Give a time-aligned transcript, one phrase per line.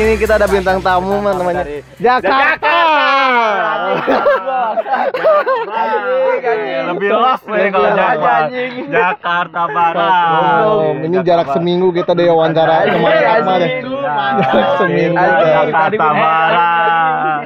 [0.00, 1.64] sini kita ada bintang tamu man, namanya
[2.00, 2.76] Jakarta.
[6.88, 8.32] Lebih love nih kalau Jakarta.
[8.88, 10.64] Jakarta Barat.
[10.64, 13.70] Oh, ini jarak seminggu kita udah wawancara kemarin kemarin.
[14.40, 15.16] Jarak seminggu.
[15.20, 17.42] dari- Jakarta Barat.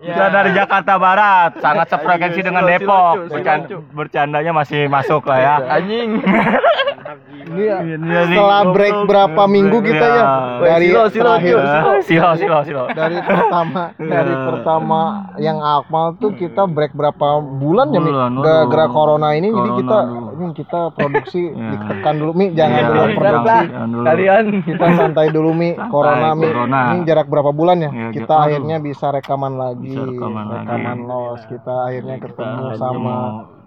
[0.00, 3.28] Kita dari Jakarta Barat, sangat sefrekuensi dengan Depok.
[3.28, 5.54] Bercan- Bercandanya masih masuk lah ya.
[5.68, 6.16] Anjing.
[7.10, 7.78] Ini ya,
[8.24, 10.24] setelah break berapa minggu kita ya?
[10.60, 11.56] Dari Silo, silo, terakhir.
[12.04, 12.84] Silo, silo, silo.
[12.90, 15.00] dari pertama dari pertama
[15.36, 18.10] yang Akmal tuh kita break berapa bulan ya Mi?
[18.12, 19.98] Gara-gara corona ini jadi kita
[20.32, 21.74] ini kita produksi Ya.
[21.74, 22.46] ditekan dulu Mi.
[22.52, 23.58] Jangan Ya, dulu produksi.
[24.00, 24.44] Kalian.
[24.62, 25.70] Kita santai dulu Mi.
[25.74, 26.48] Santai, corona Mi.
[26.94, 27.90] ini jarak berapa bulan ya?
[27.90, 29.90] Ya, kita akhirnya bisa rekaman lagi.
[29.90, 31.02] Bisa rekaman lagi.
[31.02, 33.16] los kita akhirnya ketemu Kita sama.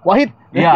[0.04, 0.74] Wahid Iya,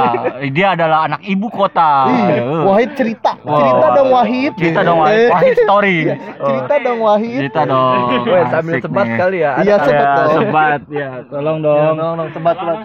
[0.49, 2.09] dia adalah anak ibu kota.
[2.09, 2.41] Eh.
[2.65, 5.13] Wahid cerita Wah, cerita dong Wahid Cerita dong Wahid.
[5.13, 5.97] Eh, Wahid story.
[6.39, 8.01] cerita dong Wahid Cerita dong.
[8.25, 9.17] Weh, sambil sebat nih.
[9.17, 9.51] kali ya.
[9.61, 10.33] Iya, Ada- sebat Ya, dong.
[10.33, 11.09] sebat ya.
[11.29, 11.93] Tolong dong.
[11.93, 12.77] Dong, dong, sebat, sebat.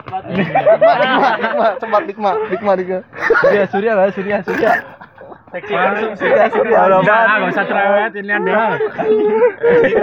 [1.32, 2.98] Dikma, sebat, dikma, dikma, dikma.
[3.40, 4.72] Surya, Surya lah, Surya, Surya.
[5.48, 6.78] Seksi langsung Surya, Surya.
[6.92, 8.60] Udah, enggak usah cerewet ini ada.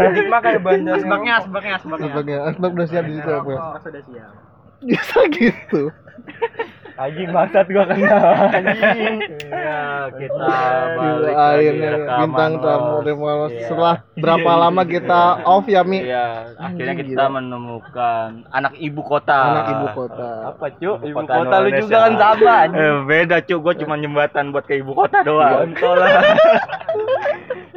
[0.09, 0.93] Dikma kayak bandar.
[0.95, 2.07] Asbaknya, asbaknya, asbaknya.
[2.07, 3.59] Asbaknya, asbak udah siap di situ apa ya?
[3.77, 4.31] Sudah siap.
[4.79, 5.81] Bisa gitu.
[6.99, 8.11] Anjing bangsat gua kena.
[8.51, 9.15] Anjing.
[9.39, 9.79] Iya,
[10.19, 10.51] kita
[10.99, 13.03] balik akhirnya bintang tamu Bos.
[13.07, 13.51] Remalos.
[13.55, 13.67] Iya.
[13.71, 16.03] Setelah berapa lama kita off ya Mi?
[16.03, 17.39] Iya, akhirnya kita gila.
[17.39, 19.39] menemukan anak ibu kota.
[19.39, 20.29] Anak ibu kota.
[20.51, 20.97] Apa, Cuk?
[20.99, 22.83] Ibu Kota kota lu juga kan sama anjing.
[22.83, 25.71] Eh, beda cuy, gue cuma jembatan buat ke ibu kota doang.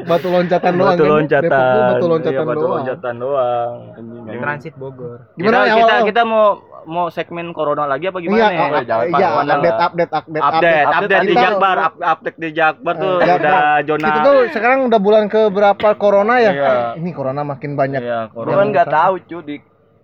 [0.03, 0.99] Batu loncatan doang.
[0.99, 1.13] Batu kan?
[1.15, 1.51] loncatan.
[1.95, 2.75] Batu loncatan Iya, batu doang.
[2.83, 3.73] loncatan doang.
[4.43, 5.19] Transit Bogor.
[5.39, 8.59] Gimana kita, ya kita mau mau segmen corona lagi apa gimana Iya, nih?
[8.59, 12.95] up- Jangan iya, update, update, update, update, update, update di Jakbar, up- update di Jakbar
[12.97, 14.07] tuh Eh, udah zona.
[14.07, 16.51] Kita tuh sekarang udah bulan ke berapa corona ya?
[16.51, 16.73] Iya.
[16.97, 18.01] Ini corona makin banyak.
[18.01, 18.57] Iya, corona.
[18.57, 19.57] kan nggak tahu, Cuk, di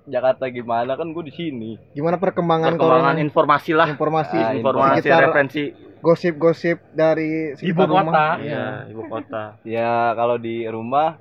[0.05, 1.77] Jakarta gimana kan gua di sini.
[1.93, 3.21] Gimana perkembangan, Perkembangan corona?
[3.21, 3.87] informasi lah.
[3.89, 5.63] Informasi, Ah, informasi sekitar referensi
[5.99, 8.39] gosip-gosip dari sekitar rumah.
[8.39, 9.59] Iya, ibu kota.
[9.63, 11.19] Ya kalau di rumah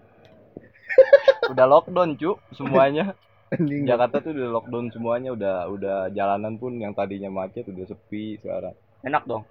[1.51, 3.11] udah lockdown, Cuk, semuanya.
[3.47, 3.87] Anjing.
[3.87, 8.75] Jakarta tuh udah lockdown semuanya, udah udah jalanan pun yang tadinya macet udah sepi sekarang.
[9.07, 9.47] Enak dong.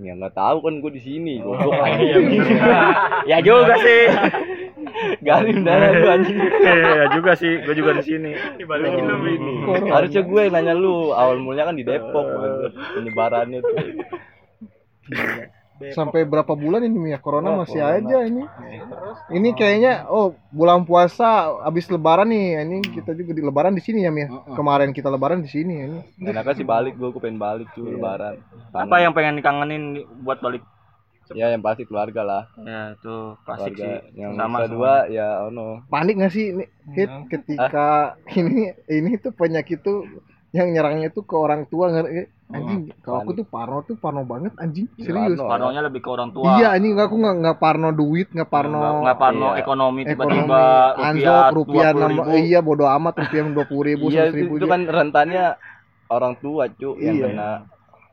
[0.00, 1.76] Ya nggak tahu kan gue di sini, goblok
[3.30, 4.02] ya juga sih.
[5.20, 6.38] Galim dana lu anjing.
[6.40, 8.32] Iya juga sih, gue juga di sini.
[8.56, 9.52] Dibalikin lu ini.
[9.92, 12.72] Harusnya gue yang nanya lu, awal mulanya kan di Depok bang.
[12.96, 13.76] penyebarannya tuh.
[15.90, 17.18] Sampai berapa bulan ini ya?
[17.18, 17.96] Corona Oh, masih corona.
[17.96, 18.44] aja ini.
[19.30, 21.26] Ini kayaknya oh bulan puasa
[21.60, 22.60] habis lebaran nih.
[22.60, 24.28] Ini kita juga di lebaran di sini ya, Mia.
[24.52, 25.98] Kemarin kita lebaran di sini ya ini.
[26.22, 28.36] Enaknya sih balik gue, gue pengen balik tuh lebaran.
[28.70, 29.82] Apa yang pengen dikangenin
[30.20, 30.60] buat balik?
[31.30, 32.42] Ya yang pasti keluarga lah.
[32.58, 34.02] Ya itu klasik Keluarga.
[34.02, 34.18] sih.
[34.18, 35.86] Yang sama kedua ya ono.
[35.86, 37.86] Panik nggak sih ini hit ketika
[38.38, 40.02] ini ini tuh penyakit tuh
[40.50, 42.06] yang nyerangnya tuh ke orang tua nggak
[42.50, 45.46] anjing kalau aku tuh parno tuh parno banget anjing serius Parno.
[45.46, 46.58] Parnonya lebih ke orang tua.
[46.58, 49.60] iya anjing aku nggak nggak parno duit nggak parno Nggak, nggak parno Iya.
[49.62, 50.62] ekonomi ekonomi tiba-tiba
[50.98, 55.54] anjlok rupiah nama iya bodo amat rupiah dua puluh ribu Iya itu, itu kan rentannya
[56.10, 57.26] orang tua cu yang Iya.
[57.30, 57.50] kena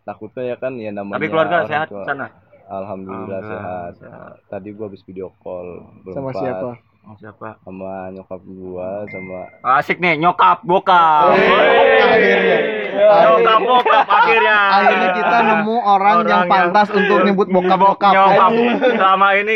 [0.06, 2.06] takutnya ya kan ya namanya Tapi keluarga orang sehat tua.
[2.06, 2.28] sana.
[2.68, 4.34] Alhamdulillah Alhamdulillah, sehat.
[4.46, 6.76] Tadi gua habis video call sama berempat, siapa Oh,
[7.16, 7.56] siapa?
[7.62, 9.40] Sama nyokap gua sama
[9.78, 11.32] Asik nih, nyokap bokap.
[11.32, 12.58] akhirnya
[12.98, 14.58] Nyokap bokap akhirnya.
[14.74, 18.52] akhirnya kita nemu orang, Orang yang yang- pantas untuk nyebut bokap bokap Nyokap.
[18.92, 19.54] Selama ini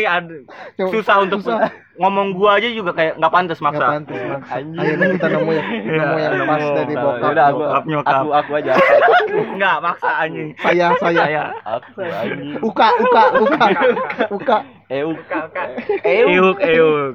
[0.78, 1.68] susah untuk susah.
[2.02, 3.86] Ngomong gua aja juga kayak nggak pantas nggak maksa.
[3.94, 4.42] pantas Bang.
[4.82, 7.22] akhirnya kita nemu yang nemu yang pas dari bokap.
[7.22, 8.14] Yaudah, aku, Bokap, nyokap.
[8.18, 8.72] aku aku aja.
[9.54, 10.48] Enggak maksa anjing.
[10.58, 11.22] saya saya.
[11.22, 11.44] Saya.
[11.62, 12.58] Aku anjing.
[12.58, 13.66] Uka uka uka.
[14.42, 14.58] Uka.
[14.90, 16.58] Eh euk.
[16.58, 17.14] Euk.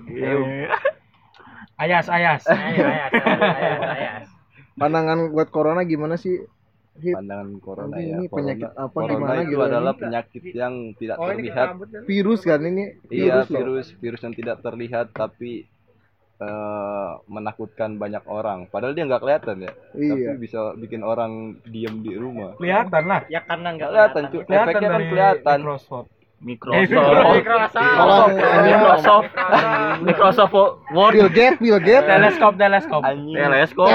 [1.77, 2.41] Ayas, ayas.
[2.49, 4.25] ayas, ayas, ayas.
[4.81, 6.41] pandangan buat corona gimana sih
[6.97, 7.13] Hit?
[7.13, 10.01] pandangan corona Nanti ya ini corona, penyakit apa corona gimana itu gitu adalah ini?
[10.01, 11.67] penyakit yang tidak Oh, ini terlihat
[12.03, 13.45] virus kan ini iya loh.
[13.47, 15.51] virus virus yang tidak terlihat tapi
[16.37, 21.31] eh, menakutkan banyak orang padahal dia nggak kelihatan ya iya tapi bisa bikin orang
[21.63, 23.21] diem di rumah Kelihatan lah.
[23.27, 26.09] Ya karena enggak kelihatan Kelihatan efeknya kan dari kelihatan Microsoft.
[26.37, 27.17] Microsoft.
[27.73, 29.29] Kalau ini Microsoft.
[30.03, 30.53] Microsoft
[30.91, 31.11] Word.
[31.11, 33.01] Bill Gates Bill Gates Teleskop, teleskop.
[33.01, 33.89] anjing Teleskop.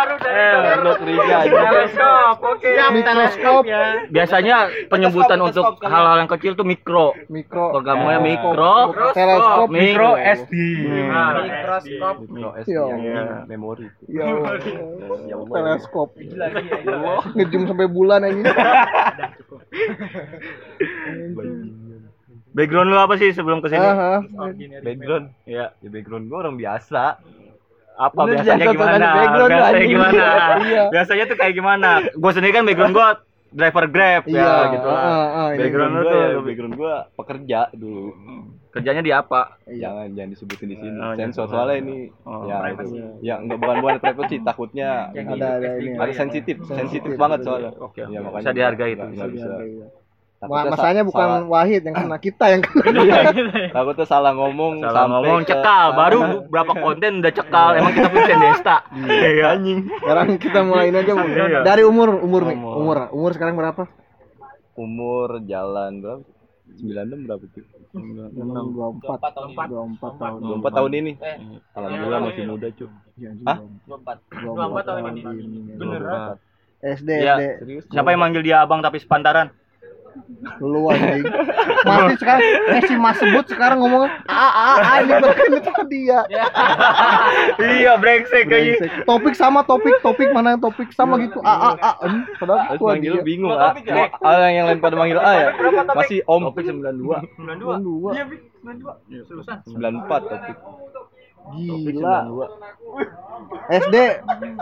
[0.00, 2.70] Eh, lo kerja aja Teleskop, oke.
[2.90, 3.62] mikroskop
[4.08, 4.56] Biasanya
[4.86, 7.12] penyebutan untuk hal-hal yang kecil tuh mikro.
[7.28, 8.74] mikro Programnya Eh, mikro.
[9.12, 10.52] teleskop Mikro SD.
[10.86, 12.82] mikroskop mikro SD Iya.
[12.86, 13.22] yang Iya.
[13.44, 14.24] di memori ya.
[15.26, 16.08] Ya teleskop
[17.34, 18.42] ngejum sampai bulan ini
[22.50, 23.78] Background lu apa sih sebelum ke sini?
[23.80, 24.50] Ah, ah.
[24.82, 25.70] background Iya.
[25.72, 27.22] ya background gua orang biasa
[27.92, 29.08] Apa Lu biasanya gimana?
[29.44, 30.24] biasanya gimana?
[30.66, 30.82] Iya.
[30.88, 31.90] Biasanya tuh kayak gimana?
[32.12, 33.08] Gue sendiri kan background gue
[33.50, 35.02] driver Grab Iya, ya gitu lah.
[35.02, 38.06] ah, ah, ini Background lu gua tuh ya, background gua pekerja dulu
[38.70, 39.58] kerjanya di apa?
[39.66, 39.82] Iya.
[39.82, 42.94] jangan jangan disebutin di sini Oh, sensor soalnya ini Oh, ya privacy.
[42.94, 43.10] itu.
[43.20, 45.98] ya nggak bukan bukan privacy takutnya Ada ada ini.
[45.98, 49.02] ada sensitif Sensitif, banget soalnya Oke, Ya, makanya Bisa dihargai itu.
[49.10, 49.50] nggak bisa
[50.40, 50.72] Iya.
[50.72, 52.80] Masalahnya sa- bukan salah- Wahid yang kena kita yang kena.
[53.76, 57.70] takutnya salah ngomong Salah sampai ngomong ke- cekal, baru berapa konten udah cekal.
[57.76, 58.76] Emang kita punya Desta.
[58.96, 59.44] Iya.
[59.52, 61.12] anjing Sekarang kita mulaiin aja.
[61.12, 61.60] Iya.
[61.60, 62.56] dari umur umur nih.
[62.56, 62.72] Umur.
[62.74, 62.96] Umur.
[63.10, 63.84] Umur sekarang berapa?
[64.72, 66.24] umur jalan berapa
[66.72, 66.88] 96
[67.20, 69.36] berapa tuh 24 24
[70.16, 70.40] tahun.
[70.56, 71.36] 24 tahun ini Eh,
[71.74, 73.58] alhamdulillah masih muda cuy Iya, anjing, Hah?
[73.84, 74.16] 24.
[74.40, 75.20] 24 tahun ini.
[75.76, 76.00] Bener.
[76.00, 76.32] Bener.
[76.80, 77.34] SD Iya.
[77.60, 77.92] SD.
[77.92, 79.52] Siapa yang manggil dia abang tapi sepantaran?
[80.60, 81.24] Lu anjing.
[81.84, 82.40] Masih sekarang
[82.72, 86.20] eh si Mas sebut sekarang ngomong a a a ini bukan itu dia.
[87.60, 88.76] iya, brengsek kayaknya.
[88.80, 88.90] Brengsek.
[89.04, 91.38] Topik sama topik, topik mana yang topik sama gitu.
[91.44, 91.90] A a a.
[92.40, 93.26] Padahal Terus itu manggil lu dia.
[93.26, 93.72] bingung ah.
[94.20, 95.48] Orang yang lain pada manggil A ya.
[95.92, 96.40] Masih Om.
[96.50, 97.20] Topik 92.
[97.36, 97.84] 92.
[97.84, 98.10] Dua.
[98.16, 98.36] Iya, Bi.
[98.64, 99.28] 92.
[99.30, 99.56] Lulusan.
[99.64, 100.56] 94 topik.
[101.50, 102.18] Gila.
[103.70, 103.96] SD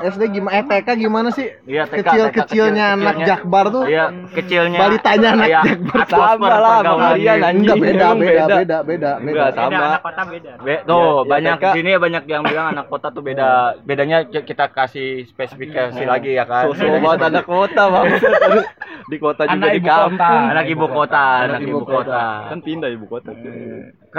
[0.07, 1.51] SD gimana eh TK gimana sih?
[1.67, 3.29] Iya, TK, Kecil TK, kecilnya kecil- anak kecilnya.
[3.29, 3.85] Jakbar tuh.
[3.85, 4.79] Iya, kecilnya.
[4.79, 5.99] Balitanya anak Iya, Jakbar.
[6.07, 7.49] Sama lah sama kalian gitu.
[7.49, 7.59] anjing.
[7.59, 9.11] Enggak beda beda beda beda beda.
[9.19, 9.83] Enggak Beda, sama.
[9.83, 10.53] anak kota beda.
[10.63, 13.49] Be, tuh Ya, ya, banyak di sini banyak yang bilang anak kota tuh beda.
[13.83, 16.63] Bedanya kita kasih spesifikasi lagi ya kan.
[16.65, 18.05] Sosok banget anak kota bang.
[19.05, 20.43] Di kota juga Anak di kampung.
[20.49, 22.23] Anak ibu kota, anak ibu kota.
[22.47, 23.33] Kan pindah ibu kota.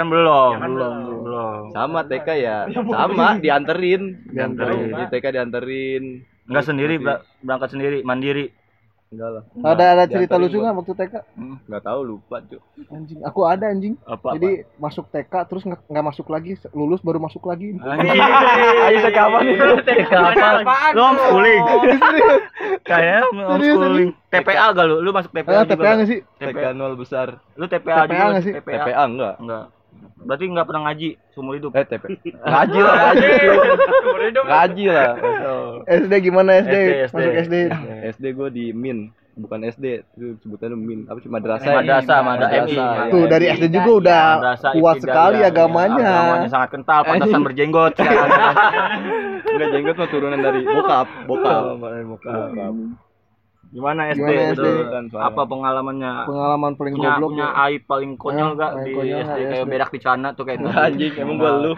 [0.00, 1.20] Kan belum, kan belum, belum.
[1.22, 1.62] belum.
[1.70, 2.56] Sama TK ya.
[2.72, 4.02] Sama dianterin.
[4.26, 4.88] Dianterin.
[4.90, 6.04] Di TK dianterin.
[6.48, 8.48] Enggak sendiri, ber- berangkat sendiri, mandiri.
[9.10, 9.42] Enggak lah.
[9.66, 11.14] Ada ada cerita lucu nggak waktu TK?
[11.36, 12.62] Enggak tahu lupa cuy.
[12.88, 13.98] Anjing, aku ada anjing.
[14.04, 14.38] Apa?
[14.38, 17.74] Jadi masuk TK terus nggak masuk lagi, lulus baru masuk lagi.
[17.76, 18.06] Anjing.
[18.86, 19.56] Ayo kapan nih?
[20.06, 20.90] Kapan?
[20.94, 21.62] Lu homeschooling.
[22.82, 24.10] Kayak homeschooling.
[24.30, 24.96] TPA gak lu?
[25.02, 26.08] Lu masuk TPA Ah, juga TPA nggak?
[26.08, 26.18] sih?
[26.38, 27.28] TK nol besar.
[27.52, 28.52] Lu TPA, TPA juga nggak sih?
[28.56, 28.74] TPA.
[28.80, 29.34] TPA enggak.
[29.38, 29.64] Enggak.
[30.20, 31.72] Berarti enggak pernah ngaji seumur hidup.
[31.72, 32.04] Eh TP.
[32.50, 33.26] Ngaji lah, ngaji.
[33.40, 33.56] cuy.
[34.36, 35.10] Ngaji lah.
[35.88, 36.74] SD gimana SD?
[36.76, 37.14] SD, SD.
[37.16, 37.54] Masuk SD.
[38.14, 39.08] SD gue di Min,
[39.40, 41.00] bukan SD, itu sebutannya Min.
[41.08, 41.72] Apa sih madrasah?
[41.72, 43.08] Madrasah, madrasah.
[43.08, 46.12] Tuh dari SD juga udah Madrasah kuat sekali Iya, agamanya.
[46.12, 47.92] Agamanya sangat kental, pantasan berjenggot.
[49.50, 51.62] Enggak jenggot mah turunan dari bokap, bokap.
[51.80, 53.09] Bokap.
[53.70, 54.62] Gimana SD Gimana itu?
[54.66, 55.14] SD?
[55.14, 56.12] Apa pengalamannya?
[56.26, 57.62] Pengalaman paling punya goblok punya ya.
[57.64, 59.70] aib paling konyol gak paling di konyol SD kayak SD?
[59.70, 60.58] berak di celana tuh kayak
[60.90, 61.72] Anjing, emang gua lu.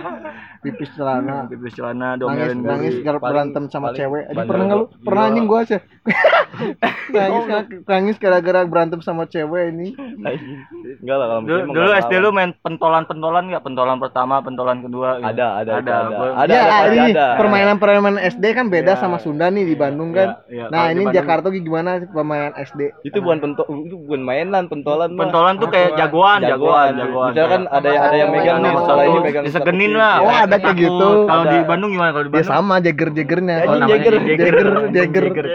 [0.64, 1.44] pipis celana.
[1.44, 4.22] pipis celana Nangis domelin nangis Paling- berantem sama paling cewek.
[4.22, 4.86] Aja bandel pernah nggak lu?
[5.02, 5.28] Pernah Iya.
[5.28, 5.78] anjing gua aja.
[7.14, 7.44] nangis
[7.84, 9.88] nangis gara-gara berantem sama cewek ini.
[11.02, 13.62] Enggak lah kalau Dulu, SD lu main pentolan-pentolan nggak?
[13.62, 15.18] Pentolan pertama, pentolan kedua.
[15.18, 15.26] gitu?
[15.26, 15.94] ada, ada, Ada,
[16.36, 16.54] ada.
[16.54, 19.00] ya, ada, permainan-permainan SD kan beda Iya.
[19.00, 20.40] sama Sunda nih di Bandung kan.
[20.46, 20.64] Iya, iya.
[20.70, 22.80] Nah, ini Jakarta gimana sih permainan SD?
[23.02, 25.16] Itu bukan pento, itu bukan mainan, pentolan.
[25.16, 27.30] Pentolan tuh kayak jagoan, jagoan, jagoan.
[27.32, 30.14] Misalkan ada yang ada yang megang nih, sekolah ini megang disegenin lah.
[30.20, 31.08] Oh, ada kayak gitu.
[31.24, 32.10] Kalau di Bandung gimana?
[32.12, 33.54] Kalau di Dia Bandung sama jager-jagernya.
[33.56, 34.14] Anjing, Oh, namanya Jagger.
[34.92, 35.46] Jagger, Jagger.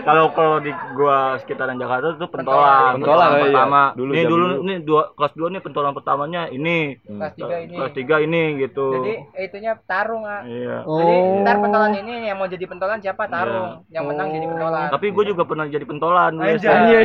[0.00, 2.92] Kalau kalau di gua sekitaran Jakarta itu pentolan.
[2.98, 3.40] Pentolan, iya.
[3.48, 3.82] pertama.
[3.92, 6.96] Dulu, nih dulu nih dua kelas 2 nih pentolan pertamanya ini.
[7.00, 8.86] kelas tiga ini Kelas 3 ini gitu.
[8.96, 10.82] jadi itunya tarung ah Iya.
[10.82, 11.42] jadi Oh.
[11.42, 15.24] ntar pentolan ini yang mau jadi pentolan siapa tarung yang menang jadi pentolan Tapi gue
[15.26, 16.32] juga pernah jadi pentolan.
[16.36, 16.66] SD.
[16.66, 17.04] Anjay.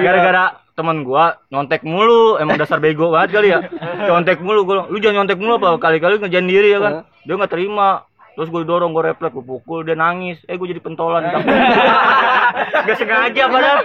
[0.00, 3.58] Gara-gara teman gua nyontek mulu, emang dasar bego banget kali ya.
[4.00, 6.92] Nyontek mulu gua, lu jangan nyontek mulu apa kali-kali ngerjain diri ya kan.
[7.22, 8.06] Dia nggak terima.
[8.32, 10.38] Terus gue dorong, gue refleks, gue pukul, dia nangis.
[10.46, 11.26] Eh, gue jadi pentolan.
[12.78, 13.78] Gak sengaja padahal.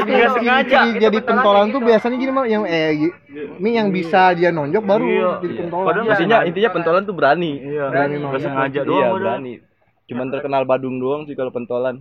[0.00, 0.78] Gak sengaja.
[0.82, 5.04] Ciri jadi pentolan tuh biasanya gini mah yang eh ini yang bisa dia nonjok baru
[5.04, 5.30] Iya.
[5.38, 5.84] jadi pentolan.
[5.84, 7.52] Padahal Intinya intinya pentolan tuh berani.
[7.60, 8.40] Iya, Berani gak nonjok.
[8.40, 9.04] sengaja Iya, doang.
[9.04, 9.20] udah.
[9.36, 9.52] berani.
[10.04, 12.00] Cuman terkenal Badung doang sih kalau pentolan.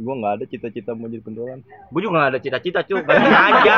[0.00, 1.60] Gua nggak ada cita-cita mau jadi pentolan.
[1.92, 3.74] Gue juga gak ada cita-cita cuy, gak sengaja.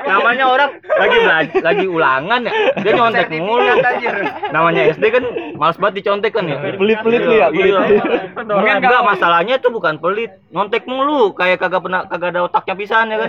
[0.00, 3.68] Namanya orang lagi belajar, lagi ulangan ya, dia nyontek mulu.
[4.48, 5.24] Namanya SD kan
[5.60, 6.56] males banget dicontek kan ya.
[6.72, 7.80] Pelit-pelit lu ya, Iya.
[7.84, 8.48] pelit.
[8.48, 13.12] Mungkin enggak masalahnya tuh bukan pelit, nyontek mulu, kayak kagak pernah kagak ada otaknya pisan
[13.12, 13.28] ya kan.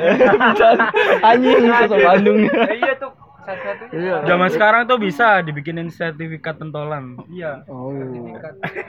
[1.36, 2.39] Anjing sosok Bandung.
[2.48, 3.12] iya tuh
[3.51, 7.17] satu-satunya Zaman sekarang tuh bisa dibikinin sertifikat pentolan.
[7.27, 7.63] Iya.
[7.65, 7.91] Oh.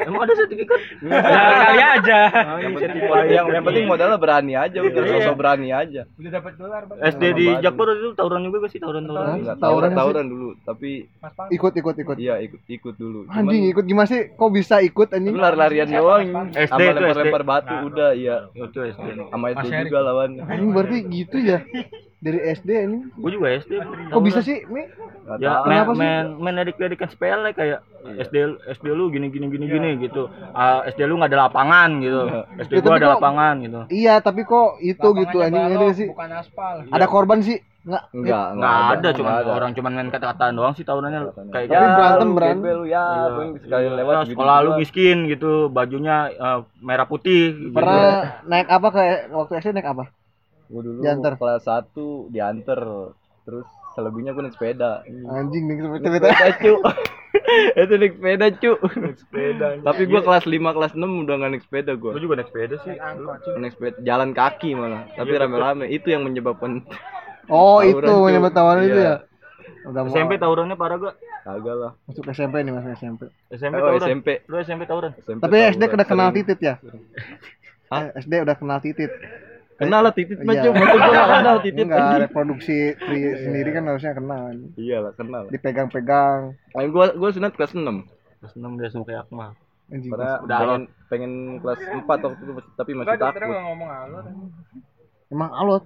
[0.01, 0.81] Emang ada sertifikat?
[1.01, 1.21] Ya
[1.61, 2.19] kali aja.
[2.59, 6.05] yang penting yang, yang penting modalnya berani aja udah sosok berani aja.
[6.13, 6.99] udah dapat dolar Bang.
[7.01, 9.35] SD di Jakpur itu tawuran juga gak sih tawuran-tawuran?
[9.37, 9.97] Enggak Tawuran tawuran sih.
[9.97, 10.91] tawuran dulu, tapi
[11.51, 12.17] Ikut ikut ikut.
[12.19, 13.21] iya ikut ikut dulu.
[13.25, 14.33] Cuman Anjing ikut gimana sih?
[14.33, 15.35] Kok bisa ikut anjing?
[15.35, 16.27] Lari-larian doang.
[16.53, 18.37] SD itu, lempar-lempar batu udah iya.
[18.53, 19.07] Itu SD.
[19.27, 20.31] Sama itu juga lawan.
[20.41, 21.59] Anjing berarti gitu ya.
[22.21, 22.99] Dari SD ini.
[23.15, 23.81] Gue juga SD.
[24.13, 24.85] Kok bisa sih, Mi?
[25.23, 25.97] Nggak Ya main sih?
[25.97, 28.25] main main ledik-ledikan sepele kayak Iya.
[28.25, 28.37] SD
[28.73, 30.29] SD lu gini gini gini gini gitu.
[30.51, 32.21] Ah, SD lu nggak ada lapangan gitu.
[32.59, 33.81] SD Ya, gua ada kok- lapangan gitu.
[33.91, 36.09] Iya, tapi kok itu gitu Lapangannya anjing ini sih.
[36.09, 36.75] bukan aspal.
[36.87, 37.57] Ada korban sih?
[37.81, 38.05] Enggak.
[38.13, 39.53] Enggak, Nggak ada, cuma nggak ada.
[39.55, 42.59] orang cuman main kata-kataan doang sih tahunannya kayak Tapi berantem, lu berantem.
[42.61, 43.29] gembel lu, ya, Iya.
[43.59, 47.45] sekali Iya, lewat gitu sekolah lu miskin gitu, bajunya eh, merah putih.
[47.63, 47.73] gitu.
[47.73, 48.05] Pernah
[48.45, 50.05] naik apa kayak waktu SD naik apa?
[50.71, 51.35] Gua dulu Diantar.
[51.35, 51.93] kelas 1
[52.29, 52.81] diantar.
[53.43, 55.03] Terus selebihnya gua naik sepeda.
[55.27, 56.29] Anjing nih Naik cerita.
[56.31, 56.75] sepeda, cu.
[57.81, 58.73] Itu naik sepeda, cu.
[59.17, 59.67] sepeda.
[59.83, 62.11] Tapi gua kelas 5 kelas 6 udah gak naik sepeda gua.
[62.15, 62.95] Gua juga naik sepeda sih.
[63.53, 65.11] Naik sepeda jalan kaki malah.
[65.11, 66.87] Tapi rame-rame itu yang menyebabkan
[67.51, 69.11] Oh, Tawuran, itu menyebut tawaran itu Iya.
[69.11, 69.17] ya.
[69.83, 71.15] Udah mau SMP tawurannya parah gak?
[71.41, 71.93] kagak lah.
[72.05, 73.23] masuk SMP nih, masuk SMP.
[73.51, 74.07] SMP Oh, tawuran.
[74.07, 74.29] SMP.
[74.45, 75.11] Lu SMP tawuran.
[75.19, 75.97] SMP Tapi SD tawuran.
[75.97, 76.75] udah kenal titit ya?
[77.89, 78.01] Hah?
[78.07, 79.11] Eh, SD udah kenal titit.
[79.81, 80.63] Kenal lah titit mah, Iya.
[80.63, 80.71] cu.
[80.71, 84.43] Masa gua gak kenal titit Enggak, reproduksi tri sendiri kan harusnya kenal.
[84.77, 85.43] Iya lah, kenal.
[85.49, 86.41] Dipegang-pegang.
[86.53, 88.05] Nah, gua gua sunat kelas 6.
[88.39, 89.57] Kelas 6 dia sama kayak Akmal.
[89.89, 90.13] Anjing.
[90.13, 93.41] Karena Udah pengen, pengen kelas 4 waktu itu tapi masih takut.
[93.43, 94.25] ngomong alur.
[95.29, 95.85] Emang alot,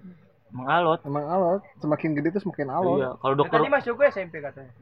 [0.50, 1.00] Emang alot.
[1.04, 1.62] emang alot.
[1.78, 2.98] Semakin gede tuh semakin alot.
[2.98, 4.72] Iya, kalau Ya, dokter tadi masuk gue SMP katanya.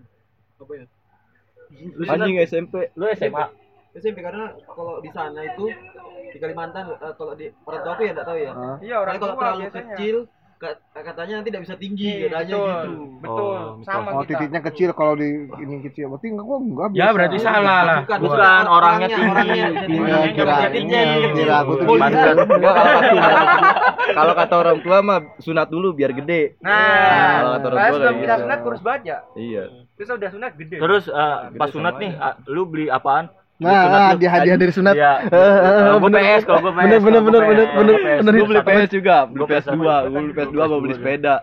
[2.06, 2.74] Anjing SMP.
[2.92, 3.44] lu SMA.
[3.92, 5.68] SMP karena kalau di sana itu
[6.26, 8.52] di Kalimantan eh, kalau di orang tua aku ya enggak tahu ya.
[8.80, 9.84] Iya, orang Karena kalau tua terlalu biasanya.
[9.92, 10.16] kecil
[10.56, 12.70] ka- katanya nanti tidak bisa tinggi Iya, katanya betul.
[12.72, 12.92] gitu.
[13.18, 13.52] Betul.
[13.52, 14.28] Oh, Sama Oh, kita.
[14.32, 16.04] titiknya kecil kalau di ini kecil.
[16.08, 17.98] Berarti enggak gua enggak Ya berarti salah lah.
[18.00, 19.28] Bukan, Bukan, bukan, orangnya tinggi.
[19.28, 19.98] orangnya Tinggi.
[20.00, 21.30] Iya, kira Titiknya kecil.
[21.34, 21.86] kira aku tuh.
[21.92, 22.10] Enggak
[22.72, 23.70] kalau kata
[24.12, 26.56] kalau kata orang tua mah sunat dulu biar gede.
[26.58, 26.72] Nah,
[27.36, 28.42] Kalau kata orang tua sebelum kayak kita gitu.
[28.42, 29.18] sunat kurus banget ya.
[29.34, 29.64] Iya.
[29.92, 30.76] Terus udah sunat gede.
[30.80, 33.28] Terus eh, pas sunat nih, ah, lu beli apaan?
[33.60, 34.94] Nah, ah, dia hadiah dari sunat.
[34.96, 35.28] Iya.
[36.02, 36.82] Gua PS, kalau gua PS.
[36.82, 38.32] Bener, bener, bener, PS, bener, bener, bener.
[38.34, 39.78] Gua beli PS juga, beli Gua PS2, PS2.
[39.78, 41.34] gua beli PS2 mau beli sepeda.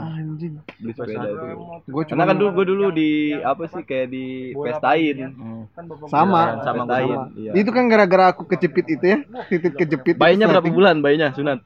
[0.00, 0.54] Anjing.
[0.80, 1.46] Beli sepeda itu.
[1.90, 3.10] Gua cuma Karena kan dulu gua dulu di
[3.44, 4.26] apa sih kayak di
[4.56, 5.16] pestain.
[5.36, 5.62] Hmm.
[6.08, 6.42] sama.
[6.56, 7.08] Iya, sama, pestain.
[7.12, 7.24] sama.
[7.36, 7.52] Iya.
[7.58, 9.18] Itu kan gara-gara aku kejepit itu ya.
[9.52, 10.16] Titit kejepit.
[10.16, 11.60] Bayinya berapa bulan bayinya sunat?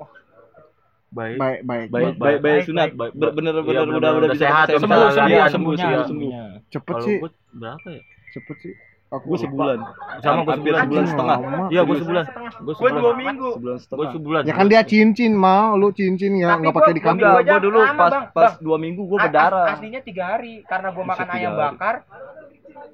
[1.15, 1.39] Baik.
[1.39, 1.87] Baik, baik.
[1.95, 2.91] Baik, bayi baik, sunat.
[2.99, 3.33] baik, baik.
[3.39, 5.07] Bener Iya, bener bener, udah bener, udah bisa sehat, sembuh,
[5.47, 6.31] sembuh, sembuh.
[6.75, 7.17] Cepet Kalau sih.
[7.23, 8.03] gua berapa ya?
[8.35, 8.75] Cepet sih.
[9.15, 9.79] Aku Gua sebulan.
[10.19, 10.83] Sama gua Hampir sebulan.
[10.83, 11.37] sebulan setengah.
[11.69, 12.25] Iya, gua sebulan.
[12.25, 12.95] Gua Gue sebulan.
[12.99, 13.49] dua minggu.
[13.53, 14.11] Sebulan Gua setengah.
[14.13, 14.43] sebulan.
[14.43, 17.31] Ya kan dia cincin mau, lu cincin ya nggak pakai di gua kampung.
[17.41, 18.25] gua dulu pas Bang.
[18.33, 19.67] pas dua minggu gua As- berdarah.
[19.71, 21.95] Aslinya tiga hari karena gue makan ayam bakar.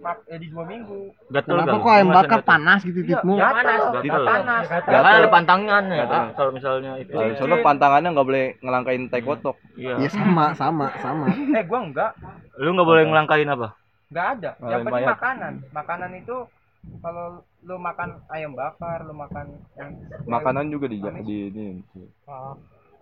[0.01, 1.13] mak- eh, di dua minggu.
[1.29, 1.83] Gatel Kenapa kali.
[1.83, 2.49] kok ayam bakar gatel.
[2.49, 3.35] panas gitu Iya, titmu?
[3.35, 3.81] ya panas.
[3.93, 4.23] Gatel.
[4.23, 4.65] Panas.
[4.87, 6.05] Ya kan ada pantangannya ya.
[6.07, 6.25] Gatel.
[6.33, 7.13] Kalau misalnya itu.
[7.13, 9.57] Nah, soalnya pantangannya nggak boleh ngelangkain tai kotok.
[9.75, 9.95] Iya.
[9.99, 11.27] Iya sama, sama, sama.
[11.29, 12.13] Eh, gua enggak.
[12.57, 13.69] Lu nggak boleh ngelangkain apa?
[14.11, 14.51] Enggak ada.
[14.59, 15.53] Oh, Yang penting makanan.
[15.71, 16.37] Makanan itu
[16.99, 17.27] kalau
[17.63, 19.47] lu makan ayam bakar, lu makan
[19.79, 19.91] yang
[20.27, 21.67] Makanan juga di di ini.
[22.27, 22.59] Ah.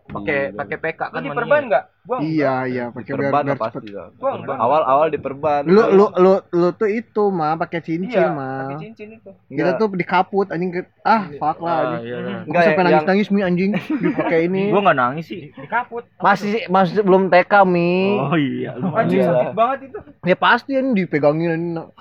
[0.09, 1.85] Pakai Di- pakai PK kan di perban enggak?
[2.03, 3.93] Gua Iya, iya, pakai biar cepet.
[4.17, 4.57] Gua enggak.
[4.57, 5.61] Awal-awal diperban.
[5.63, 8.65] Lu lu lu lu tuh itu mah pakai cincin Iya, mah.
[8.67, 9.31] pakai cincin itu.
[9.47, 12.09] Kita tuh dikaput anjing ke ah fuck lah Ah, anjing.
[12.09, 12.17] iya.
[12.43, 13.71] Enggak, sampai yang- nangis nangis mi anjing
[14.03, 14.63] dipakai ini.
[14.69, 15.53] Gua nggak nangis sih.
[15.53, 16.09] Di kaput.
[16.17, 18.17] Masih masih belum TK mi.
[18.17, 18.73] Oh iya.
[18.75, 19.29] lu Anjing Iya.
[19.29, 19.99] sakit banget itu.
[20.25, 21.93] Ya pasti ini dipegangin ini nak.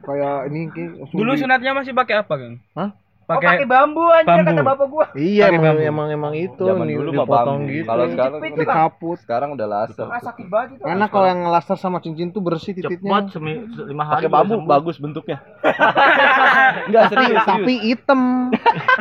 [0.00, 0.70] kayak ini
[1.10, 2.62] Dulu di- sunatnya masih pakai apa, Kang?
[2.72, 2.90] Hah?
[3.26, 4.46] Oh, Pakai pakai bambu anjir bambu.
[4.48, 5.06] kata bapak gua.
[5.12, 5.82] Iya emang, bambu.
[5.82, 7.74] emang emang itu Zaman nih, dulu mah dipotong bambu.
[7.74, 7.86] gitu.
[7.86, 8.76] Kalau sekarang Jepit di itu, Bang.
[8.78, 9.16] kaput.
[9.18, 10.06] sekarang udah laser.
[10.06, 10.82] Ah, sakit banget itu.
[10.84, 13.26] Karena kalau yang laser sama cincin tuh bersih Cepat titiknya.
[13.28, 13.52] semi
[13.82, 14.14] lima hari.
[14.16, 14.68] Pakai bambu sembuh.
[14.68, 15.38] bagus bentuknya.
[16.86, 17.82] Enggak serius, Tapi serius.
[17.84, 18.20] hitam.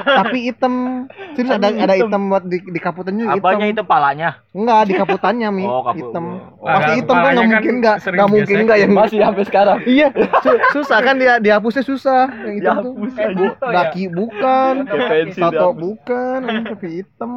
[0.03, 0.73] Tapi hitam.
[1.33, 3.39] Serius ada ada hitam buat di di kaputannya hitam.
[3.39, 4.29] Apanya itu palanya?
[4.51, 5.63] Enggak, di kaputannya mi.
[5.63, 6.01] Oh, kaput.
[6.01, 6.25] hitam.
[6.55, 6.65] Oh.
[6.65, 9.43] Pasti Agak- hitam kan nggak kan mungkin enggak sering enggak mungkin enggak yang Masih sampai
[9.43, 9.77] sekarang.
[9.85, 10.07] Iya,
[10.41, 12.21] su- susah kan dia dihapusnya susah.
[12.43, 12.93] Yang hitam tuh.
[13.13, 13.29] Ya.
[13.69, 14.73] Daki bukan,
[15.31, 17.31] tato bukan, ini tapi hitam.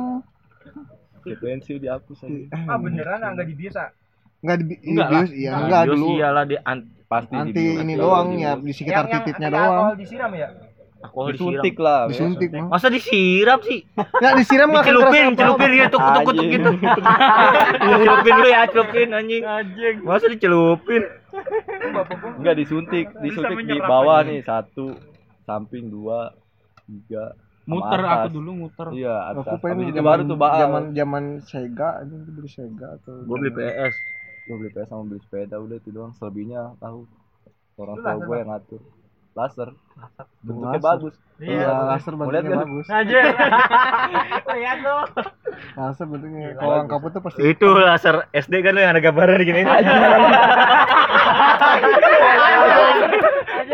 [1.20, 2.64] Pensil dihapus aja.
[2.64, 3.92] Ah beneran ah, enggak dibiasa.
[4.38, 6.08] Enggak di Enggak bius, iya Nah, enggak bius dulu.
[6.14, 9.73] iyalah di an- Pasti ini doang ya di sekitar titiknya doang.
[9.88, 10.49] alkohol disiram ya?
[10.99, 11.87] alkohol Disuntik disiram.
[11.87, 12.00] lah.
[12.06, 12.66] Disuntik mah.
[12.68, 13.80] Masa disiram sih?
[13.97, 15.78] Enggak disiram Dicelupin, kerasa dicelupin apa-apa.
[15.78, 16.70] gitu, kutuk-kutuk gitu.
[17.80, 19.42] Dicelupin lu ya, celupin anjing.
[19.42, 19.94] Anjing.
[20.02, 21.02] Masa dicelupin?
[22.35, 24.97] Enggak disuntik, disuntik di bawah nih satu,
[25.44, 26.32] samping dua,
[26.88, 28.18] tiga, muter atas.
[28.18, 28.87] aku dulu muter.
[28.90, 29.61] Iya, Aku atas.
[29.61, 30.59] pengen Habis itu baru tuh baal.
[30.59, 33.95] Zaman zaman Sega aja tuh beli Sega atau Gua beli PS.
[34.45, 36.12] Gue beli PS sama beli sepeda udah itu doang.
[36.14, 37.04] Selebihnya tahu
[37.76, 38.80] orang tua laser, gue yang ngatur.
[39.30, 39.68] Laser.
[40.40, 40.83] Bentuknya Laser.
[40.83, 41.14] bagus.
[41.38, 42.64] Iya, laser Mau lihat bentuknya kan?
[42.64, 42.87] bagus.
[42.90, 43.21] Aja.
[44.59, 44.97] Lihat lo.
[45.76, 46.47] Laser bentuknya.
[46.57, 49.62] Kalau yang kaput tuh pasti Itu laser SD kan lo yang ada gambarnya gini.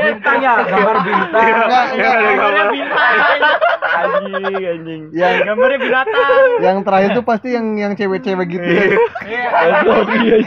[0.07, 1.45] Bintangnya gambar bintang.
[1.47, 2.67] enggak enggak Ada gambar.
[3.95, 4.35] anjing
[4.67, 6.49] anjing yang Gambarnya binatang.
[6.59, 8.85] yang terakhir tuh pasti yang yang cewek-cewek gitu ya.
[9.25, 9.45] Iya.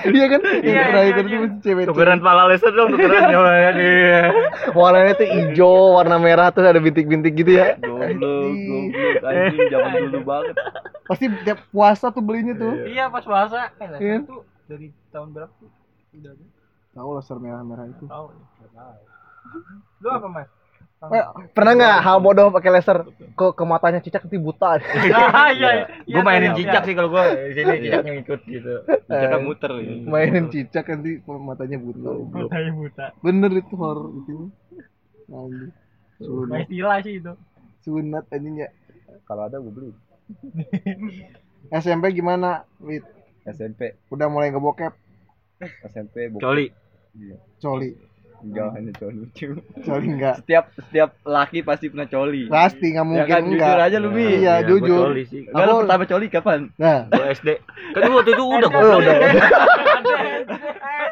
[0.08, 1.40] iya kan yang Iya, terakhir iya, itu iya.
[1.40, 4.22] pasti cewek tukeran pala laser dong tukeran ya dia
[4.72, 10.20] warnanya tuh hijau warna merah terus ada bintik-bintik gitu ya Goblok, goblok, anjing zaman dulu
[10.24, 10.56] banget.
[11.04, 13.72] pasti tiap puasa tuh belinya tuh Iya pas puasa.
[13.78, 14.18] Eh, Iya.
[14.24, 15.70] tuh dari tahun berapa tuh?
[16.14, 16.34] Udah
[16.92, 18.28] tahu laser merah-merah itu Tahu.
[19.98, 20.48] Lu apa mas?
[20.98, 21.22] Eh,
[21.54, 24.82] pernah nggak hal bodoh pakai laser ke ke matanya cicak nanti buta
[25.14, 25.86] Ah, iya.
[26.02, 27.24] gue mainin cicak sih kalau gue
[27.54, 28.74] sini cicaknya ngikut gitu
[29.06, 29.94] Kita muter ya.
[30.02, 33.06] mainin cicak nanti matanya buta Matanya buta.
[33.22, 34.50] bener itu horor itu
[35.30, 35.46] Nah,
[36.18, 37.34] sunat istilah sih itu.
[37.80, 38.70] sunat anjing ya
[39.24, 39.94] Kalau ada gue beli.
[41.78, 43.06] SMP gimana Wit?
[43.46, 44.92] SMP, udah mulai ngebokep
[45.86, 46.42] SMP bukan.
[46.42, 46.66] coli
[47.58, 47.90] coli
[48.38, 49.48] Enggak hanya coli lucu.
[49.82, 52.46] coli enggak Setiap setiap laki pasti pernah coli.
[52.48, 54.26] pasti nggak Ya mungkin kan enggak jujur aja lu Mi.
[54.38, 55.04] Iya, gua jujur.
[55.04, 55.42] coli sih.
[55.44, 56.60] Enggak lu Aku- pertama coli kapan?
[56.76, 57.00] nah.
[57.08, 57.50] Gua SD
[57.92, 59.16] kan gua waktu itu udah oh, udah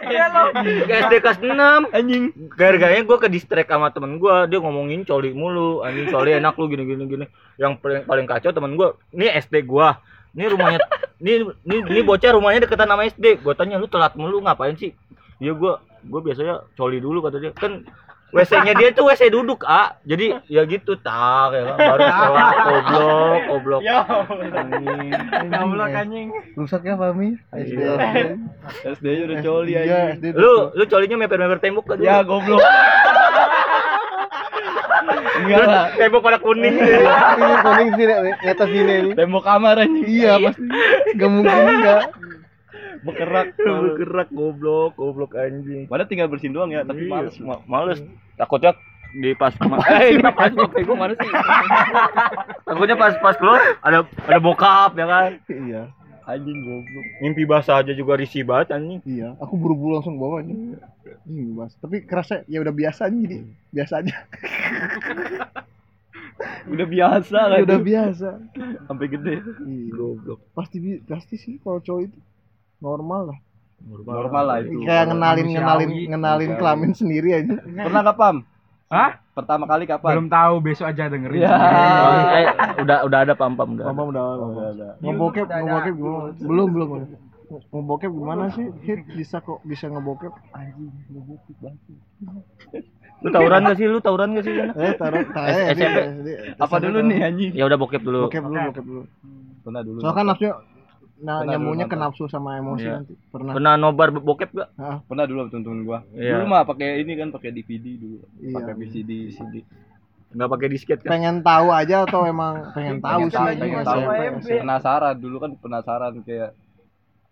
[0.05, 0.41] Iya lo.
[0.85, 1.49] Ke SD kelas 6
[1.91, 2.23] anjing.
[2.51, 5.81] Gara-garanya gue ke distract sama temen gue dia ngomongin coli mulu.
[5.81, 7.25] Anjing coli enak lu gini gini gini.
[7.57, 9.87] Yang paling paling kacau temen gue ini SD gue
[10.35, 10.79] ini rumahnya
[11.17, 14.93] ini ini ini bocah rumahnya deketan sama SD gue tanya lu telat mulu ngapain sih?
[15.37, 15.73] Iya gue
[16.05, 17.81] gue biasanya coli dulu kata dia kan
[18.35, 19.95] WC-nya dia tuh WC duduk, A.
[20.03, 21.77] Jadi ya gitu, tak ya kan.
[21.79, 23.79] Baru setelah goblok, goblok.
[23.79, 24.03] Ya.
[24.03, 25.15] Anjing.
[25.47, 26.27] Goblok anjing.
[26.53, 27.95] rusak ya Fami SD Iya.
[28.91, 29.97] SD nya udah coli iya aja.
[30.19, 31.97] SD Lu lu colinya meper-meper tembok kan?
[31.97, 32.59] Ya goblok.
[35.37, 35.85] Enggak lah.
[35.95, 36.75] Tembok pada kuning.
[36.75, 40.03] ini kuning sini di atas sini ini Tembok kamar anjing.
[40.03, 40.63] iya pasti
[41.15, 42.01] nggak mungkin enggak
[43.05, 43.53] Bekerak.
[43.55, 45.85] Bergerak goblok, goblok anjing.
[45.85, 47.35] Padahal tinggal bersihin doang ya, tapi Iya, males.
[47.37, 47.99] ma- males.
[48.33, 48.73] Takutnya
[49.13, 49.53] di pas
[49.95, 51.31] eh ini pas pakai gua mana sih?
[52.63, 55.31] Takutnya pas pas keluar ada ada bokap ya kan.
[55.47, 55.83] iya
[56.25, 57.05] Anjing goblok.
[57.21, 58.99] Mimpi basah aja juga risih banget anjing.
[59.05, 60.73] iya aku buru-buru langsung bawa nih
[61.23, 63.37] ini mas tapi kerasa ya udah biasa nih jadi
[63.71, 64.15] biasa aja
[66.65, 67.61] Udah biasa kan.
[67.61, 68.29] udah biasa
[68.83, 69.37] Sampai gede.
[69.63, 69.91] iya.
[69.91, 70.41] Goblok.
[70.51, 72.17] pasti pasti sih kalau cowok itu
[72.85, 73.37] normal lah
[73.85, 74.81] Normal lah itu.
[74.81, 78.37] kayak ngenalin ngenalin ngenalin kelamin sendiri aja Pernah nggak Pam?
[78.85, 79.09] Hah?
[79.35, 80.11] Pertama kali kapan?
[80.15, 81.41] Belum tahu, besok aja dengerin.
[81.41, 81.57] Ya.
[82.39, 82.45] Eh,
[82.79, 83.85] udah udah ada pam-pam udah.
[83.89, 84.89] Mama udah Udah, udah.
[85.01, 86.89] ngebokep ngebokep gimana belum belum
[87.73, 91.81] ngebokep gimana sih hit bisa kok bisa ngebokep anjing ngebokep banget
[93.19, 93.85] Lu tawuran gak sih?
[93.85, 94.53] Lu tawuran gak sih?
[94.55, 95.97] Eh taruh taruh S- eh, SMP.
[96.55, 97.51] Apa dulu nih anjing?
[97.53, 98.29] Ya udah bokep dulu.
[98.29, 99.01] bokep dulu bokep dulu
[99.61, 99.97] Pernah dulu.
[99.99, 100.47] soalnya kan nafsu
[101.15, 102.93] nah Pernah nyambungnya dulu ke nafsu sama emosi Iya.
[102.99, 104.69] nanti pernah Pernah nobar bokep gak?
[104.75, 105.99] Hah, Pernah dulu temen-temen gua.
[106.11, 106.31] Iya.
[106.35, 108.17] Dulu mah pakai ini kan pakai DVD dulu.
[108.37, 108.53] Iya.
[108.53, 109.11] Pakai VCD.
[109.31, 109.55] CD.
[110.35, 111.09] Enggak pakai disket kan?
[111.09, 114.59] pengen tahu aja atau emang pengen tahu sih tahu, anjing pengen SMP, tahu.
[114.59, 116.49] Penasaran dulu kan penasaran kayak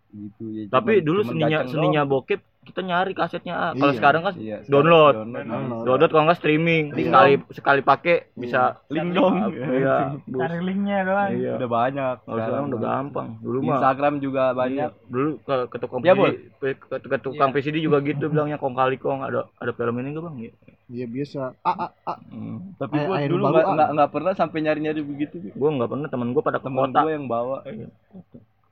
[0.09, 0.63] gitu ya.
[0.69, 3.53] Tapi Cuman- dulu cuman seninya seninya bokep kita nyari kasetnya.
[3.53, 3.71] Ah.
[3.71, 3.99] Kalau Iya.
[3.99, 5.15] sekarang kan Iya, download.
[5.19, 5.83] download.
[5.83, 6.83] download kalau nggak streaming.
[6.89, 7.03] Iya.
[7.05, 9.35] Sekali sekali pakai bisa Link dong.
[9.53, 10.17] Iya.
[10.23, 11.31] Cari linknya doang.
[11.31, 11.53] Iya.
[11.57, 12.15] Udah banyak.
[12.23, 13.29] Kalau sekarang udah gampang.
[13.39, 14.89] Dulu mah Instagram juga banyak.
[14.89, 15.07] Iya.
[15.07, 16.33] Dulu ke, ke tukang Iya, VCD,
[16.79, 20.25] ke, ke tukang VCD juga gitu bilangnya kong kali kong ada ada film ini enggak
[20.25, 20.37] bang?
[20.39, 20.51] Iya.
[20.85, 22.75] iya biasa ah ah ah Hmm.
[22.75, 23.73] Tapi gua dulu nggak ah.
[23.73, 25.35] nggak nggak pernah sampai nyari-nyari begitu.
[25.49, 26.99] Gue nggak pernah temen gue pada ke Temen kota.
[27.01, 27.57] gua yang bawa.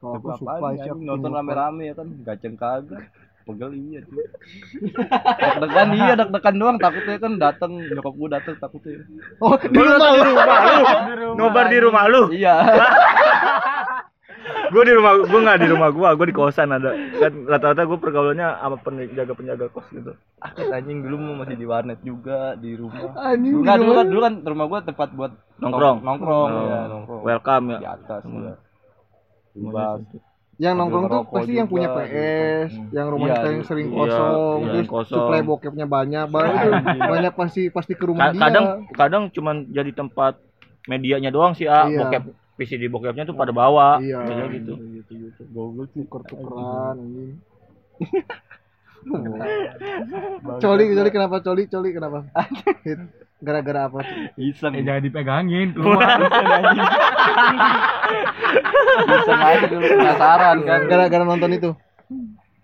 [0.01, 0.34] kalau apaan,
[0.75, 3.06] sih anjing, aku nonton rame-rame ya kan gaceng kagak.
[3.41, 4.15] Pegel iya tuh.
[5.41, 9.01] deg-degan iya deg-degan doang takutnya kan datang nyokap gua datang takutnya.
[9.39, 10.32] oh di rumah lu
[11.34, 12.21] Nobar di rumah lu.
[12.32, 12.56] Iya.
[14.71, 16.91] gue di rumah gue nggak di rumah gue, gue di kosan ada.
[17.13, 20.15] Kan rata-rata gue pergaulannya sama penjaga penjaga kos gitu.
[20.39, 23.12] Akut anjing dulu masih di warnet juga di rumah.
[23.17, 25.97] anjing kan dulu rumah kan dulu kan rumah gua tempat buat Nongkrong.
[26.01, 26.65] nongkrong Oh.
[26.65, 27.77] ya nongkrong Welcome ya.
[27.77, 28.43] di atas Hmm.
[28.47, 28.56] ya.
[30.62, 34.58] Yang nongkrong tuh pasti yang punya juga, PS, yang rumahnya Iya, sering, sering iya, kosong,
[34.62, 35.17] iya, terus kosong.
[35.17, 36.62] supply bokepnya banyak, banyak,
[37.02, 38.39] banyak pasti pasti ke rumah Ka- dia.
[38.39, 40.38] kadang kadang cuman jadi tempat
[40.86, 41.97] medianya doang sih ah Iya.
[42.00, 42.24] bokep
[42.56, 44.21] VCD bokepnya tuh pada bawa Iya.
[44.21, 44.74] Biasanya gitu
[45.50, 47.32] Google tuker-tukeran anjing.
[50.62, 52.17] coli, coli kenapa coli, coli kenapa?
[52.86, 53.02] Hit.
[53.41, 54.06] Gara-gara apa?
[54.38, 54.77] Iseng.
[54.77, 56.21] Eh jangan dipegangin keluar.
[59.10, 60.80] Iseng aja dulu penasaran kan.
[60.86, 61.71] Gara-gara nonton itu.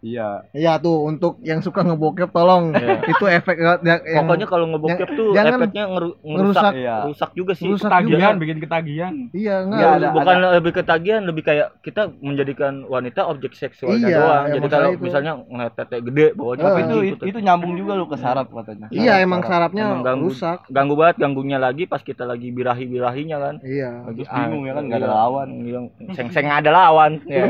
[0.07, 0.29] Iya.
[0.51, 3.03] Iya tuh untuk yang suka ngebokep tolong Iya.
[3.05, 6.37] itu efek yang, yang Pokoknya kalau ngebokep tuh jangan efeknya ngeru- ngerusak.
[6.63, 6.95] ngerusak, Iya.
[7.03, 7.65] rusak juga sih.
[7.65, 8.39] Rusak Ketagihan, juga.
[8.39, 9.13] bikin ketagihan.
[9.31, 14.17] iya enggak Iya, ada- bukan lebih ketagihan, lebih kayak kita menjadikan wanita objek seksualnya Iya,
[14.17, 14.43] doang.
[14.43, 15.03] ya, Jadi kalau itu.
[15.03, 16.63] misalnya ngeliat tete gede bawahnya.
[16.63, 17.15] Tapi anjing itu, gitu.
[17.19, 18.87] itu itu nyambung juga lu ke saraf katanya.
[18.89, 19.55] iya emang saraf.
[19.57, 20.29] sarafnya Emang ganggu.
[20.29, 23.55] rusak ganggu banget ganggunya lagi pas kita lagi birahi-birahinya kan.
[23.59, 25.17] iya Lagi Terus bingung ya kan, nggak ada iya.
[25.17, 25.47] lawan.
[25.59, 27.11] Yang seng-seng ada lawan.
[27.27, 27.43] Ya.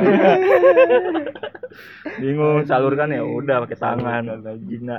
[2.49, 4.23] Bingung salurkan ya udah pakai tangan.
[4.61, 4.97] Gina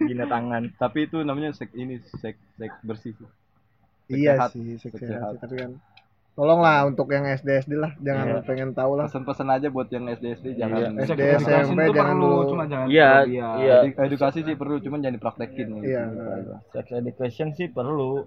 [0.00, 0.62] gina tangan.
[0.82, 3.12] Tapi itu namanya seks ini seks seks bersih.
[3.12, 3.28] sih.
[4.10, 4.50] iya sehat.
[4.52, 5.34] sih seks Seks sehat sehat.
[5.38, 5.70] tapi kan
[6.32, 8.40] tolonglah untuk yang SD SD lah jangan Iya.
[8.42, 10.96] pengen tahu lah Pesan-pesan aja buat yang SD SD jangan.
[10.96, 12.48] SD, Edukasi SMP jangan perlu, dulu.
[12.48, 13.54] cuma jangan Iya, berlebihan.
[13.58, 13.76] iya.
[13.84, 15.66] Edu- Edukasi sih perlu, cuman jangan dipraktekin.
[15.74, 15.86] gitu.
[15.86, 16.02] Iya.
[16.70, 18.24] Sex education sih perlu.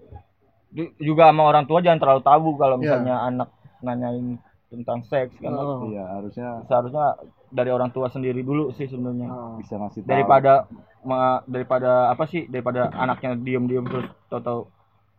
[0.98, 5.52] Juga sama orang tua jangan terlalu tabu kalau misalnya anak nanyain tentang seks kan.
[5.52, 5.86] Oh.
[5.86, 7.08] Iya, harusnya Seharusnya
[7.54, 9.28] dari orang tua sendiri dulu sih sebenarnya.
[9.28, 9.56] Oh.
[9.56, 10.10] bisa ngasih tahu.
[10.10, 10.66] Daripada
[11.02, 12.46] ma- daripada apa sih?
[12.46, 14.66] Daripada anaknya diem-diem terus tahu-tahu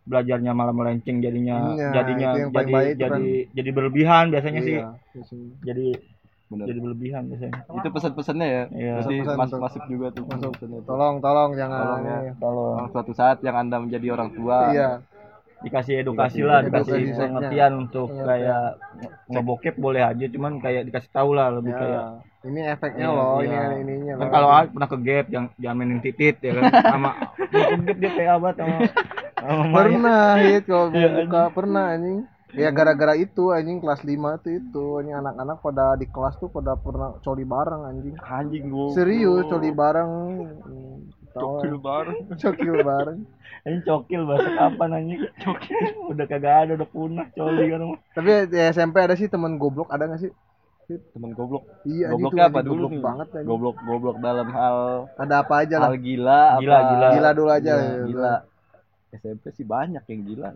[0.04, 4.76] belajarnya malah melenceng jadinya Iya, jadinya jadi baik itu jadi jadi berlebihan biasanya sih.
[4.76, 5.48] Iya, biasanya.
[5.62, 5.86] Jadi
[6.44, 6.64] Bener.
[6.68, 7.52] jadi berlebihan biasanya.
[7.72, 8.62] Itu pesan-pesannya ya.
[8.68, 8.92] Iya.
[8.98, 9.64] Pasti Pesan-pesan masuk tuh.
[9.64, 10.24] masuk juga tuh.
[10.26, 10.52] Masuk.
[10.84, 12.16] tolong tolong jangan Tolong ya.
[12.20, 12.30] ini.
[12.36, 14.90] Kalau Kalau suatu saat yang anda menjadi orang tua, iya
[15.64, 18.28] dikasih edukasi Dikasih lah, dikasih pengertian untuk Pengertian.
[18.28, 18.62] kayak
[18.94, 22.02] nge- ngebokep boleh aja, cuman kayak dikasih tahu lah lebih Ya, kayak
[22.44, 23.60] ini efeknya Iya, loh iya.
[23.72, 26.62] ini ininya kan kalau pernah ke gap yang jangan mainin titit ya kan?
[26.92, 27.10] Sama
[27.48, 28.76] gap dia kayak abad sama
[29.40, 32.20] sama pernah hit kalau Iya, buka pernah anjing.
[32.54, 36.78] Ya gara-gara itu anjing kelas 5 tuh itu anjing anak-anak pada di kelas tuh pada
[36.78, 38.14] pernah coli bareng anjing.
[38.20, 38.94] Anjing gua.
[38.94, 40.10] serius coli bareng
[41.34, 42.20] Hmm, Cokil bareng.
[42.42, 43.18] cokil bareng
[43.66, 45.78] ini cokil bahasa kapan anjing cokil
[46.14, 47.82] udah kagak ada udah punah coli kan
[48.14, 50.32] tapi di SMP ada sih teman goblok ada gak sih
[50.84, 51.64] Temen goblok.
[51.88, 53.00] iya Gobloknya apa dulu goblok nih?
[53.02, 53.48] banget anjing.
[53.48, 54.76] Goblok goblok dalam hal
[55.16, 56.88] ada apa aja lah hal gila Gila, apa?
[56.92, 57.08] gila.
[57.16, 58.34] gila dulu aja Gila, ya, gila.
[59.16, 60.50] SMP sih banyak yang gila.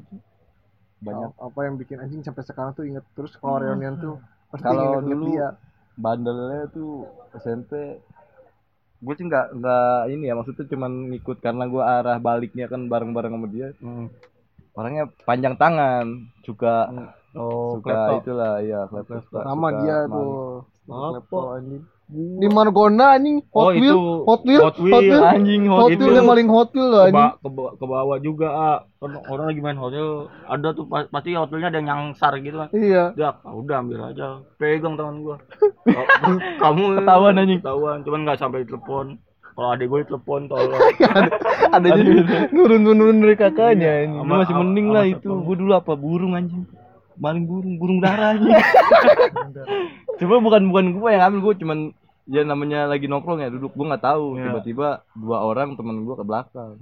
[0.99, 4.15] Banyak Apa- apa yang bikin anjing sampai sekarang tuh inget terus kalau reunian tuh
[4.53, 5.49] pasti Kalau dulu dia
[5.97, 7.07] bandelnya tuh
[7.41, 7.73] SMP
[8.99, 13.33] gue sih nggak nggak ini ya maksudnya cuman ngikut karena gue arah baliknya kan bareng-bareng
[13.35, 13.69] sama dia.
[14.79, 16.07] Orangnya panjang tangan
[16.47, 16.91] suka
[17.39, 18.15] oh suka klepto.
[18.23, 20.31] itulah iya klepto suka- sama suka dia tuh?
[20.89, 23.45] Klepto, anjing di Margonda anjing.
[23.51, 24.25] Oh, Hot itu Wheel.
[24.25, 24.61] Hot Wheel.
[24.63, 26.17] Hot Wheel, anjing Hot Hot Wheel Wheel.
[26.17, 27.21] yang paling Hot Wheel loh ke, anjing.
[27.21, 28.79] ba- ke, ba- ke bawah juga ah.
[28.99, 30.07] Orang lagi main hotel
[30.43, 32.69] ada tuh pa- pasti hotelnya ada yang nyangsar gitu kan.
[32.71, 33.13] Iya.
[33.13, 34.27] Udah ah, udah ambil aja.
[34.57, 35.37] Pegang tangan gua.
[35.87, 36.07] Oh,
[36.63, 37.61] kamu Ketahuan anjing.
[37.61, 37.99] ketahuan.
[38.03, 39.07] Cuman nggak sampai telepon
[39.53, 40.71] kalau adek gue telepon tolong.
[41.75, 42.13] Ada jadi
[42.49, 45.29] nurun-nurun dari kakaknya ini Lu Sama- masih mending lah itu.
[45.29, 46.63] gue dulu apa burung anjing
[47.19, 48.55] maling burung burung dara anjing
[50.19, 51.79] coba bukan bukan gue yang ambil gue cuman
[52.27, 54.37] ya namanya lagi nongkrong ya duduk gue nggak tahu.
[54.37, 54.53] Iya.
[54.53, 56.77] tiba-tiba dua orang temen gue ke belakang.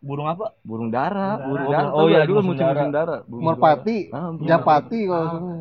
[0.00, 0.56] Burung apa?
[0.60, 3.98] Burung dara burung Oh, dara oh, iya, dulu musim musim musim dara burung Merpati.
[4.08, 4.16] dara.
[4.18, 5.52] Ah, burung Japati kalau sana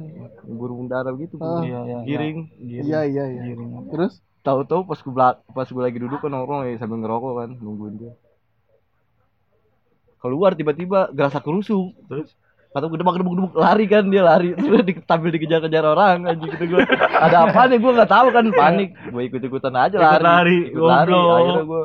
[0.43, 1.43] burung dara gitu Ah.
[1.59, 2.37] burung iya iya giring.
[2.59, 3.53] Iya iya iya.
[3.89, 4.13] Terus?
[4.39, 7.95] Tahu-tahu pas gue belak pas gue lagi duduk kan nongkrong ya sambil ngerokok kan nungguin
[7.95, 8.13] dia.
[10.19, 11.95] Keluar tiba-tiba gerasa kerusuk.
[12.07, 12.31] Terus
[12.79, 14.55] kata gue debak debuk debuk lari kan dia lari.
[14.57, 17.77] Terus di, tampil dikejar-kejar orang anjing gitu gue ada apa nih?
[17.77, 18.89] Gue nggak tahu kan panik.
[19.05, 20.23] Gue ikut ikutan aja Ikut lari.
[20.23, 21.83] lari, ikut lari akhirnya gue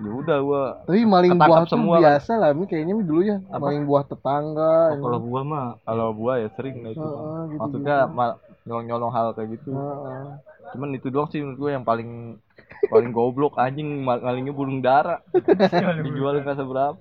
[0.00, 2.04] ya udah gue tapi maling buah tuh semua kan.
[2.08, 5.02] biasa lah mi kayaknya mi dulu ya maling buah tetangga Oh, ini.
[5.04, 9.60] kalau gua mah kalau gue ya sering lah itu gitu, maksudnya ma- nyolong-nyolong hal kayak
[9.60, 9.70] gitu.
[9.70, 10.24] Heeh.
[10.72, 12.40] cuman itu doang sih menurut gue yang paling
[12.88, 15.20] paling goblok anjing mal- malingnya burung dara.
[16.00, 16.96] Dijualin kasa berapa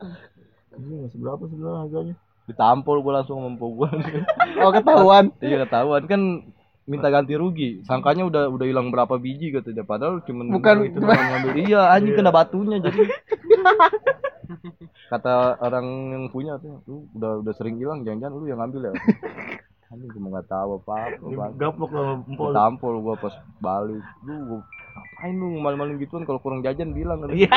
[0.76, 2.16] ini masih berapa sebenarnya harganya
[2.50, 3.90] ditampol gue langsung sama empok gue
[4.66, 5.26] oh ketahuan?
[5.40, 6.04] Iya ketahuan.
[6.10, 6.22] Kan
[6.90, 7.86] minta ganti rugi.
[7.86, 12.18] Sangkanya udah udah hilang berapa biji katanya padahal cuman Bukan- itu doang ngambil iya anjing
[12.18, 13.00] kena batunya jadi.
[15.10, 18.94] Kata orang yang punya tuh lu udah udah sering hilang jangan-jangan lu yang ngambil ya.
[19.90, 24.06] Anjing gue nggak tahu apa apa gaplok empol tampol gua pas balik.
[24.26, 24.60] Lu gua,
[25.00, 26.28] ngapain lu maling-maling gituan?
[26.28, 27.32] Kalau kurang jajan bilang kan.
[27.32, 27.52] Iya.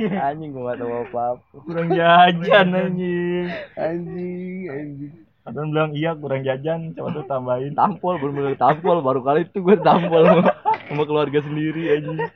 [0.30, 2.66] anjing gua nggak tahu apa apa kurang jajan.
[2.76, 3.48] anjing.
[3.80, 5.12] Anjing anjing.
[5.40, 7.72] Kadang bilang iya kurang jajan, coba tuh tambahin.
[7.72, 10.52] tampol baru mulai tampol baru kali itu gue tampol sama,
[10.84, 12.28] sama keluarga sendiri aja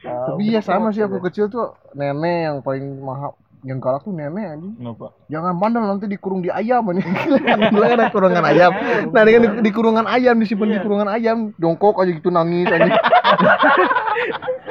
[0.00, 4.56] tapi iya sama sih aku kecil tuh nenek yang paling mahal yang galak tuh nenek
[4.56, 4.72] anjing.
[4.80, 5.12] Kenapa?
[5.28, 7.04] jangan bandel nanti dikurung di ayam anjing.
[7.72, 8.72] Dulu kan ada kurungan ayam.
[9.12, 11.52] Nah ini kan di, di kurungan ayam disimpan di kurungan ayam.
[11.60, 12.94] Jongkok aja gitu nangis anjing.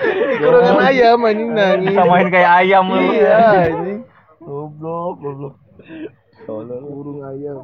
[0.09, 1.93] Di kurungan ayam anjing nangis.
[1.93, 2.97] Samain kayak ayam lu.
[3.13, 3.37] iya
[3.69, 3.99] anjing.
[4.41, 5.55] Goblok, goblok.
[6.89, 7.61] burung ayam.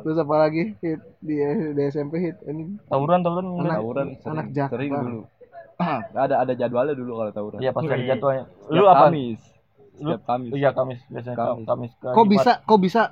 [0.00, 0.72] Terus apa lagi?
[0.80, 1.36] Hit di,
[1.76, 3.44] di SMP hit ini tawuran tawuran.
[3.60, 4.72] Anak- tawuran anak Jakbar.
[4.80, 5.20] sering dulu.
[6.14, 7.58] Ada ada jadwalnya dulu kalau tawuran.
[7.58, 9.10] Iya pas hari jadwalnya Setiap lu apa?
[9.10, 9.53] Kamis
[9.96, 10.50] setiap Kamis.
[10.52, 11.00] Iya Kamis.
[11.06, 11.66] Biasanya Kamis.
[11.66, 12.30] Kamis, ke kok Jumat.
[12.30, 13.02] bisa kok bisa?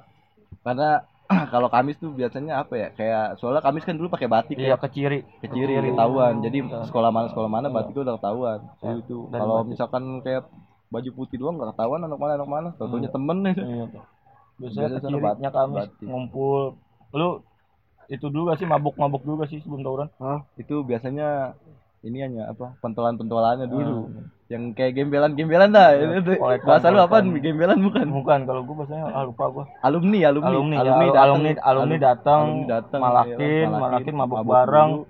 [0.61, 0.91] Karena
[1.51, 2.89] kalau Kamis tuh biasanya apa ya?
[2.91, 4.77] Kayak soalnya Kamis kan dulu pakai batik iya ya.
[4.77, 5.89] ke ciri keciri Keciri.
[5.91, 6.85] ketahuan jadi Iya.
[6.85, 7.75] sekolah mana sekolah mana Iya.
[7.75, 8.59] batik udah ketahuan.
[8.79, 10.43] Jadi itu kalau misalkan kayak
[10.89, 12.69] baju putih doang nggak ketahuan anak mana anak mana.
[12.75, 13.07] Tau Hmm.
[13.07, 13.37] temen.
[13.47, 13.87] Iya.
[14.61, 16.07] Biasanya Biasa ke sana cirinya Kamis batik.
[16.07, 16.61] ngumpul.
[17.13, 17.29] Lu
[18.07, 20.09] itu dulu gak sih mabuk-mabuk juga sih sebelum tawuran.
[20.55, 21.57] Itu biasanya
[22.03, 22.77] ini hanya apa?
[22.79, 24.13] Pentolan-pentolannya dulu.
[24.13, 24.27] Ah.
[24.53, 25.89] Yang kayak gembelan-gembelan dah.
[25.97, 26.37] Iya, itu tuh.
[26.37, 28.07] kolekan, bahasa lu apa gembelan bukan?
[28.13, 29.65] Bukan kalau gua biasanya ah, lupa gua.
[29.81, 30.49] Alumni alumni.
[30.53, 31.25] Alumni ya, alumni al- datang.
[31.25, 34.91] alumni alumni datang alumni datang malakin iya, malakin mabuk mabuk bareng.
[34.93, 35.05] Dulu.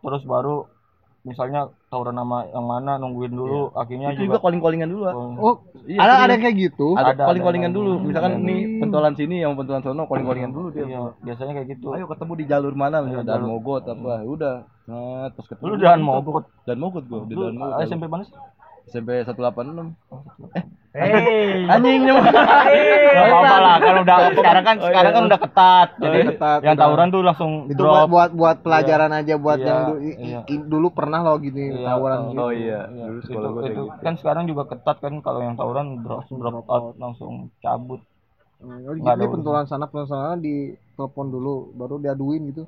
[0.00, 0.56] terus baru
[1.20, 5.12] misalnya tawuran sama yang mana nungguin dulu akhirnya itu juga juga calling-callingan dulu ah.
[5.12, 6.86] Oh, oh Iya, ada ada yang kayak gitu?
[6.96, 7.92] Ada, Ada, calling-callingan ada, dulu.
[8.00, 8.46] Misalkan Ada.
[8.48, 10.88] nih pentolan sini yang pentolan sono calling-callingan dulu dia.
[10.88, 11.86] Iya biasanya kayak gitu.
[11.92, 13.48] Ayo ketemu di jalur mana Iya, misalnya dan jalur.
[13.52, 14.56] mogot apa udah.
[14.88, 17.84] Nah terus ketemu lu dan mogok dan mogot gua di dan mogot.
[17.84, 18.36] SMP mana sih
[18.86, 19.92] SMP 186
[20.90, 21.70] Hei.
[21.70, 24.88] anjing nyemah Gak apa-apa lah kalau udah sekarang kan Oh, iya.
[24.90, 25.88] sekarang kan udah ketat.
[25.94, 27.94] Jadi Udah ketat, yang tawuran tuh langsung itu drop.
[27.94, 30.40] buat buat buat pelajaran aja buat Iya, yang du- iya.
[30.66, 32.40] dulu pernah lo gini Iya, tawuran oh, gitu.
[32.40, 32.80] oh iya.
[32.88, 33.82] Iya, dulu itu, sekolah gitu.
[34.00, 38.00] kan sekarang juga ketat kan kalau yang tawuran drop Langsung drop out langsung cabut.
[38.58, 42.66] Hmm, jadi pentolan sana pentolan sana di telepon dulu baru diaduin gitu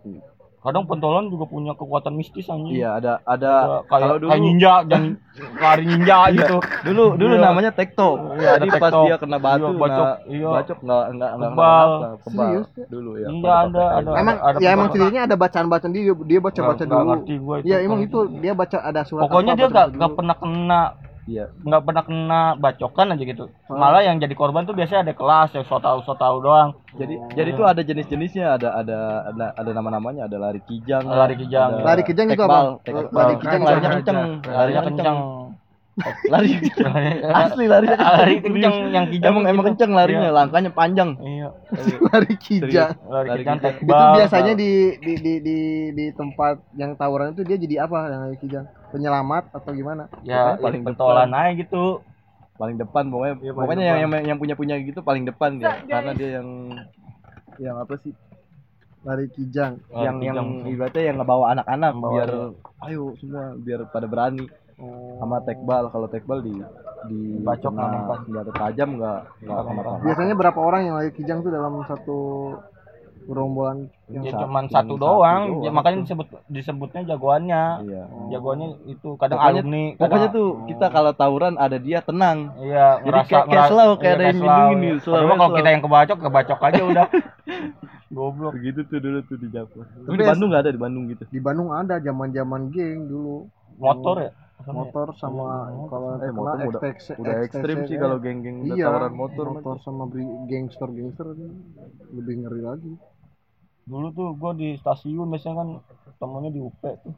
[0.62, 4.42] kadang pentolan juga punya kekuatan mistis anjing iya ada ada Ada kayak kalau dulu kayak
[4.42, 5.02] ninja dan
[5.56, 7.42] lari ninja gitu dulu dulu Iya.
[7.44, 10.06] namanya tektok Iya, ada jadi pas dia kena batu Iya, bacok.
[10.06, 10.48] nah, Iya.
[10.52, 11.88] bacok nggak nggak nggak Kebal.
[11.92, 12.66] nggak kebal Serius?
[12.86, 14.10] dulu ya Iya, ada, ada.
[14.14, 17.06] emang ada ya emang ceritanya ada bacaan bacaan dia dia baca baca Nggak- dulu
[17.42, 17.60] nggak.
[17.62, 19.98] Iya emang itu dia baca ada surat pokoknya dia baca gak, dulu.
[19.98, 20.82] gak pernah kena
[21.24, 23.78] iya nggak pernah kena bacokan aja gitu Hmm.
[23.78, 27.14] malah yang jadi korban tuh biasanya ada kelas yang so tau so tau doang jadi
[27.32, 31.80] jadi itu ada jenis-jenisnya ada ada ada ada nama-namanya ada lari kijang Lari kijang.
[31.80, 32.76] Lari kijang itu apa?
[32.84, 33.96] Lari kijang kijang larinya aja.
[33.96, 35.16] kenceng larinya kencang
[36.32, 36.56] lari.
[37.20, 39.68] Asli larinya lari kencang yang kijang emang emang gitu.
[39.76, 40.36] kenceng larinya Iya.
[40.36, 41.10] langkahnya panjang.
[41.20, 41.48] Iya.
[42.08, 42.92] Lari kijang.
[43.04, 43.58] Lari Lari kijang.
[43.76, 45.58] itu biasanya di di, di di
[45.92, 48.64] di tempat yang tawuran itu dia jadi apa yang lari kijang?
[48.88, 50.08] Penyelamat atau gimana?
[50.22, 52.00] Ya paling pentolan aja gitu.
[52.56, 55.76] Paling depan pokoknya Iya, pokoknya yang, yang yang punya punya gitu paling depan dia.
[55.84, 56.48] Karena dia yang
[57.58, 58.16] yang apa sih?
[59.02, 59.76] Lari kijang.
[59.88, 62.30] Lari yang yang ibaratnya yang ngebawa anak-anak biar
[62.82, 64.46] ayo semua biar pada berani
[65.16, 66.54] sama tekbal kalau tekbal di
[67.04, 68.18] di Bacok mempan.
[68.22, 69.98] senjata tajam nggak kenapa mempan.
[70.00, 72.18] biasanya berapa orang yang lari kijang tuh dalam satu
[73.22, 75.62] gerombolan ya Satu- cuman yang satu satu doang doang.
[75.62, 80.86] ya, makanya disebut disebutnya jagoannya iya jagoannya itu kadang Pokoknya- alumni pokoknya kadang- tuh kita
[80.88, 84.38] kalau tawuran ada dia tenang Iya, Jadi ngerasa kayak- kayak slow, kayak iya, ada yang
[84.42, 84.94] iya.
[84.98, 87.06] Padahal kalau kita yang kebacok, kebacok aja udah.
[88.12, 88.52] Goblok.
[88.52, 91.24] begitu tuh dulu tuh di Japur Tapi di ya- Bandung nggak ada di Bandung gitu
[91.24, 94.30] di Bandung ada zaman zaman geng dulu Motor ya?
[94.64, 95.46] Motor sama
[95.86, 99.76] kalau Eh, motor udah- XTX udah ekstrim sih kalau geng-geng udah iya tawuran motor motor
[99.78, 100.04] sama
[100.44, 101.26] gangster gangster
[102.10, 102.92] lebih ngeri lagi
[103.82, 105.68] Dulu tuh gua di stasiun biasanya kan
[106.16, 107.14] temennya di UP tuh.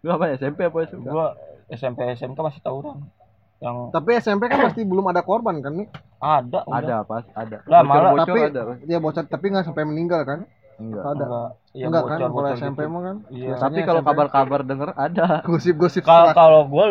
[0.00, 1.32] lu apa SMP apa SMP Gua
[1.66, 3.08] SMP SMK masih tawuran.
[3.56, 6.76] Yang tapi SMP kan pasti belum ada korban kan nih ada udah.
[6.76, 10.44] ada pas ada Lah, malah- tapi ada dia bocor tapi nggak sampai meninggal kan
[10.76, 12.90] enggak ada Enggak, iya, enggak kan bocor, kalau bocor SMP gitu.
[12.90, 13.46] mah kan Iya.
[13.46, 16.84] Biasanya tapi kalau SMP kabar-kabar denger ada gosip-gosip Kalau kalau gua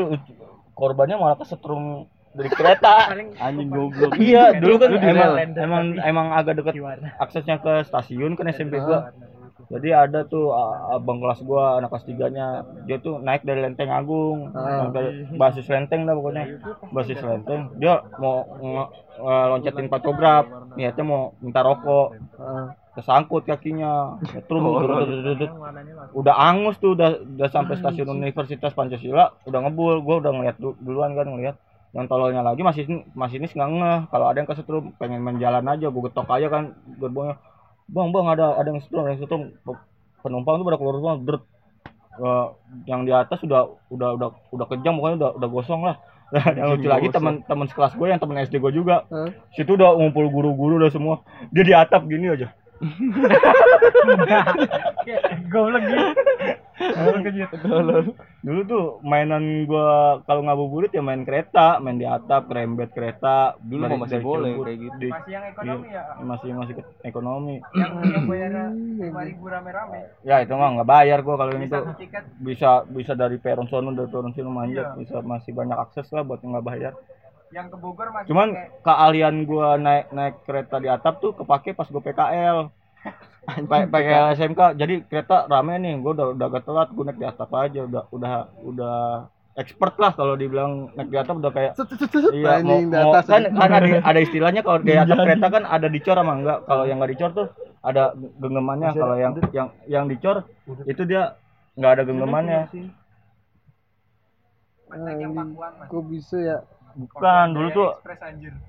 [0.73, 1.83] korbannya malah kesetrum
[2.33, 3.13] dari kereta.
[3.45, 6.73] anjing goblok iya, dulu kan emang emang emang agak dekat
[7.17, 9.13] aksesnya ke stasiun kan SMP gua.
[9.63, 10.51] Jadi ada tuh
[10.89, 12.47] abang kelas gua anak kelas tiganya
[12.83, 14.89] dia tuh naik dari Lenteng Agung, Ah.
[14.89, 16.43] dari basis Lenteng dah pokoknya.
[16.89, 17.71] Basis Lenteng.
[17.77, 18.43] Dia mau
[19.23, 22.17] loncatin pantograf, niatnya mau minta rokok.
[22.93, 24.21] Kesangkut kakinya.
[24.45, 24.61] Terus
[26.13, 30.05] udah angus tuh udah udah sampai stasiun Universitas Pancasila, udah ngebul.
[30.05, 31.57] Gua udah ngeliat du- duluan kan ngeliat.
[31.93, 33.99] Yang tololnya lagi masih masih ini nggak ngeh.
[34.09, 37.37] Kalau ada yang kesetrum pengen menjalan aja gue getok aja kan gerbongnya.
[37.85, 39.41] Bang bang ada ada yang setrum ada yang setrum
[40.21, 41.43] penumpang tuh pada keluar semua dert
[42.13, 42.47] Eh,
[42.85, 45.97] yang di atas udah udah udah udah kejam pokoknya udah udah gosong lah.
[46.57, 49.05] Yang lucu lagi teman teman sekelas gue yang teman SD gue juga.
[49.09, 49.33] Hah?
[49.53, 51.25] situ udah ngumpul guru-guru udah semua.
[51.49, 52.53] Dia di atap gini aja
[55.53, 55.83] Goblok
[57.31, 57.55] gitu.
[58.43, 63.55] dulu tuh mainan gua kalau ngabuburit ya main kereta main di atap kerembet kereta.
[63.63, 65.07] Dulu mah masih boleh kayak gitu.
[65.11, 66.03] Masih yang ekonomi ya.
[66.19, 66.75] masih masih
[67.07, 67.55] ekonomi.
[67.71, 68.67] Yang yang bayarnya
[68.99, 69.99] lima ribu rame-rame.
[70.27, 71.95] ya itu mah nggak bayar gua kalau ini Bisa tuh
[72.43, 76.43] bisa bisa dari peron sono dari peron sini manjat bisa masih banyak akses lah buat
[76.43, 76.93] yang nggak bayar
[77.53, 81.71] yang ke Bogor masih Cuman pakai- keahlian gua naik naik kereta di atap tuh kepake
[81.71, 82.57] pas gua PKL.
[83.63, 84.61] PKL SMK.
[84.73, 88.03] Jadi kereta rame nih, gua udah udah agak telat, gua naik di atap aja udah
[88.09, 88.97] udah udah
[89.53, 91.71] expert lah kalau dibilang naik di atap udah kayak
[92.33, 93.25] Iya, mau, mau- atas.
[93.27, 96.57] kan, kan ada, ada istilahnya kalau di atap kereta kan ada dicor sama enggak.
[96.63, 97.47] Kalau yang enggak dicor tuh
[97.81, 98.89] ada genggamannya.
[98.91, 100.47] Kalau yang yang yang dicor
[100.85, 101.37] itu dia
[101.75, 102.61] nggak ada genggamannya.
[105.83, 106.57] Kok bisa ya?
[106.93, 107.89] Bukan, dulu tuh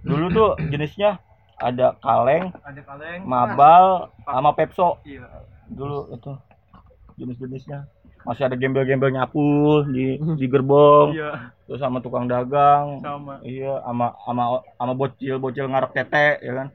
[0.01, 1.21] dulu tuh jenisnya
[1.55, 3.21] ada kaleng, Ada kaleng.
[3.23, 3.85] mabal,
[4.23, 4.99] sama pepso.
[5.03, 5.29] Iya.
[5.67, 6.33] Dulu itu
[7.15, 7.87] jenis-jenisnya.
[8.25, 9.45] Masih ada gembel-gembel nyapu
[9.87, 13.05] di di gerbong, Iya, terus sama tukang dagang.
[13.05, 13.37] sama.
[13.45, 14.43] Iya, sama sama
[14.75, 16.69] sama bocil-bocil ngarep tete ya kan.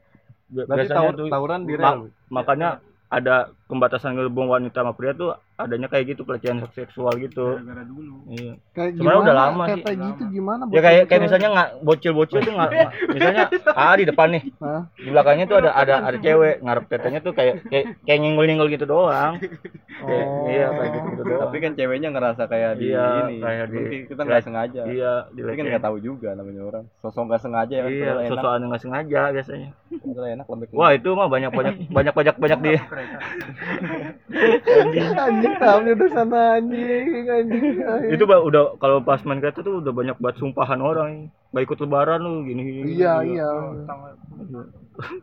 [0.46, 2.00] Berarti Biasanya tawur, tuh tawuran di ma- rel.
[2.30, 2.70] makanya
[3.06, 7.54] ada pembatasan gerbong wanita sama pria tuh adanya kayak gitu pelecehan seksual gitu.
[7.54, 8.26] Gara-gara dulu.
[8.28, 8.52] Iya.
[8.70, 9.22] Kayak Sebenarnya gimana?
[9.22, 9.84] udah lama kayak sih.
[9.86, 10.62] kayak gitu gimana?
[10.68, 12.70] Ya kayak kayak misalnya nggak bocil-bocil tuh nggak
[13.14, 14.82] misalnya ah di depan nih Hah?
[14.94, 18.84] di belakangnya tuh ada ada ada cewek ngarep tetenya tuh kayak kayak kayak nyenggol-nyenggol gitu
[18.84, 19.38] doang.
[20.00, 20.48] Kayak, Oh.
[20.48, 21.40] Iya kayak gitu, gitu doang.
[21.44, 23.36] Tapi kan ceweknya ngerasa kayak di Iya, ini.
[23.36, 24.82] kayak di- kita nggak sengaja.
[24.82, 26.84] Iya, Tapi kan nggak tahu juga namanya orang.
[26.96, 27.92] Sosok nggak sengaja ya kan.
[27.92, 29.68] Iya, sosokan nggak sengaja biasanya.
[30.00, 30.68] Enak lembek.
[30.72, 32.72] Wah, itu mah banyak banyak banyak banyak banyak di
[35.16, 37.64] anjing tahunya udah sana anjing anjing.
[38.08, 41.10] itu Pak, udah kalau pas main kereta tuh udah banyak banget sumpahan orang
[41.50, 43.48] nggak ikut lebaran lu gini gini Iya iya.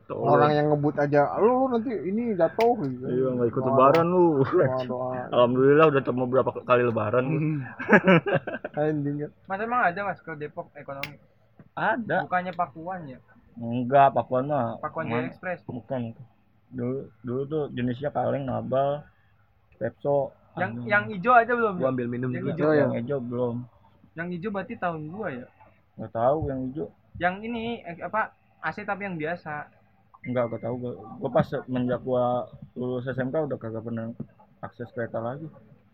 [0.06, 0.18] Tuh.
[0.18, 3.06] Orang yang ngebut aja, lu lu nanti ini jatuh gitu.
[3.08, 5.12] iya nggak ikut lebaran lu Doa doa.
[5.34, 7.40] alhamdulillah udah temu berapa kali lebaran lu.
[8.82, 9.16] Anjing.
[9.46, 11.16] Mas emang ada Mas ke Depok ekonomi?
[11.74, 13.20] ada Bukannya Pakuan ya?
[13.56, 15.66] enggak pakuan mah Pakuan Jaya Express.
[15.66, 16.14] bukan
[16.68, 19.04] dulu dulu tuh jenisnya kaleng nabal
[19.78, 20.90] pepso Yang ada.
[20.90, 21.74] yang hijau aja belum?
[21.78, 21.92] Gua ya?
[21.94, 22.66] ambil minum Yang hijau.
[22.66, 22.80] Oh, ya.
[22.82, 23.56] yang hijau belum
[24.18, 25.46] Yang hijau berarti tahun gua ya.
[25.96, 26.86] nggak tahu yang hijau
[27.18, 28.22] Yang ini eh, apa
[28.60, 29.70] AC tapi yang biasa.
[30.22, 30.94] Enggak, gak tahu gua.
[31.18, 34.12] Gua pas semenjak gua lulus SMK udah kagak pernah
[34.60, 35.46] akses kereta lagi.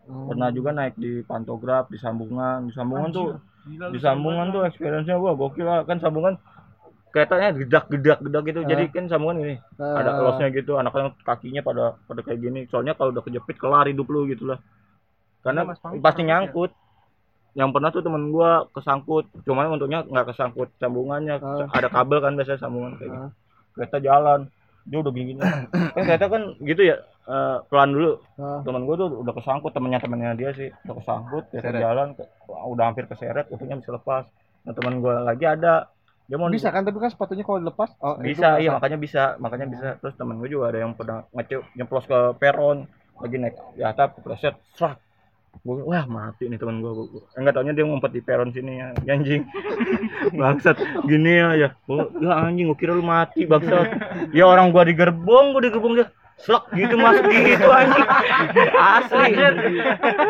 [0.04, 2.68] Pernah juga naik di pantograf, di sambungan.
[2.68, 5.84] Di sambungan tuh, Gila, di sambungan tuh experience-nya gua gokil lah.
[5.84, 6.36] Kan sambungan
[7.14, 8.60] keretanya gedak-gedak-gedak gitu.
[8.66, 10.76] Jadi kan sambungan ini ada losnya gitu.
[10.76, 12.60] Anak-anak kakinya pada pada kayak gini.
[12.68, 14.58] Soalnya kalau udah kejepit kelar hidup lu gitu lah.
[15.40, 16.72] Karena Iya, Mas, pasti nyangkut.
[17.54, 21.70] Yang pernah tuh temen gua kesangkut, cuman untungnya nggak kesangkut sambungannya, Ah.
[21.70, 23.32] ada kabel kan biasanya sambungan kayak gitu Ah.
[23.74, 24.40] kereta jalan
[24.84, 25.40] dia udah gini gini
[25.94, 28.60] kan kereta kan gitu ya eh, pelan dulu Ah.
[28.64, 31.80] teman gue tuh udah kesangkut temennya temennya dia sih udah kesangkut kereta Seret.
[31.80, 34.26] jalan ke- udah hampir keseret untungnya bisa lepas
[34.60, 35.93] nah teman gue lagi ada
[36.24, 39.68] dia mau Bisa kan tapi kan sepatunya kalau dilepas oh, bisa iya makanya bisa makanya
[39.68, 39.88] bisa.
[40.00, 42.88] Terus temen gue juga ada yang pernah ngece nyemplos ke peron
[43.20, 45.00] lagi naik di atap kepleset serak
[45.62, 46.92] gue wah mati nih temen gue
[47.38, 49.46] enggak taunya dia ngumpet di peron sini ya anjing
[50.34, 53.94] bangsat gini ya ya oh, ya anjing gue kira lu mati bangsat
[54.34, 56.10] ya orang gua di gerbong gua di gerbong dia
[56.44, 58.08] slek gitu masuk gitu anjing
[58.76, 59.32] asli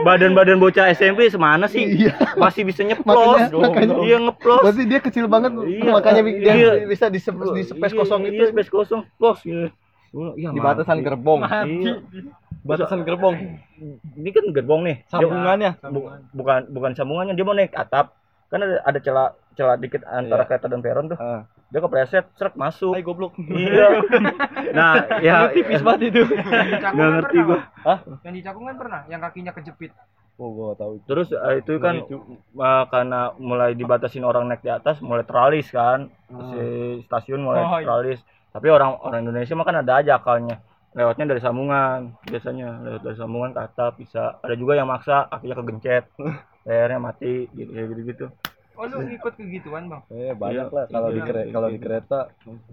[0.01, 2.13] badan-badan bocah SMP semana sih Iya.
[2.35, 3.17] masih bisa nyeplos
[3.49, 5.89] Makanya- makanya- iya ngeplos Berarti dia kecil banget Iya.
[5.89, 6.69] makanya dia Iya.
[6.85, 8.43] bisa di, di space Iya, kosong iya, itu.
[8.47, 9.73] space kosong plos gitu
[10.13, 10.67] Gua, ya, Di mati.
[10.77, 11.41] batasan gerbong.
[11.65, 11.93] iya
[12.63, 13.33] Batasan gerbong.
[14.13, 15.71] ini kan gerbong nih Sambungannya.
[15.83, 18.13] bu- bukan bukan sambungannya dia mau naik atap
[18.47, 20.47] kan ada ada celah celah dikit antara Iya.
[20.47, 21.49] kereta dan peron tuh Ah.
[21.73, 23.33] Dia kepleset serak masuk Hai goblok.
[23.49, 23.97] iya
[24.69, 24.93] nah
[25.25, 26.21] ya Tipis banget itu.
[26.21, 27.59] Nggak kan ngerti gua.
[27.81, 27.97] Hah?
[28.21, 29.89] Yang di Cakung kan pernah, yang kakinya kejepit.
[30.33, 30.97] Oh, gua tahu.
[31.05, 36.09] terus eh, itu kan eh, karena mulai dibatasin orang naik di atas mulai teralis kan
[36.47, 36.61] si
[37.03, 37.85] stasiun mulai Oh, iya.
[37.85, 40.57] teralis tapi orang orang Indonesia mah kan ada aja akalnya
[40.91, 45.55] lewatnya dari sambungan biasanya lewat dari sambungan ke atap bisa ada juga yang maksa kakinya
[45.55, 46.05] kegencet
[46.65, 48.25] lehernya mati gitu gitu gitu
[48.73, 50.01] Oh lu ngikut ke gituan bang?
[50.09, 50.73] Eh, banyak Iya.
[50.73, 51.27] lah kalau di Iya.
[51.27, 52.19] kere- kalau di kereta.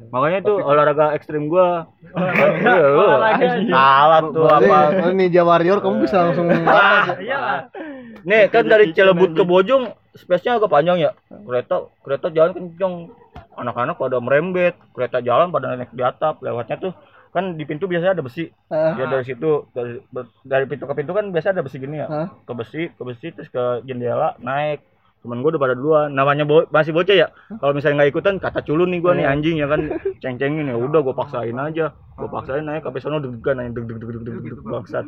[0.08, 2.74] makanya itu olahraga ekstrim gua Iya.
[2.88, 3.48] Olahraga.
[3.68, 6.48] salah tuh Berarti, apa Ninja Warrior kamu bisa langsung
[7.20, 7.68] Iyalah.
[8.22, 11.10] Nih kan dari Cilebut ke Bojong space-nya agak panjang ya.
[11.28, 12.94] Kereta kereta jalan kenceng.
[13.52, 16.40] Anak-anak pada merembet, kereta jalan pada naik di atap.
[16.40, 16.92] Lewatnya tuh
[17.30, 18.48] kan di pintu biasanya ada besi.
[18.66, 18.96] Ah.
[18.96, 20.00] Ya dari situ dari,
[20.42, 22.08] dari pintu ke pintu kan biasa ada besi gini ya.
[22.08, 22.26] Hah?
[22.40, 24.80] Ke besi, ke besi terus ke jendela naik.
[25.20, 26.08] Temen gue udah pada duluan.
[26.10, 27.28] Namanya bo- masih bocah ya.
[27.52, 29.80] Kalau misalnya nggak ikutan kata culun nih gua nih anjing ya kan
[30.16, 30.76] ceng-cengin ya.
[30.76, 31.92] Udah gua paksain aja.
[32.14, 35.04] Gua paksain naik sampai sono deg-degan aja deg deg deg deg deg deg bangsat.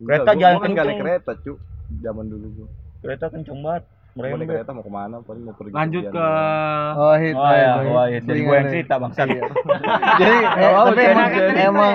[0.00, 0.98] Kereta Enggak, gua- jalan kan naik kenceng.
[0.98, 1.52] kereta, cu.
[1.96, 2.68] Zaman dulu gua.
[3.00, 3.84] Kereta kenceng banget.
[4.10, 4.48] Naik Merembet.
[4.50, 5.16] kereta mau ke mana?
[5.22, 5.70] Paling mau pergi.
[5.70, 6.92] Lanjut ke doang.
[6.98, 7.34] Oh, hit.
[7.38, 9.26] Oh ya, wah itu Jadi gue yang cerita bangsat.
[9.30, 11.02] Jadi eh, Oh, tapi
[11.56, 11.90] emang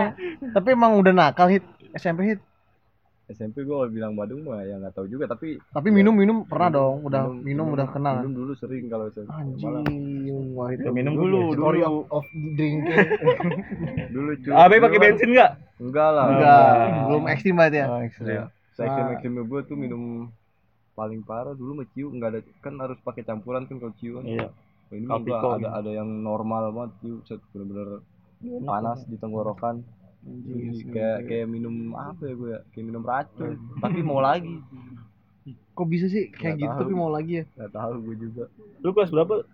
[0.49, 2.39] tapi emang udah nakal hit SMP hit.
[3.27, 7.01] SMP gua kalau bilang Badung mah ya nggak tahu juga tapi Tapi minum-minum pernah dong,
[7.01, 8.15] udah minum- minum, udah kenal.
[8.19, 9.81] minum dulu sering kalau SMP Anjing,
[10.53, 12.05] wah itu Ya, minum dulu story dulu.
[12.05, 12.85] of, of drink.
[14.13, 14.51] Dulu cuy.
[14.51, 15.05] Abe pakai Dulu.
[15.07, 15.51] bensin enggak?
[15.77, 16.25] enggak lah.
[16.27, 16.65] Enggak,
[17.03, 17.85] belum ekstrim banget ya.
[17.87, 18.27] Oh, ekstrim.
[18.29, 19.11] ya saya Ah.
[19.11, 19.33] ekstrim.
[19.41, 20.29] Gue tuh minum
[20.93, 24.23] paling parah dulu mah ciu nggak ada kan harus pakai campuran kan kalau ciu kan.
[24.23, 24.47] Iya.
[24.87, 27.15] Ini enggak Kapiko ada ada yang normal banget ciu.
[27.25, 28.05] Set bener-bener
[28.61, 29.81] panas di tenggorokan
[30.87, 34.57] Kayak kayak minum apa ya gue ya kayak minum racun tapi mau lagi
[35.71, 36.81] Kok bisa sih kayak gitu tahu.
[36.81, 37.45] tapi mau lagi ya?
[37.53, 38.43] nggak tahu gue juga
[38.79, 39.45] Lu kelas berapa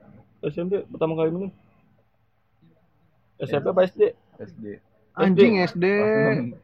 [0.41, 1.51] SMP pertama kali minum?
[3.37, 4.01] SMP apa SD?
[4.39, 4.65] SD
[5.11, 5.83] Anjing SD.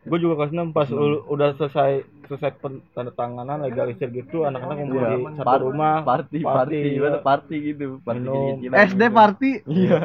[0.07, 2.55] Gue juga kelas 6 pas lu udah selesai selesai
[2.95, 5.09] tanda tanganan legalisir gitu anak-anak ngumpul Iya.
[5.09, 6.93] di satu Par- rumah party Party, party iya.
[6.95, 8.23] gimana party gitu party
[8.71, 9.11] SD gitu.
[9.11, 9.49] party.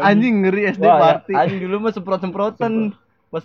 [0.03, 1.32] Anjing ngeri SD Wah, ya, party.
[1.36, 2.72] anjing dulu mah semprot semprotan
[3.28, 3.44] pas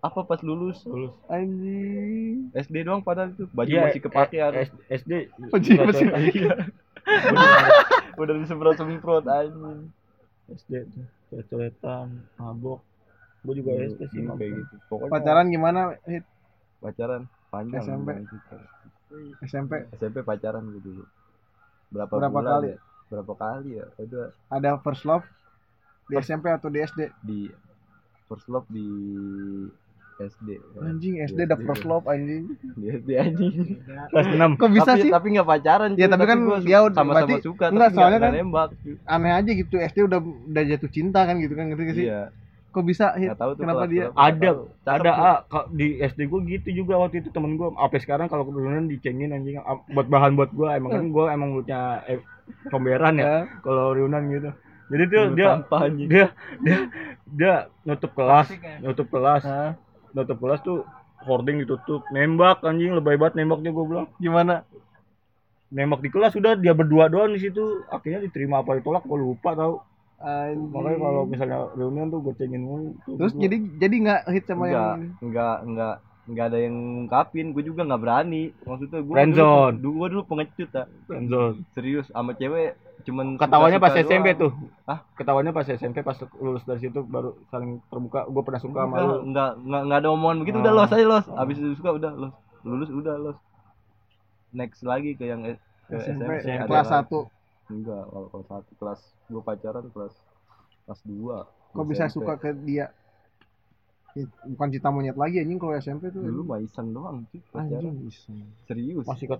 [0.00, 1.10] apa pas lulus lulus.
[1.26, 2.50] Anjing.
[2.52, 5.12] SD doang padahal itu baju Iya, masih kepake eh, harus S- SD
[5.48, 6.54] Baju masih Iya.
[8.14, 9.90] udah disemprot semprot anjing
[10.48, 12.80] SD tuh coret-coretan mabok
[13.40, 14.48] gue juga SD sih kayak mabok.
[14.54, 15.80] gitu pokoknya Pacaran gimana?
[16.04, 16.24] Hit
[16.78, 18.08] pacaran panjang SMP.
[19.42, 21.04] SMP SMP pacaran gue dulu
[21.88, 22.68] berapa, Berapa bulan kali?
[22.68, 22.78] ya?
[23.08, 25.24] berapa kali ya udah ada first love
[26.06, 27.08] di SMP atau di SD?
[27.20, 27.48] di
[28.26, 28.84] first love di
[30.20, 32.50] SD Anjing Di SD ada first love anjing.
[32.74, 33.54] di SD anjing
[34.08, 35.10] kelas 6 Kok bisa tapi, sih?
[35.10, 38.18] tapi nggak pacaran Ya, tapi kan gua dia udah- sama-sama berarti- suka enggak, tapi soalnya
[38.20, 38.68] kan- nembak.
[39.04, 42.06] Aneh aja gitu SD udah udah jatuh cinta kan gitu kan ngerti gak sih?
[42.06, 42.22] iya
[42.68, 43.32] Kok bisa Hit?
[43.32, 44.04] nggak tahu tuh Kenapa kelas dia?
[44.12, 44.50] ada
[44.86, 45.48] ada tuh.
[45.48, 49.30] ah di SD gue gitu juga waktu itu temen gue sampai sekarang kalau kebetulan dicengin
[49.30, 52.20] anjing ah, buat bahan buat gue emang kan gue emang mulutnya eh,
[52.68, 53.36] comberan ya Ya.
[53.60, 54.50] kalau riunan gitu
[54.88, 56.08] jadi tuh dia anjing.
[56.08, 56.26] dia
[56.60, 56.78] dia
[57.26, 57.52] dia
[57.82, 58.80] nutup kelas ya.
[58.80, 59.72] nutup kelas Hah?
[60.12, 60.84] Nutup kelas tuh
[61.18, 64.62] hoarding ditutup nembak anjing lebay banget nembaknya gue bilang Gimana?
[65.68, 69.52] nembak di kelas sudah dia berdua doang di situ akhirnya diterima apa ditolak gue lupa
[69.52, 69.74] tau
[70.18, 70.72] Anjing.
[70.72, 73.42] makanya kalau misalnya reunian tuh gue cengin mulu Terus berdua.
[73.44, 75.94] jadi jadi nggak hit sama enggak yang enggak enggak
[76.28, 79.76] enggak ada yang ngungkapin gue juga nggak berani maksudnya gue Friendzone.
[79.78, 81.56] dulu, gue dulu pengecut ah Friendzone.
[81.70, 84.40] serius sama cewek cuman ketawanya pas SMP doang.
[84.40, 84.52] tuh.
[84.84, 84.98] Hah?
[85.14, 88.26] ketawanya pas SMP pas lulus dari situ baru saling terbuka.
[88.26, 89.16] Gue pernah suka sama enggak, lu.
[89.24, 90.56] enggak enggak enggak ada omongan begitu.
[90.58, 90.78] Udah Oh.
[90.78, 91.26] los aja los.
[91.32, 92.32] Abis itu suka udah los.
[92.62, 93.38] Lulus udah los.
[94.50, 96.88] Next lagi ke yang S- ke SMP, SMP, kelas.
[96.88, 97.06] 1
[97.68, 100.14] enggak kalau kelas satu kelas gue pacaran kelas
[100.84, 101.38] kelas dua.
[101.68, 102.90] Kok bisa suka ke dia?
[104.18, 106.18] Hit, Bukan cinta monyet lagi anjing kalau SMP tuh.
[106.18, 108.42] dulu mah iseng doang cuy anjing iseng.
[108.66, 109.36] serius masih ke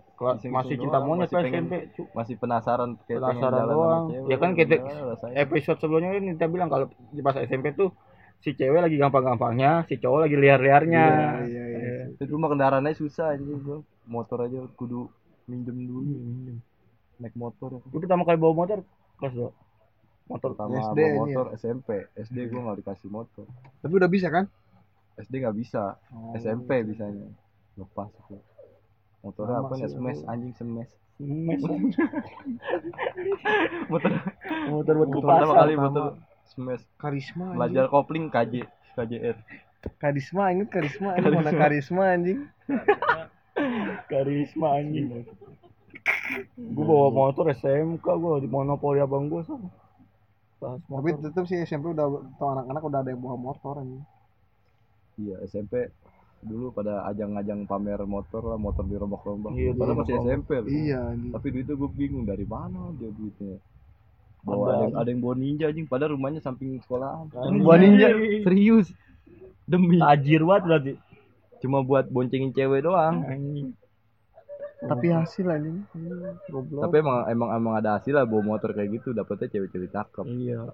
[0.46, 2.02] masih cinta doang, monyet masih SMP cu.
[2.14, 4.74] masih penasaran kayak penasaran doang cewek, ya kan kita
[5.34, 7.90] episode sebelumnya ini kita bilang kalau di pas SMP tuh
[8.38, 11.04] si cewek lagi gampang-gampangnya si cowok lagi liar-liarnya
[11.42, 12.04] Iya, iya, iya.
[12.14, 13.82] Itu rumah kendaraannya susah anjing gua.
[14.06, 15.10] Motor aja kudu
[15.46, 16.14] minjem dulu.
[17.18, 17.82] Naik motor.
[17.82, 18.78] Gue pertama kali bawa motor
[19.18, 19.50] kelas dua
[20.28, 21.18] motor Pertama SD bawa aja.
[21.18, 21.88] motor SMP.
[22.14, 23.44] SD gua nggak dikasih motor.
[23.82, 24.46] Tapi udah bisa kan?
[25.18, 25.98] SD nggak bisa.
[26.14, 26.38] Oh.
[26.38, 27.28] SMP bisanya.
[27.74, 28.40] Lepas gua.
[29.22, 29.88] Motornya apa ya?
[29.90, 30.30] Smash aku.
[30.30, 30.90] anjing smash.
[31.18, 31.58] mes
[33.90, 34.10] Motor
[34.70, 36.04] motor buat motor kupas pertama kali motor
[36.46, 36.84] smash.
[36.94, 37.46] Karisma.
[37.58, 38.62] Belajar kopling KJ
[38.94, 39.36] KJR.
[39.98, 42.40] Karisma inget karisma anjing mana karisma anjing.
[44.10, 45.26] karisma anjing
[46.58, 49.70] gue bawa motor SMK gue di monopoli abang gue sama
[50.58, 54.02] pas Tapi tetap sih SMP udah tau anak-anak udah ada yang bawa motor anjing.
[55.18, 55.90] Iya SMP
[56.38, 59.50] dulu pada ajang-ajang pamer motor lah motor dirombak-rombak.
[59.52, 60.14] Iya, Padahal masih.
[60.22, 60.68] SMP loh.
[60.68, 61.32] Iya anjing.
[61.34, 63.58] tapi duitnya gue bingung dari mana dia duitnya
[64.38, 64.74] bawa Ada.
[64.80, 68.14] yang, ada yang bawa ninja anjing padahal rumahnya samping sekolah Bawa ninja.
[68.40, 68.94] serius
[69.64, 70.92] demi tajir banget berarti
[71.58, 73.74] cuma buat boncengin cewek doang anjing
[74.78, 75.82] Tapi hasil anjing.
[76.46, 76.86] Goblok.
[76.86, 80.70] tapi emang emang emang ada hasil lah bawa motor kayak gitu dapetnya cewek-cewek cakep iya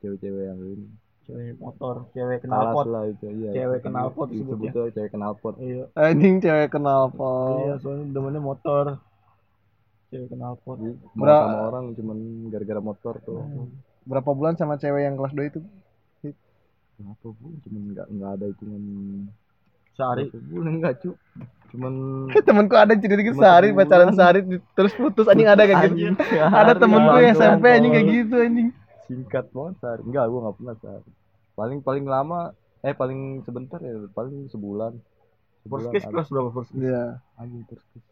[0.00, 0.88] cewek-cewek yang ini
[1.28, 4.92] cewek motor cewek kalas knalpot lah itu iya Cewek itu knalpot disebut- disebutnya.
[4.96, 5.84] cewek knalpot iya.
[5.94, 7.30] Anjing cewek kenal apa?
[7.60, 8.84] iya soalnya demennya motor.
[10.08, 12.18] Cewek knalpot mau Bra- sama orang cuman
[12.48, 13.44] gara-gara motor tuh.
[14.02, 15.60] Berapa bulan sama cewek yang kelas 2 itu?
[16.98, 18.82] kenapa bu cuman nggak nggak ada hitungan.
[19.94, 20.24] Sehari.
[20.26, 20.72] Berapa bulan?
[20.74, 21.10] Enggak cu.
[21.68, 21.92] Cuman
[22.48, 24.40] Temenku ada cerita gitu sehari pacaran sehari
[24.72, 26.10] terus putus anjing ada kayak gitu.
[26.34, 27.20] Ada temenku Bang.
[27.20, 28.68] yang SMP anjing kayak gitu anjing.
[29.04, 30.00] singkat banget sehari.
[30.02, 31.10] Enggak gua nggak pernah sehari
[31.58, 34.94] paling paling lama eh paling sebentar ya paling sebulan
[35.66, 37.18] first kiss kelas berapa first kiss Iya.
[37.34, 38.04] anjing terus terus.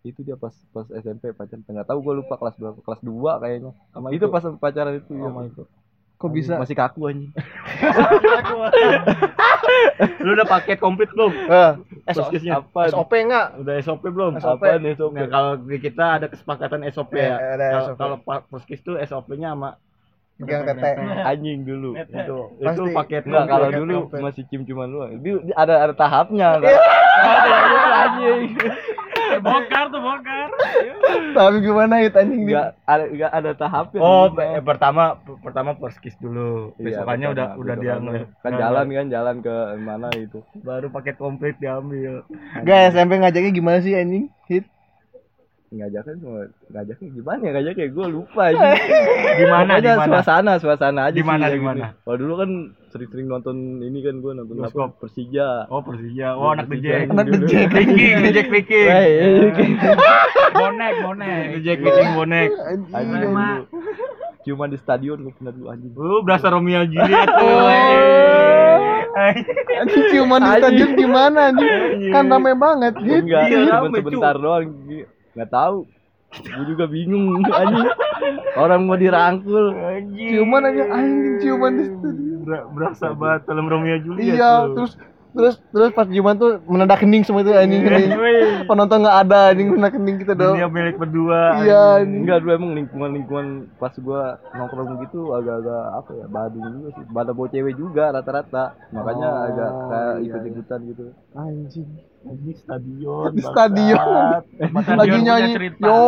[0.00, 3.70] itu dia pas pas SMP pacaran nggak tahu gua lupa kelas berapa kelas 2 kayaknya
[3.90, 5.26] sama itu pas pacaran itu ya.
[5.26, 5.62] sama itu
[6.18, 6.58] Kok bisa?
[6.58, 7.30] Masih kaku anjing.
[10.18, 11.30] Lu udah paket komplit belum?
[11.30, 11.72] Eh,
[12.08, 12.58] Perskisnya.
[12.58, 12.90] Apa?
[12.90, 13.46] SOP enggak?
[13.56, 14.32] Udah SOP belum?
[14.36, 14.58] SOP.
[14.58, 15.14] Apaan nih SOP?
[15.14, 17.36] Nah, kalau di kita ada kesepakatan SOP Ya, ya.
[17.54, 17.96] ada Kalau- SOP.
[17.98, 18.16] Kalau
[18.50, 19.70] Perskis tuh SOP-nya sama
[20.38, 20.90] Pegang tete.
[21.24, 21.90] Anjing dulu.
[21.92, 22.38] itu.
[22.54, 22.90] Itu Pasti.
[22.94, 25.10] paket Enggak, kalau Paket dulu masih cium cuman doang.
[25.18, 26.74] Di- ada ada tahapnya kan.
[27.98, 28.42] Anjing.
[29.38, 30.48] bongkar tuh bongkar
[31.30, 32.48] Tapi gimana itu anjing dia?
[32.48, 34.00] Enggak ada enggak ada tahapnya.
[34.00, 34.40] Oh, dulu.
[34.40, 35.02] eh, pertama
[35.42, 36.72] pertama Perskis dulu.
[36.76, 38.06] Iya, Besokannya udah pertama, udah dia besokannya.
[38.08, 38.28] ngeliat.
[38.40, 40.38] kan jalan kan jalan ke mana itu.
[40.56, 42.24] baru paket komplit diambil.
[42.62, 44.30] Guys, SMP ngajaknya gimana sih anjing?
[44.46, 44.64] Hit.
[45.68, 46.40] Ngajaknya cuma
[46.72, 48.68] ngajaknya gimana ya ngajaknya gue lupa aja.
[49.38, 50.08] Gimana Pokoknya gimana?
[50.08, 51.84] suasana suasana aja Di mana, sih, di yang mana?
[51.84, 52.00] gitu.
[52.00, 52.50] Kalau dulu kan
[52.88, 54.96] sering-sering nonton ini kan gue nonton apa.
[54.96, 55.68] Persija.
[55.68, 56.28] Oh, Persija.
[56.34, 57.04] Oh, anak Persija.
[57.04, 57.12] DJ.
[57.12, 57.52] Anak DJ.
[57.68, 58.86] Viking, DJ Viking.
[58.88, 59.52] Wey, eh,
[60.56, 62.48] bonek bonek DJ Viking bonek.
[62.88, 63.32] Anjing.
[64.42, 65.92] Cuma di stadion gue pernah dulu anjing.
[65.92, 67.44] Lu berasa Romeo Juliet tuh.
[67.44, 67.68] Oh.
[69.20, 69.52] anjing.
[70.08, 72.08] Ciuman di stadion gimana anjing?
[72.08, 72.96] Kan rame banget.
[72.98, 73.20] Hit.
[73.20, 74.64] Enggak, Iya, cuma sebentar doang.
[75.38, 75.78] Enggak tahu.
[76.34, 77.88] Gue juga bingung anjing.
[78.58, 79.70] Orang mau dirangkul.
[79.70, 80.34] Anjing.
[80.34, 82.38] Ciuman aja anjing ciuman di stadion.
[82.42, 84.34] Ber- berasa banget film Romeo Juliet.
[84.34, 84.74] Iya, tuh.
[84.74, 84.92] terus
[85.30, 88.10] terus terus pas ciuman tuh menendak kening semua itu anjing kening.
[88.10, 88.64] Wih.
[88.64, 90.72] Penonton nggak ada anjing menendak kening kita Dunia dong.
[90.72, 91.40] milik berdua.
[91.58, 91.82] Iya.
[92.00, 97.04] Enggak dulu emang lingkungan-lingkungan pas gua nongkrong gitu agak-agak apa ya, badung juga sih.
[97.08, 98.64] Pada bawa cewek juga rata-rata.
[98.88, 101.04] Makanya Oh, agak kayak iya, ikut-ikutan gitu.
[101.32, 101.88] Anjing.
[102.20, 103.30] Anjing stadion.
[103.30, 104.06] Di stadion.
[105.00, 105.52] Lagi nyanyi.
[105.78, 106.00] Yo,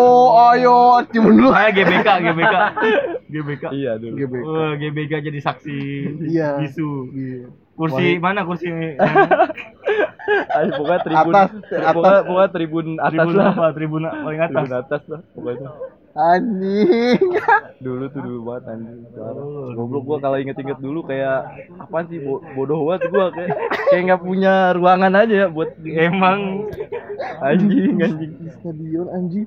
[0.48, 1.50] ayo ciuman dulu.
[1.50, 2.54] Kayak GBK, GBK.
[3.28, 3.64] GBK.
[3.70, 4.14] Iya dulu.
[4.16, 4.42] GBK.
[4.42, 5.78] Wah, GBK jadi saksi
[6.26, 6.48] Iya.
[6.58, 6.90] bisu.
[7.12, 7.40] Iya.
[7.80, 8.68] Kursi mana kursi?
[10.50, 11.48] Ayo, pokoknya tribun Atas,
[11.90, 13.50] pokoknya, pokoknya tribun atas Tribun lah.
[13.50, 13.66] apa?
[13.72, 14.52] Tribun paling atas.
[14.52, 15.68] Tribun atas lah pokoknya.
[16.10, 17.22] Anjing.
[17.86, 18.98] Dulu tuh dulu banget anjing.
[19.72, 21.38] Goblok gua kalau inget-inget dulu kayak
[21.78, 23.56] apaan sih bo- bodoh banget gua kayak
[23.88, 26.68] kayak nggak punya ruangan aja ya buat Emang
[27.40, 28.32] anjing anjing.
[28.36, 29.46] Di stadion anjing.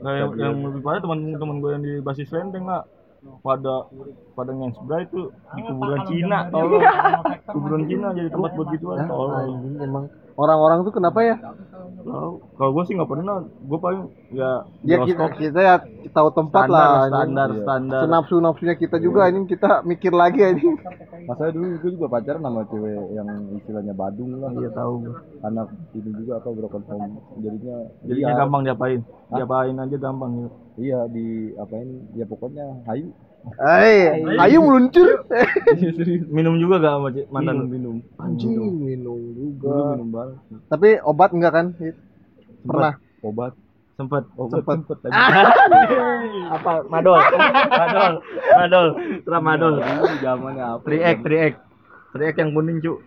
[0.00, 2.84] Nah, yang, yang lebih parah teman-teman gue yang di basis lenteng nggak
[3.40, 3.74] pada
[4.34, 5.20] pada ngensbray itu
[5.54, 6.82] di kuburan Cina tolong
[7.48, 10.04] kuburan Cina jadi tempat buat gituan tolong Anjing emang
[10.34, 11.36] orang-orang tuh kenapa ya?
[12.04, 12.32] Tahu.
[12.60, 14.50] kalau gue sih nggak pernah gue paling ya
[14.84, 15.74] Ya kita, kita ya
[16.12, 17.62] tahu tempat standar lah standar Iya.
[17.64, 20.76] standar Senapsu nafsunya kita juga anjing kita mikir lagi anjing.
[21.24, 24.52] Masa dulu gue juga pacaran sama cewek yang istilahnya Badung lah.
[24.52, 24.94] Iya tahu.
[25.40, 27.16] Anak ini juga apa broken home.
[27.40, 29.00] Jadinya jadinya iya, gampang diapain
[29.32, 31.26] diapain aja gampang gitu Iya di
[31.56, 33.08] apain ya pokoknya hayu.
[33.54, 34.08] Eh,
[34.40, 35.28] ayo meluncur.
[35.76, 36.24] Serius.
[36.26, 37.96] minum juga gak sama mantan Minum minum.
[38.16, 39.76] Anjing minum Dulu juga.
[39.92, 40.36] minum banget.
[40.66, 41.66] Tapi obat enggak kan?
[41.76, 41.96] Hit?
[42.62, 42.94] Pernah.
[43.20, 43.52] Obat.
[43.94, 44.74] sempet Obat Sempet.
[44.82, 45.14] sempet aja.
[46.56, 47.14] apa madol
[47.70, 48.12] madol
[48.50, 48.86] madol
[49.22, 50.82] tramadol Dulu zamannya apa?
[50.82, 51.52] 3x 3x
[52.10, 52.98] 3x yang kuning cu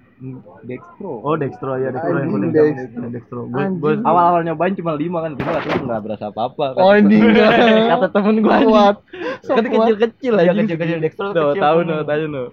[0.64, 1.22] Dextro.
[1.22, 3.06] oh dextro ya dextro yang kuning Dextro.
[3.08, 6.66] dextro gue gue Awal-awal nyobain cuma lima kan, cuma itu nggak berasa apa-apa.
[6.74, 7.22] Kata- Oh anjing.
[7.94, 8.96] Kata temen gue Kuat.
[9.44, 9.64] Kan kuat.
[9.64, 10.60] kecil-kecil Iya, aja.
[10.60, 10.98] kecil-kecil.
[11.00, 11.90] Dextro kecil, tahu kuning.
[11.92, 12.44] no, tahu no.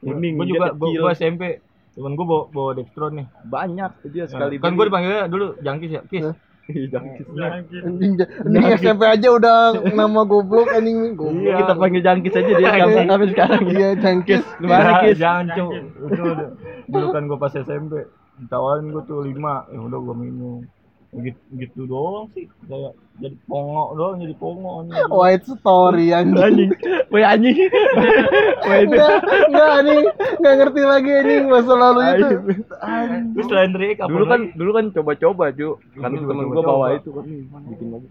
[0.00, 0.34] Kuning.
[0.34, 1.42] gue juga gue SMP
[1.92, 4.56] cuman gue bawa bawa dextro nih banyak dia sekali.
[4.56, 6.24] kan gue dipanggilnya dulu jangkis ya kis
[6.64, 7.26] jangkis.
[7.32, 9.56] Anjing, anjing SMP aja udah
[9.90, 11.42] nama goblok anjing goblok.
[11.42, 12.70] Iya, kita panggil jangkis aja dia Iya.
[12.78, 13.62] sampai sampai sekarang.
[13.68, 14.42] Iya, jangkis.
[14.56, 15.16] Gimana, Kis?
[15.18, 16.52] jangan cu itu udah-
[16.86, 17.92] dulu kan gue pas SMP
[18.38, 20.60] ditawarin gue tuh lima ya udah gue minum
[21.12, 24.96] gitu, gitu doang sih kayak jadi pongo doang jadi pongo anjing.
[25.20, 26.40] White story anjing.
[26.40, 26.70] Anjing.
[27.12, 27.56] Woi anjing.
[28.66, 28.96] Woi itu.
[29.52, 30.04] Enggak, anjing.
[30.40, 32.26] Enggak ngerti lagi anjing masa lalu itu.
[33.36, 34.56] terus selain trik apa Dulu kan lagi?
[34.56, 35.68] dulu kan coba-coba, Cu.
[36.00, 37.24] Kan temen gua bawa itu kan
[37.68, 38.10] bikin mabuk.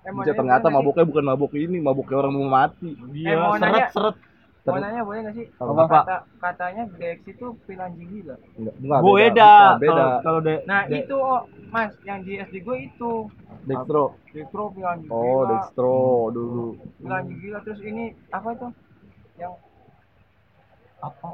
[0.00, 2.98] Bisa ternyata mabuknya bukan mabuk ini, mabuknya orang mau mati.
[3.14, 3.86] iya mau seret nanya.
[3.94, 4.16] seret
[4.62, 5.46] Mau nanya boleh nggak sih?
[5.56, 5.82] Apa?
[5.88, 8.36] Kata, katanya Dex itu pil anjing gila.
[8.54, 10.04] Enggak, enggak gue beda beda.
[10.20, 13.10] Kalau- de Nah de- itu oh, mas yang di SD gue itu
[13.62, 14.04] Dextro.
[14.30, 15.48] Dextro pil anjing Oh, gila.
[15.50, 15.96] Dextro
[16.30, 16.66] dulu.
[16.94, 18.68] Pil anjing gila terus ini apa itu?
[19.36, 19.54] Yang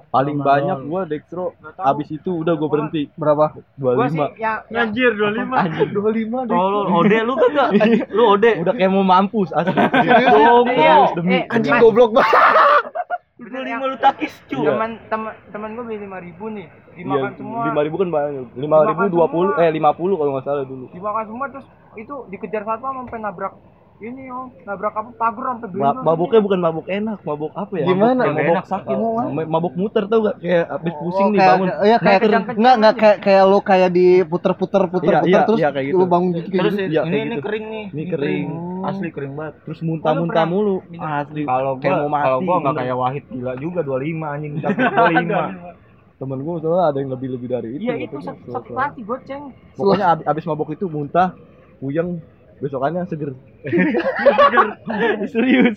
[0.07, 1.59] Paling banyak gua Dextro.
[1.77, 3.11] Abis itu udah gua berhenti.
[3.13, 3.51] Berapa?
[3.75, 4.39] Gue sih 25.
[4.39, 7.69] yang yang anjir 25 Anjir 25 tolol ode lu kan gak
[8.07, 9.75] lu ode Udah kayak mau mampus asli.
[9.75, 12.31] dong Iya, demi eh, Anjing goblok banget.
[13.37, 16.67] lu lima lu takis cu teman teman teman gue beli lima ribu nih.
[16.97, 17.69] Dimakan semua.
[17.69, 18.45] Lima ribu kan banyak.
[18.57, 20.89] Lima ribu Dimakan dua puluh, eh lima puluh kalau nggak salah dulu.
[20.89, 21.67] dimakan semua terus
[22.01, 23.53] itu dikejar satpam sampai nabrak
[23.97, 26.05] ini om nabrak apa pagar sampai Ma- benjol.
[26.05, 27.87] mabuknya bukan mabuk enak, mabuk apa ya?
[27.89, 28.23] Gimana?
[28.23, 28.93] Mabuk, mabuk sakit.
[28.93, 30.37] Mabuk, mabuk muter tau gak?
[30.37, 31.67] Kayak abis pusing Oh, nih kayak, bangun.
[31.81, 35.69] Iya kayak kejang-kejang enggak enggak kayak kayak lu kayak diputer-puter Iya, puter-puter iya, terus iya,
[35.73, 35.97] kayak gitu.
[35.97, 36.85] lu bangun gitu kayak Terus gitu.
[36.87, 37.43] Iya, ini kayak ini gitu.
[37.43, 37.85] kering nih.
[37.89, 38.47] Ini kering.
[38.85, 39.55] Asli kering banget.
[39.65, 40.77] Terus muntah-muntah pernah mulu.
[40.95, 41.43] Asli.
[41.43, 42.23] Kalau kayak gua mau mati.
[42.23, 42.83] kalau gua enggak bener.
[42.85, 46.17] kayak Wahid gila juga 25 anjing tapi 25.
[46.17, 47.81] temen gua soalnya ada yang lebih-lebih dari itu.
[47.83, 48.37] iya itu katanya.
[48.47, 49.43] satu pasti goceng
[49.73, 51.33] Pokoknya abis, abis mabok itu muntah,
[51.77, 52.21] puyeng,
[52.59, 53.31] besokannya seger.
[55.29, 55.77] Serius.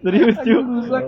[0.00, 0.54] Serius cuy.
[0.56, 1.04] Rusak.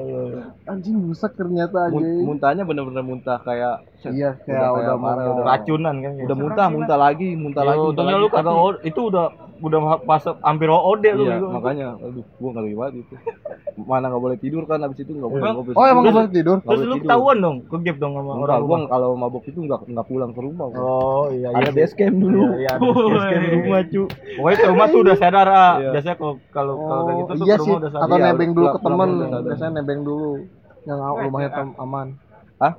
[0.64, 1.94] Anjing rusak ternyata aja.
[1.94, 6.12] Mun- muntahnya bener-bener muntah kayak Iya kayak Udah udah parah, udah Racunan kan.
[6.18, 7.78] udah muntah, muntah lagi, muntah lagi.
[7.78, 8.22] Yo, muntah untungnya lagi.
[8.22, 9.26] lu kagak Tapi- O- itu udah
[9.62, 11.22] udah pas hampir OD lu.
[11.24, 11.46] Iya, gitu.
[11.54, 13.14] makanya aduh gua enggak banget itu.
[13.86, 15.50] Mana enggak boleh tidur kan abis itu enggak boleh.
[15.78, 16.56] Oh emang gak boleh tidur?
[16.60, 19.80] Terus lu ketahuan dong, ke gap dong sama Enggak, orang gua kalau mabok itu enggak
[19.86, 20.66] enggak pulang ke rumah.
[20.68, 20.82] gua.
[20.82, 21.76] Oh iya ada iya.
[21.78, 22.42] base camp dulu.
[22.58, 24.02] Iya, iya, ada base camp rumah, cu.
[24.10, 25.72] Pokoknya ke rumah tuh udah sadar ah.
[25.78, 25.90] Iya.
[25.94, 28.04] Biasanya kalau kalau kalau kayak Oh, gitu tuh iya ke rumah udah sadar.
[28.04, 29.08] Atau Iya, nebeng dulu ke teman.
[29.46, 30.30] Biasanya nebeng dulu.
[30.82, 32.08] Yang rumahnya tem- aman.
[32.58, 32.72] Hah?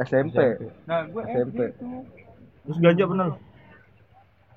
[0.00, 0.36] SMP.
[0.84, 1.60] nah gue SMP.
[2.64, 3.28] Terus ganja bener.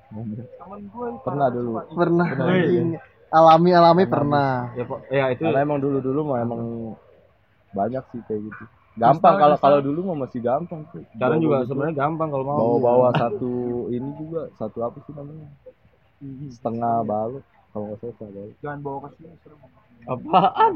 [0.08, 1.70] Temen gue Pernah dulu.
[1.92, 2.26] Pernah.
[2.32, 2.88] Pernah, anjing.
[3.28, 4.72] Alami-alami pernah.
[4.72, 5.00] Ya, Pak.
[5.12, 6.60] ya itu Karena emang dulu-dulu mah emang
[7.76, 8.64] banyak sih kayak gitu.
[8.98, 11.04] Gampang kalau kalau dulu mah masih gampang tuh.
[11.14, 12.58] sekarang juga sebenarnya gampang kalau mau.
[12.58, 13.52] bawa-bawa satu
[13.92, 15.46] ini juga satu apa sih namanya?
[16.50, 18.54] Setengah balok kalau nggak salah setengah balok.
[18.64, 19.36] jangan bawa ke sini
[20.08, 20.72] Apaan?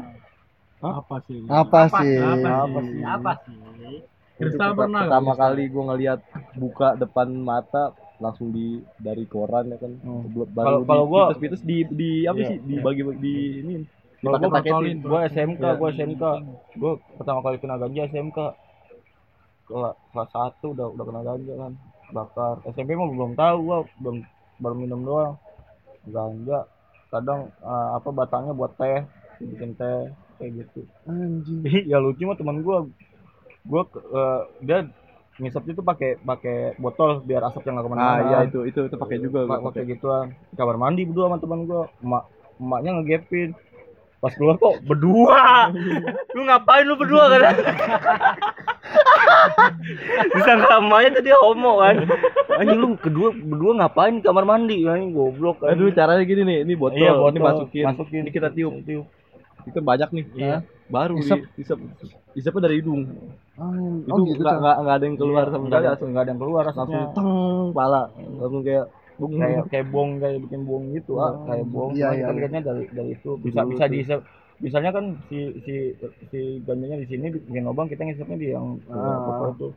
[0.83, 1.39] Apa sih?
[1.49, 2.15] Apa sih?
[2.21, 3.01] Apa sih?
[3.03, 3.57] apa sih
[4.33, 6.19] Kristal perta- pernah pertama kali gua ngelihat
[6.57, 7.93] buka depan mata
[8.23, 12.47] langsung di dari koran ya kan Belum- baru Kalau- gua- pites di di apa Iya,
[12.47, 13.73] sih dibagi di ini
[14.17, 15.75] Kalau gua dipaket-paketin gua SMK, Iya.
[15.75, 16.23] gua SMK.
[16.73, 18.39] Gua pertama kali kena ganja SMK.
[19.63, 21.73] Kelas kelas 1 udah udah kena ganja kan.
[22.09, 22.55] Bakar.
[22.65, 24.15] SMP mah belum tahu gua, belum
[24.57, 25.35] baru minum doang.
[26.05, 26.63] Ganja.
[27.09, 29.03] Kadang eh, apa batangnya buat teh,
[29.41, 30.07] bikin teh
[30.37, 30.87] kayak gitu.
[31.03, 31.59] Anjing.
[31.85, 32.87] ya lucu mah teman gua.
[33.61, 34.87] Gua eh, dia
[35.41, 38.13] ngisepnya tuh pakai pakai botol biar asapnya nggak ke mana-mana.
[38.13, 40.37] ah iya itu itu itu pakai juga pakai gituan.
[40.53, 41.89] Kamar mandi berdua sama teman gua.
[42.05, 42.23] Emak
[42.61, 43.49] emaknya ngegepin.
[44.21, 45.73] Pas keluar kok berdua.
[46.37, 47.41] Lu ngapain lu berdua kan
[50.33, 52.05] bisa nggak tadi homo kan?
[52.61, 54.85] Anjing lu kedua berdua ngapain di kamar mandi?
[54.85, 55.73] Anjing goblok kan?
[55.73, 57.41] Aduh caranya gini nih, ini botol, iya ini botol.
[57.41, 58.21] masukin, masukin.
[58.27, 58.73] Ini kita tiup.
[58.85, 59.05] tiup
[59.63, 60.57] Itu banyak nih, Iya.
[60.87, 61.39] baru Isep.
[61.49, 61.77] di isep,
[62.33, 63.01] isepnya dari hidung.
[63.53, 64.41] Oh, Itu oh gitu.
[64.41, 66.87] nggak nggak nggak ada yang keluar sama nggak sekali, langsung nggak ada yang keluar langsung
[67.13, 67.29] teng,
[67.71, 69.31] pala, langsung kayak bung.
[69.35, 72.59] kayak kayak bong kayak bikin bong gitu ah kayak bong Iya, iya, iya.
[72.59, 74.19] dari dari itu bisa Dulu bisa diisep
[74.55, 75.75] misalnya kan si si
[76.27, 79.49] si ganjanya di sini bikin lubang kita ngisepnya di yang Ah.
[79.49, 79.69] itu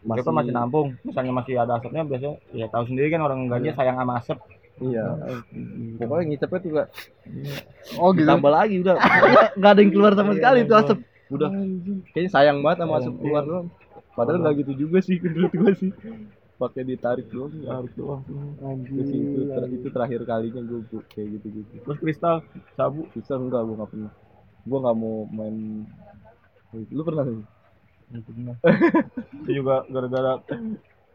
[0.00, 3.70] Masih- kita masih nampung misalnya masih ada asapnya biasanya ya tahu sendiri kan orang ganja
[3.72, 4.38] sayang sama asap
[4.78, 5.04] Iya.
[5.98, 6.88] Pokoknya ngicepnya tuh nggak
[7.98, 8.18] Oh gitu.
[8.24, 8.94] ditambah lagi udah.
[9.58, 10.98] Nggak ada yang keluar sama sekali itu asap.
[11.28, 11.50] Udah.
[12.14, 13.66] Kayaknya sayang banget sama asap keluar doang.
[14.14, 15.90] Padahal nggak gitu juga sih menurut gua sih.
[16.58, 18.22] Pakai ditarik doang, tarik doang.
[18.82, 21.70] Itu sih itu, ter- itu terakhir kalinya gua, kayak gitu-gitu.
[21.86, 22.42] terus kristal
[22.74, 24.12] sabu Susah enggak gua nggak pernah.
[24.66, 25.86] Gua nggak mau main
[26.92, 27.40] Lu pernah nih?
[29.44, 30.40] itu juga gara-gara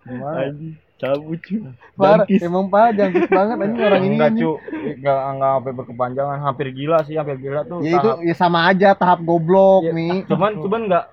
[0.06, 1.60] Anjing, cabut cuy.
[1.94, 4.14] Parah, emang parah jangkis banget anjing orang ini.
[4.14, 4.44] enggak anjing.
[4.44, 4.52] cu
[4.94, 8.92] enggak enggak sampai berkepanjangan hampir gila sih hampir gila tuh Ya itu ya sama aja
[8.94, 10.12] tahap goblok Iya, nih.
[10.26, 11.06] cuman cuman nggak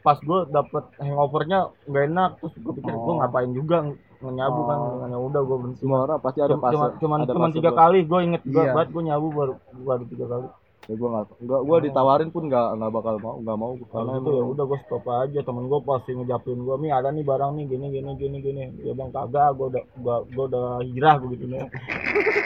[0.00, 3.16] pas gue dapet hangovernya nggak enak terus gue pikir gue Oh.
[3.16, 3.86] ngapain juga
[4.20, 6.74] nyabu kan ya udah gue berhenti Semua orang pasti ada cuma fase.
[6.74, 8.72] cuma cuman, ada cuman tiga gua- kali gue inget gue Iya.
[8.72, 10.46] banget gue nyabu baru baru tiga kali
[10.90, 14.30] Ya gua nggak enggak gua ditawarin pun nggak nggak bakal mau, nggak mau karena itu
[14.34, 17.64] ya udah gue stop aja temen gue pasti ngejapin gue mi ada nih barang nih
[17.70, 21.46] gini gini gini gini ya bang kagak gue udah gua, gua udah hijrah gue gitu
[21.46, 21.62] nih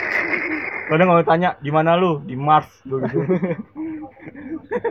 [0.92, 3.18] kadang kalau tanya di mana lu di Mars gue gitu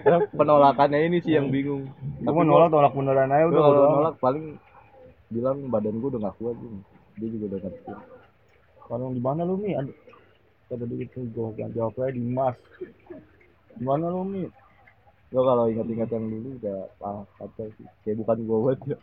[0.05, 1.89] Ya, penolakannya ini sih yang bingung.
[2.21, 4.45] gue mau nolak tolak beneran aja udah kalau nolak paling
[5.29, 6.77] bilang badan gua udah gak kuat gitu.
[7.17, 7.91] Dia juga udah ngerti.
[8.85, 9.73] Kalau di mana lu mi?
[9.75, 12.59] Ada dia gitu gue jawab aja di Mars.
[13.75, 14.43] Di mana lu mi?
[15.29, 17.87] Gua kalau ingat-ingat yang dulu udah ah kacau sih.
[18.01, 18.97] Kayak bukan gua buat ya.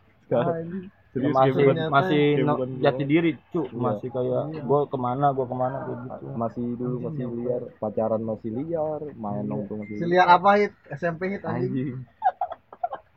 [1.13, 3.77] Serius masih bukan, masih no- jati diri cu Iya.
[3.77, 8.23] masih kayak gue ke mana gue ke mana kayak gitu masih dulu masih liar, pacaran
[8.25, 10.73] masih liar, main nongkrong masih Seliar apa hit?
[10.89, 11.69] SMP hit anjing.
[11.69, 11.97] Anjing.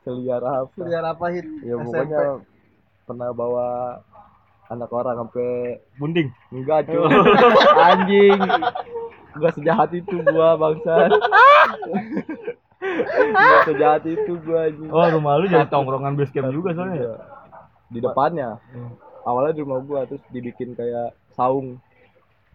[0.03, 0.75] Seliar apa?
[0.75, 1.47] Seliar apa hit?
[1.63, 1.83] Ya SMP.
[1.87, 2.21] pokoknya
[3.07, 3.67] pernah bawa
[4.67, 5.49] anak orang sampai
[5.95, 6.99] bunding enggak cuy
[7.87, 8.39] anjing
[9.35, 10.93] enggak sejahat itu gua bangsa.
[12.85, 14.89] Enggak sejahat itu gua anjing.
[14.93, 17.13] Oh rumah lu jadi tongkrongan base camp juga soalnya ya?
[17.89, 18.49] Di depannya.
[19.25, 21.81] Awalnya di rumah gua terus dibikin kayak saung.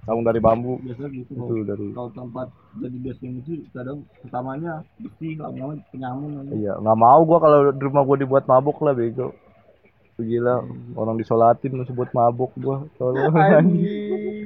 [0.07, 0.81] Sarung dari bambu.
[0.81, 1.33] Biasa gitu.
[1.37, 2.49] Itu dari kalau tempat
[2.81, 6.53] jadi basecamp itu kadang utamanya bersih lama-lama penyamun aja.
[6.57, 9.35] iya nggak mau gua kalau di rumah gua dibuat mabuk lah bego.
[10.20, 10.64] Gila
[11.01, 14.39] orang disolatin masih buat mabuk gua tolong Anjing.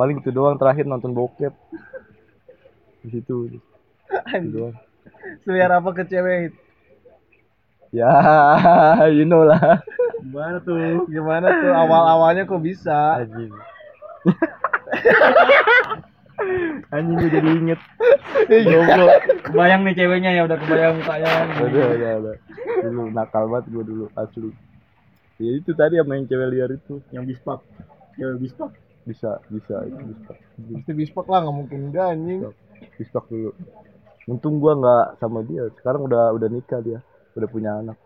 [0.00, 1.52] Paling itu doang terakhir nonton bokep.
[3.04, 3.60] Di situ
[4.32, 4.76] Itu doang.
[5.44, 6.56] Selera apa ke cewek?
[7.90, 8.06] ya
[9.16, 9.82] you know lah.
[10.22, 11.04] Gimana tuh?
[11.10, 11.72] Gimana tuh?
[11.74, 13.20] Awal-awalnya kok bisa?
[13.20, 13.52] anjing.
[16.94, 17.80] Anjing gua jadi inget.
[18.48, 19.10] Goblok.
[19.44, 21.30] kebayang nih ceweknya ya udah kebayang mukanya.
[21.60, 22.36] Udah udah udah.
[22.86, 24.54] Dulu nakal banget gua dulu asli.
[25.42, 27.60] Ya itu tadi yang main cewek liar itu yang bispak.
[28.16, 28.70] Cewek bispak
[29.04, 30.32] bisa bisa itu bisa.
[30.76, 32.40] Pasti bispok lah nggak mungkin enggak anjing.
[32.96, 33.50] Bispak dulu.
[34.28, 35.66] Untung gua nggak sama dia.
[35.80, 37.00] Sekarang udah udah nikah dia.
[37.34, 37.96] Udah punya anak.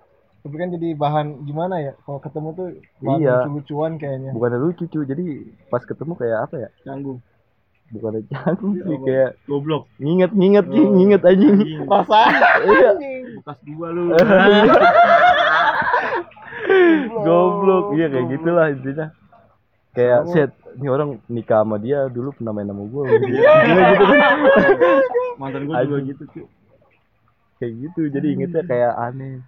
[0.44, 1.92] Tapi kan jadi bahan gimana ya?
[2.04, 2.68] Kalau ketemu tuh
[3.00, 3.36] bahan Iya.
[3.48, 4.30] lucu-lucuan kayaknya.
[4.36, 5.24] bukannya lucu cuy jadi
[5.72, 6.68] pas ketemu kayak apa ya?
[6.84, 7.18] Canggung.
[7.88, 9.88] Bukannya canggung sih kayak goblok.
[9.96, 11.58] nginget nginget nginget anjing.
[11.88, 12.20] Rasa
[12.68, 12.90] iya.
[13.40, 14.02] Bekas gua lu.
[17.24, 17.84] Goblok.
[17.96, 19.06] Iya kayak gitulah intinya
[19.94, 23.04] kayak set ini orang nikah sama dia dulu pernah main sama gua.
[23.22, 24.04] Gila gitu.
[24.10, 24.38] Kan
[25.38, 26.46] mantan gua juga gitu cuy
[27.62, 29.40] kayak gitu jadi ingetnya kayak aneh.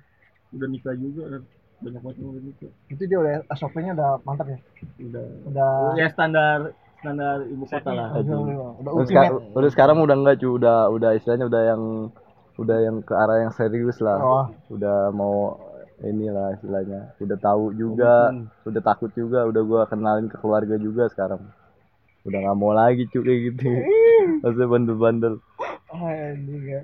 [0.55, 1.43] Udah nikah juga
[1.83, 2.73] banyak banget yang udah nikah.
[2.89, 4.59] Itu dia udah SOP-nya udah mantap ya.
[5.03, 5.25] udah.
[5.51, 5.73] Udah.
[5.99, 6.73] Ya standar
[7.03, 8.09] standar ibu kota lah.
[8.17, 11.83] udah, udah, udah udah sekarang udah enggak cuy udah udah istilahnya udah yang
[12.57, 14.17] udah yang ke arah yang serius lah.
[14.17, 15.61] Oh, udah mau
[16.05, 17.17] inilah istilahnya.
[17.23, 18.33] Udah tahu juga
[18.69, 21.41] udah takut juga udah gua kenalin ke keluarga juga sekarang.
[22.27, 23.69] Udah nggak mau lagi cuy kayak gitu.
[24.43, 25.35] Maksudnya bandel-bandel.
[25.93, 26.83] Anjing ya.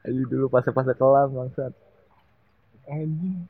[0.00, 1.72] aja dulu fase-fase kelam bangsat.
[2.88, 3.44] Anjing.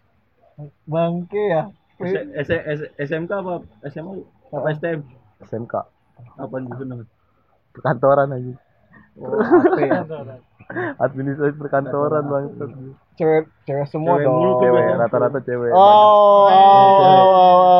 [0.88, 1.64] Bangke ya.
[2.00, 3.60] S- S- S- SMK apa
[3.92, 4.24] SMA
[4.56, 5.04] apa STM
[5.44, 5.74] SMK
[6.40, 7.12] apa gitu namanya
[7.76, 8.56] perkantoran aja
[9.20, 10.00] Oh, apa ya?
[11.04, 12.70] administrasi perkantoran bangsat.
[13.14, 14.34] Cewek cewek semua Cewek dong.
[14.34, 15.02] mulu tuh cewek biasanya.
[15.02, 15.70] rata-rata cewek.
[15.70, 16.48] Oh,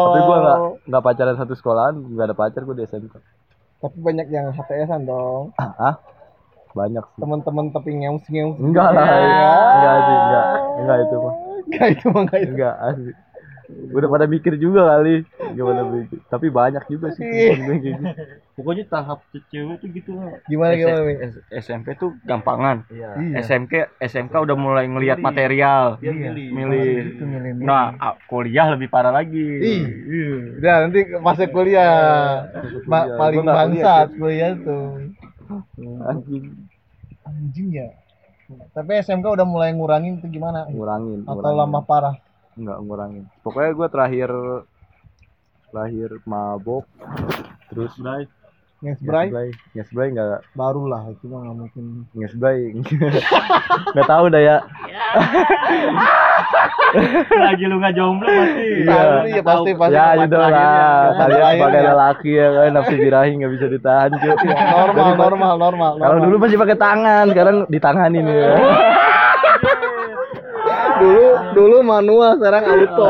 [0.07, 3.15] tapi gua nggak nggak pacaran satu sekolahan nggak ada pacar gua di SMK
[3.81, 5.57] Tapi banyak yang HTS-an dong.
[5.81, 5.97] ah
[6.71, 7.21] banyak sih.
[7.21, 8.55] Teman-teman tapi ngeus-ngeus.
[8.59, 10.47] enggak lah enggak sih enggak.
[10.79, 11.35] Enggak itu mah.
[11.67, 12.53] Enggak itu mah enggak itu.
[12.55, 13.13] enggak asli
[13.91, 17.91] udah pada mikir juga kali gimana mikir tapi banyak juga sih gitu.
[18.55, 19.19] pokoknya tahap
[19.49, 21.01] cewek tuh gitu lah Gimana gimana?
[21.25, 23.35] S- SMP tuh gampangan iya Iya.
[23.41, 26.31] SMK SMK udah mulai ngelihat material Iya.
[26.31, 27.19] milih.
[27.59, 27.95] nah
[28.25, 29.83] kuliah lebih parah lagi Ih,
[30.57, 31.95] udah nanti fase kuliah
[32.85, 33.17] Ma- kuliah.
[33.17, 35.11] paling bangsat kuliah tuh.
[36.05, 36.45] anjing
[37.21, 37.89] Anjing ya.
[38.73, 40.67] Tapi SMK udah mulai ngurangin itu gimana?
[40.67, 41.59] ngurangin Atau ngurangin.
[41.61, 42.15] lama parah?
[42.61, 44.31] Enggak ngurangin pokoknya gue terakhir
[45.71, 46.85] terakhir mabok
[47.69, 48.27] terus Bray.
[48.81, 49.29] Ngesbray
[49.77, 51.85] ngesbray enggak baru lah itu mah nggak mungkin.
[52.17, 52.73] ngesbray
[53.93, 54.57] nggak tahu dah ya
[57.45, 59.95] lagi lu nggak jomblo pasti Iya, iya pasti pasti.
[59.95, 60.65] ya gitu terakhirnya.
[60.65, 65.93] lah kalian sebagai lelaki ya kan nafsu birahi nggak bisa ditahan cuy normal normal normal.
[65.97, 66.25] kalau normal.
[66.25, 68.49] dulu masih pakai tangan sekarang ditanganin ya
[71.01, 73.09] dulu dulu manual sekarang auto.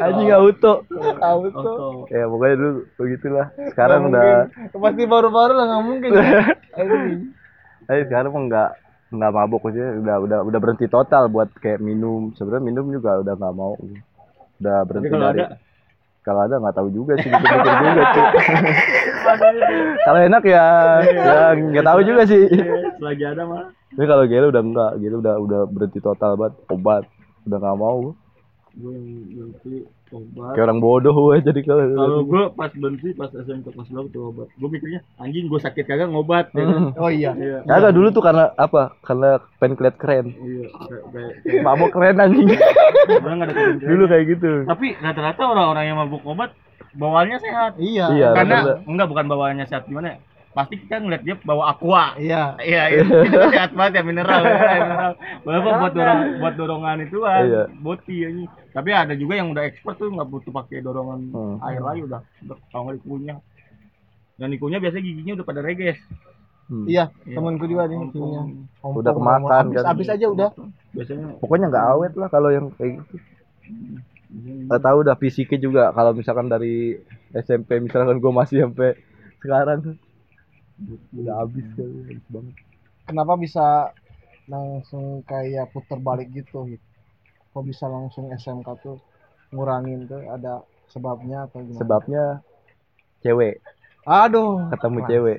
[0.00, 0.72] anjing auto
[1.20, 1.72] auto.
[2.08, 4.78] ya pokoknya dulu begitulah sekarang udah mungkin.
[4.80, 6.10] pasti baru-baru lah nggak mungkin.
[6.80, 7.18] Anjing.
[7.84, 8.70] Tapi sekarang mah nggak
[9.10, 13.34] nggak mabuk aja udah udah udah berhenti total buat kayak minum sebenarnya minum juga udah
[13.34, 13.74] nggak mau
[14.62, 15.56] udah berhenti kalau dari ada?
[16.22, 18.26] kalau ada nggak tahu juga sih mikir mikir juga cuy
[20.06, 20.64] kalau enak ya
[21.02, 22.44] ya nggak tahu juga sih
[23.02, 27.02] lagi ada mah tapi kalau gelo udah enggak gelo udah udah berhenti total banget obat
[27.42, 28.14] udah nggak mau
[28.70, 29.74] gue yang berhenti
[30.10, 34.08] obat kayak orang bodoh gue jadi kalau kalau gue pas berhenti pas SMK kelas berapa
[34.08, 36.82] tuh obat gue mikirnya anjing gue sakit kagak ngobat ya kan?
[36.94, 37.34] Oh iya.
[37.34, 38.94] iya Kagak dulu tuh karena apa?
[39.02, 40.26] Karena pengen kelihatan keren.
[40.38, 41.02] iya kayak
[41.42, 42.46] kayak Mabok keren anjing.
[43.10, 44.50] orang nggak ada keren dulu kayak gitu.
[44.66, 46.50] tapi rata-rata orang-orang yang mabuk obat
[46.90, 48.06] bawaannya sehat Iya.
[48.10, 50.18] Iya, karena enggak bukan bawaannya sehat gimana ya?
[50.50, 52.58] Pasti kita ngeliat dia bawa aqua Iya.
[52.58, 57.18] iya iya itu sehat banget ya mineral ya mineral walaupun buat dorong buat dorongan itu
[57.20, 57.62] kan Iya.
[57.76, 61.56] boti ini tapi ada juga yang udah expert tuh nggak butuh pakai dorongan Hmm.
[61.62, 63.38] air lagi udah udah kalau nggak dikunyah
[64.36, 65.98] dan dikunyah biasanya giginya udah pada reges
[66.66, 66.86] Hmm.
[66.86, 67.34] Iya, Iya.
[67.34, 68.14] temanku juga nih Ompong.
[68.14, 68.42] ininya.
[68.94, 69.84] Udah kemakan kan.
[69.84, 70.54] habis aja udah.
[70.92, 73.18] biasanya Pokoknya nggak awet lah kalau yang kayak gitu.
[74.70, 76.94] Gak tahu udah fisiknya juga kalau misalkan dari
[77.32, 78.94] SMP misalkan gue masih sampai
[79.42, 79.98] sekarang
[81.12, 82.54] udah habis kan habis banget.
[83.04, 83.66] Kenapa bisa
[84.44, 86.86] langsung kayak puter balik gitu gitu?
[87.50, 88.96] Kok bisa langsung SMK tuh
[89.50, 91.80] ngurangin tuh ada sebabnya atau gimana?
[91.80, 92.22] Sebabnya
[93.20, 93.58] cewek
[94.02, 94.70] Aduh.
[94.70, 95.38] ketemu cewek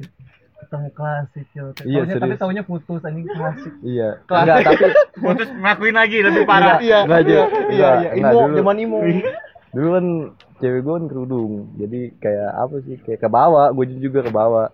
[0.62, 1.66] Ketemu klasik yo.
[1.74, 2.40] Iya, Taunya- tapi serius.
[2.40, 3.74] taunya putus anjing klasik.
[3.82, 4.84] iya enggak tapi
[5.26, 6.78] Putus ngelakuin lagi lebih parah.
[6.78, 7.34] Iya, Enggak, iya, Ju.
[7.34, 8.10] iya, Enggak, iya.
[8.14, 8.56] enggak, Imo, dulu.
[8.56, 9.00] zaman imo.
[9.72, 10.06] dulu kan
[10.58, 14.68] cewek gue kan kerudung jadi kayak apa sih kayak ke bawah gue juga ke bawah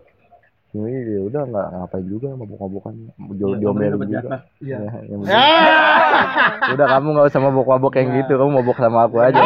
[0.79, 2.93] ini ya udah nggak ngapain juga mabok-mabokan
[3.33, 4.77] jauh diomelin juga Iya.
[4.77, 9.39] Ya, yang penting- udah kamu nggak usah mabok-mabok yang gitu kamu mabok sama aku aja.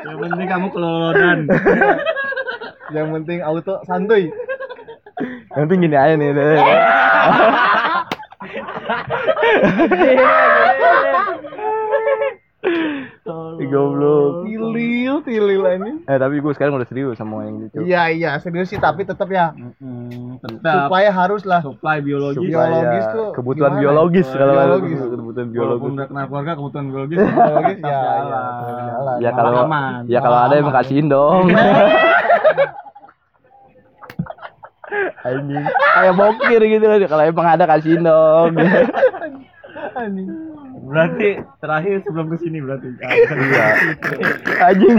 [0.00, 1.38] Yang penting kamu kelolodan.
[2.88, 4.28] Yang penting auto santuy.
[5.50, 6.58] nanti gini aja nih deh.
[13.64, 15.90] Goblok Tilil, tilil ini.
[16.04, 19.26] eh tapi gue sekarang udah serius sama yang gitu Iya, iya, serius sih tapi tetap
[19.26, 19.50] ya
[20.38, 21.58] Tetap supaya harus lah.
[21.60, 22.38] supply biologis.
[22.38, 23.82] Supaya biologis tuh kebutuhan gimana?
[23.82, 24.98] biologis kalau Biologis.
[25.00, 27.16] kebutuhan Walaupun biologis udah kenal keluarga, kebutuhan biologis.
[27.28, 28.40] Biologis ya, ya,
[29.18, 29.52] ya kalau
[30.06, 31.46] ya kalau ada emang kasihin dong
[35.20, 38.56] anjing kayak bokir gitu kan kalau emang ada kasihin dong
[40.88, 41.28] Berarti
[41.58, 42.88] terakhir sebelum ke sini berarti.
[42.96, 43.68] iya
[44.62, 44.96] anjing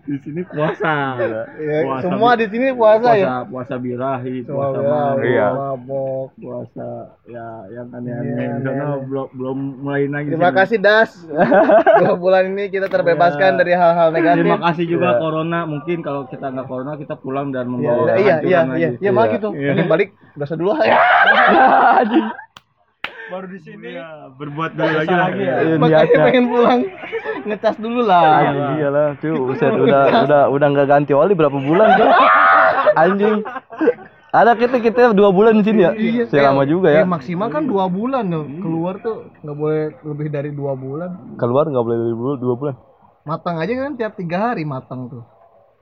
[0.00, 1.18] Di sini puasa.
[1.58, 3.42] Ya, Puasa semua di sini puasa, ya.
[3.42, 5.46] puasa puasa birahi, Semua puasa ya, mabuk, Iya.
[5.50, 6.28] mabok.
[6.36, 6.88] puasa
[7.26, 8.30] ya yang aneh-aneh.
[8.30, 9.06] Iya, Di sana aneh-aneh.
[9.06, 10.28] belum belum mulai lagi.
[10.28, 10.58] Terima sini.
[10.60, 11.10] kasih Das.
[12.00, 13.58] Dua bulan ini kita terbebaskan Ya.
[13.58, 14.38] dari hal-hal negatif.
[14.40, 15.18] Terima kasih juga Iya.
[15.18, 15.58] corona.
[15.64, 18.78] Mungkin kalau kita nggak corona kita pulang dan Iya, membawa iya, iya, kehancuran iya, lagi.
[18.78, 19.34] iya, iya, malah Iya.
[19.34, 19.48] gitu.
[19.52, 19.70] Iya.
[19.72, 20.94] Ini balik dosa dulu ya.
[23.30, 23.94] Baru di sini
[24.34, 25.20] berbuat dulu lagi lah.
[25.24, 25.54] lagi ya.
[25.56, 26.80] Iya, Makanya pengen pulang.
[27.40, 28.24] Ngecas dulu lah.
[28.42, 32.10] Anjing iyalah cuy buset udah udah udah nggak ganti oli berapa bulan tuh
[32.92, 33.36] anjing
[34.30, 37.48] ada kita kita dua bulan di sini ya Iya, Saya lama juga ya kayak maksimal
[37.48, 38.44] kan dua bulan tuh.
[38.58, 41.10] Keluar tuh nggak boleh lebih dari dua bulan.
[41.34, 42.74] keluar nggak boleh dari dulu dua bulan
[43.20, 45.22] Matang aja kan tiap tiga hari matang tuh.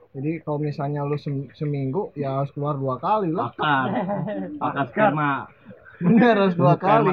[0.09, 3.53] Jadi kalau misalnya lu sem- seminggu ya harus keluar dua kali lah.
[3.53, 3.87] Makan.
[4.57, 5.31] Makan sperma.
[5.99, 7.11] Bener harus dua kali.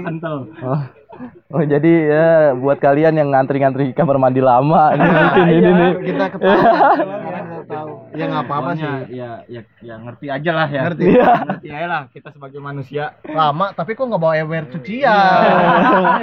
[0.63, 0.83] Oh,
[1.59, 6.27] oh jadi ya buat kalian yang ngantri-ngantri kamar mandi lama ini mungkin ini nih Kita
[7.67, 7.91] tahu.
[8.15, 8.87] Ya nggak apa-apa sih.
[9.19, 10.83] Ya ya ya ngerti aja lah ya.
[10.87, 11.05] Ngerti.
[11.19, 13.19] Ngerti aja lah kita sebagai manusia.
[13.27, 15.43] Lama tapi kok nggak bawa air cucian.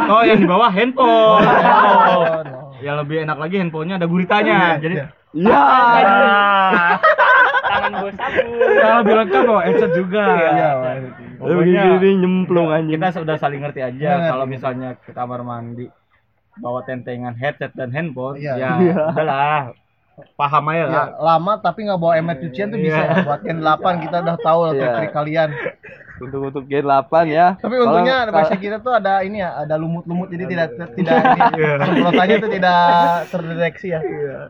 [0.13, 1.43] Oh yang di bawah handphone.
[1.43, 2.47] Handphone.
[2.83, 4.75] yang lebih enak lagi handphonenya ada guritanya.
[4.79, 5.07] Jadi ya
[7.63, 8.53] Tangan bos sabu.
[8.59, 10.25] Kalau lebih lengkap bawa headset juga.
[10.29, 10.69] Iya.
[11.43, 15.87] Eh, begini nyemplung anjing kita sudah saling ngerti aja kalau misalnya ke kamar mandi
[16.55, 18.53] bawa tentengan headset dan handphone Iya.
[18.55, 18.71] ya
[19.09, 19.73] udahlah
[20.33, 23.25] paham aja lah Ya, lama tapi nggak bawa ember cucian tuh bisa Iya.
[23.25, 24.89] buat Gen 8 kita udah tahu lah Iya.
[24.95, 25.49] trik kalian.
[26.23, 29.75] Untuk untuk gen 8 ya Tapi untungnya Kalau- bahasa kita tuh ada ini ya, ada
[29.75, 31.73] lumut-lumut jadi tidak tidak ini Iya.
[31.79, 32.81] semprotannya tuh tidak
[33.29, 33.99] terdeteksi ya.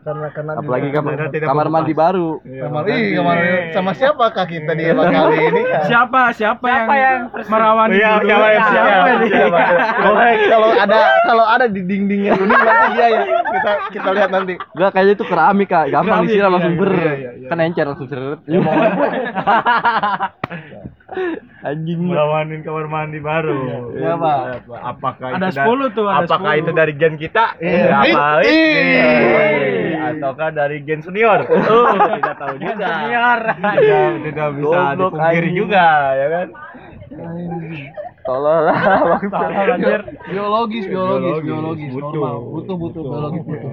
[0.00, 3.36] Karena karena apalagi kamar tidak kamar mandi baru kamar ih kamar
[3.70, 5.62] sama siapakah kita di kali ini?
[5.90, 8.26] Siapa siapa, yang, Siapa yang merawani Iya, dulu?
[8.26, 9.28] siapa yang- Siapa siapa?
[9.28, 9.60] Siapa?
[10.00, 10.18] Kalau
[10.52, 13.22] kalau ada kalau ada di dindingnya kuning berarti dia ya.
[13.24, 14.54] Kita kita lihat nanti.
[14.74, 17.48] Enggak kayaknya itu keramik kak, gampang disiram iya, langsung iya, ber, iya, iya, iya.
[17.50, 18.38] kan encer langsung seret.
[21.60, 22.00] Anjing.
[22.02, 24.32] melawanin kamar mandi baru Siapa?
[24.82, 26.60] apakah Ada itu da- 10 tuh, ada apakah 10.
[26.60, 27.92] itu dari gen kita Iya.
[27.94, 29.92] apa Ih, Ih.
[30.16, 33.40] ataukah dari gen senior oh, tidak tahu juga Senior.
[33.52, 35.54] tidak, tidak bisa dipungkiri anjing.
[35.54, 36.48] juga ya kan
[38.24, 38.80] Tolonglah
[39.12, 39.38] bangsa.
[40.24, 42.12] Biologis, biologis, Biologis, biologis, butuh.
[42.16, 42.36] normal.
[42.50, 43.70] Butuh, butuh, biologis butuh.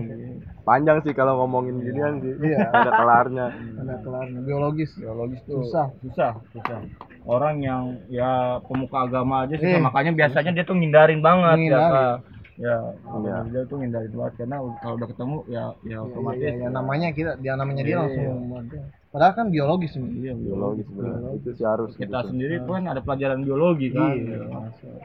[0.61, 2.35] Panjang sih kalau ngomongin ginian sih.
[2.43, 2.67] Iya.
[2.69, 3.47] Ada kelarnya.
[3.79, 4.39] Ada kelarnya.
[4.43, 5.87] Biologis, biologis tuh susah.
[6.03, 6.79] susah susah
[7.23, 8.31] orang yang ya
[8.63, 9.81] pemuka agama aja susah Eh.
[9.81, 11.93] makanya biasanya dia tuh ngindarin banget ya Ngindarin.
[11.93, 12.17] Kak.
[12.57, 12.77] ya
[13.11, 13.35] Iya.
[13.47, 17.31] dia tuh ngindarin banget karena kalau udah ketemu ya ya otomatis Iya, ya, namanya kita,
[17.37, 18.01] dia namanya dia Iya.
[18.01, 18.85] langsung.
[19.11, 20.09] Padahal kan biologis ini.
[20.21, 21.29] iya Biologis sebenarnya.
[21.35, 21.91] Itu sih harus.
[21.93, 22.29] kita gitu.
[22.29, 24.39] sendiri pun ada pelajaran biologi kan Iya.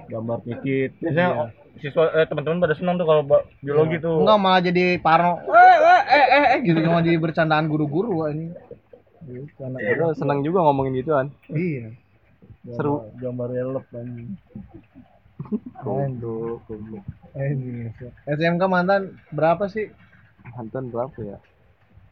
[0.08, 3.22] gambar pikit biasanya siswa eh, teman-teman pada senang tuh kalau
[3.58, 5.42] biologi tuh Enggak malah jadi parno.
[5.42, 8.48] Eh, eh, eh, eh, eh, gitu cuma jadi bercandaan guru-guru wah, ini.
[9.22, 11.26] Gitu, Padahal senang juga ngomongin gituan.
[11.48, 11.90] Iya.
[12.74, 13.14] Seru.
[13.22, 14.08] gambar relep kan
[16.66, 17.04] Goblok.
[17.38, 17.54] Eh,
[18.26, 19.86] SMK mantan berapa sih?
[20.56, 21.38] Mantan berapa ya?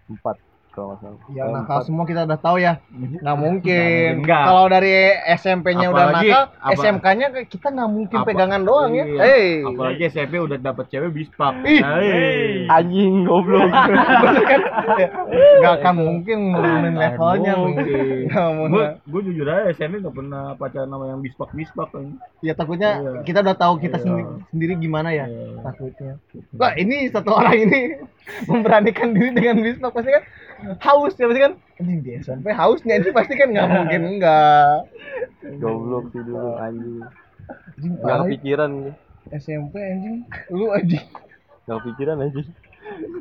[0.06, 0.38] Empat.
[0.74, 1.86] Kalau nggak salah Ya Eh, nakal empat.
[1.86, 2.72] semua kita udah tahu ya.
[2.92, 4.10] Nggak mungkin.
[4.24, 4.92] Kalau dari
[5.32, 6.42] SMP-nya udah nakal,
[6.74, 9.04] SMK-nya kita nggak mungkin Apa- pegangan doang ya.
[9.04, 9.20] Iya.
[9.20, 9.46] Hei.
[9.64, 11.54] Apalagi SMP udah dapet cewek bispak.
[11.64, 11.80] Ih.
[11.80, 12.66] Hey.
[12.66, 13.70] anjing goblok
[15.54, 17.52] Nggak akan mungkin nurunin levelnya.
[17.54, 18.28] mungkin.
[18.28, 22.18] Nggak Gue jujur aja SMP gak pernah pacaran sama yang bispak bispak kan.
[22.40, 23.10] Ya takutnya Iya.
[23.22, 24.02] kita udah tahu kita Iya.
[24.02, 25.26] sendiri, sendiri gimana ya.
[25.26, 25.62] Iya.
[25.62, 26.12] Takutnya.
[26.52, 27.80] Wah ini satu orang ini
[28.50, 30.24] memberanikan diri dengan bismak pasti kan
[30.78, 31.52] haus ya pasti kan.
[31.74, 34.76] Ini di SMP hausnya ini pasti kan nggak mungkin enggak.
[35.58, 37.04] goblok sih dulu anjing
[37.76, 38.72] nggak kepikiran
[39.30, 40.16] SMP anjing.
[40.48, 41.04] Lu anjing.
[41.64, 42.48] nggak kepikiran anjing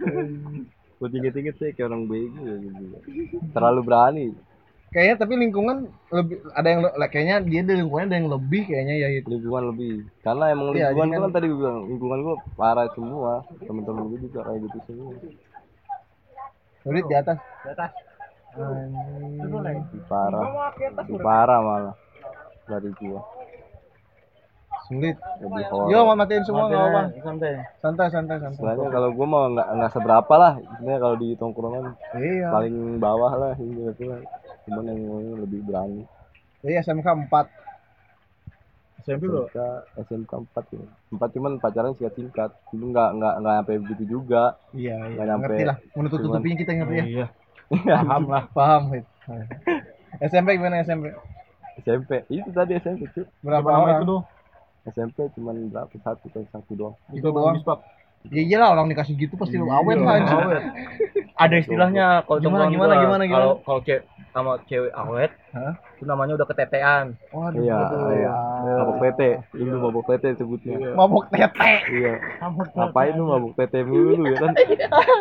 [1.00, 2.84] gue inget-inget sih kayak orang bego ya gitu
[3.52, 4.26] terlalu berani
[4.88, 5.78] Kayaknya tapi lingkungan
[6.08, 9.26] lebih ada yang le- kayaknya dia di lingkungan ada yang lebih kayaknya ya itu.
[9.26, 9.92] lingkungan lebih
[10.22, 14.20] karena emang Iya, lingkungan kan- kan tadi gue bilang lingkungan gue parah semua temen-temen gue
[14.22, 15.12] juga kayak gitu semua
[16.84, 17.38] Sulit di atas.
[17.64, 17.92] Di atas.
[18.54, 20.42] Lebih parah
[21.02, 21.96] lebih parah malah
[22.64, 23.18] dari gua
[24.84, 25.16] Sulit.
[25.40, 27.02] lebih horor Yo, mau matiin semua enggak apa.
[27.18, 27.52] Santai.
[27.80, 28.58] Santai, santai, santai.
[28.60, 32.48] Sebenarnya kalau gua mau nggak nggak seberapa lah sebenarnya kalau di tongkrongan Iya.
[32.52, 34.20] paling bawah lah ini gitu lah
[34.64, 35.02] cuman yang
[35.40, 36.04] lebih berani
[36.62, 37.63] Iya, SMK 4.
[39.04, 39.46] SMP lo.
[39.46, 39.60] SMK
[40.02, 44.56] SMK 4 ya empat cuman pacaran singkat singkat itu nggak nggak nggak sampai begitu juga
[44.72, 45.14] Iya, iya.
[45.14, 45.44] Nggak nyampe.
[45.46, 45.78] Ngerti lah.
[45.94, 47.06] Menutup tutupin kita ngerti ya.
[47.06, 47.26] Iya.
[48.00, 48.44] Paham lah.
[48.50, 48.82] Paham.
[50.22, 51.12] SMP gimana SMP?
[51.80, 53.96] SMP itu tadi SMP cuy Berapa Nama orang?
[53.96, 54.24] itu dong.
[54.86, 57.56] SMP cuman berapa satu kan satu doang Itu doang.
[57.56, 57.80] bispak.
[58.32, 60.40] Ya iyalah orang dikasih gitu pasti lu awet lah anjing.
[60.40, 60.64] Awet.
[61.34, 63.36] Ada istilahnya kalau Gimana, tongkrongan gimana, gua, gimana, gimana?
[63.36, 64.04] Kalau kalau cewek
[64.34, 65.74] sama cewek awet, Hah?
[65.94, 67.06] itu namanya udah ketetean.
[67.30, 67.62] Waduh.
[67.62, 68.10] iya waduh.
[68.18, 68.34] iya
[68.82, 71.74] mabuk tete itu mabuk tete sebutnya Mabok tete.
[71.94, 72.14] iya
[72.74, 74.52] ngapain lu mabuk tete mulu ya kan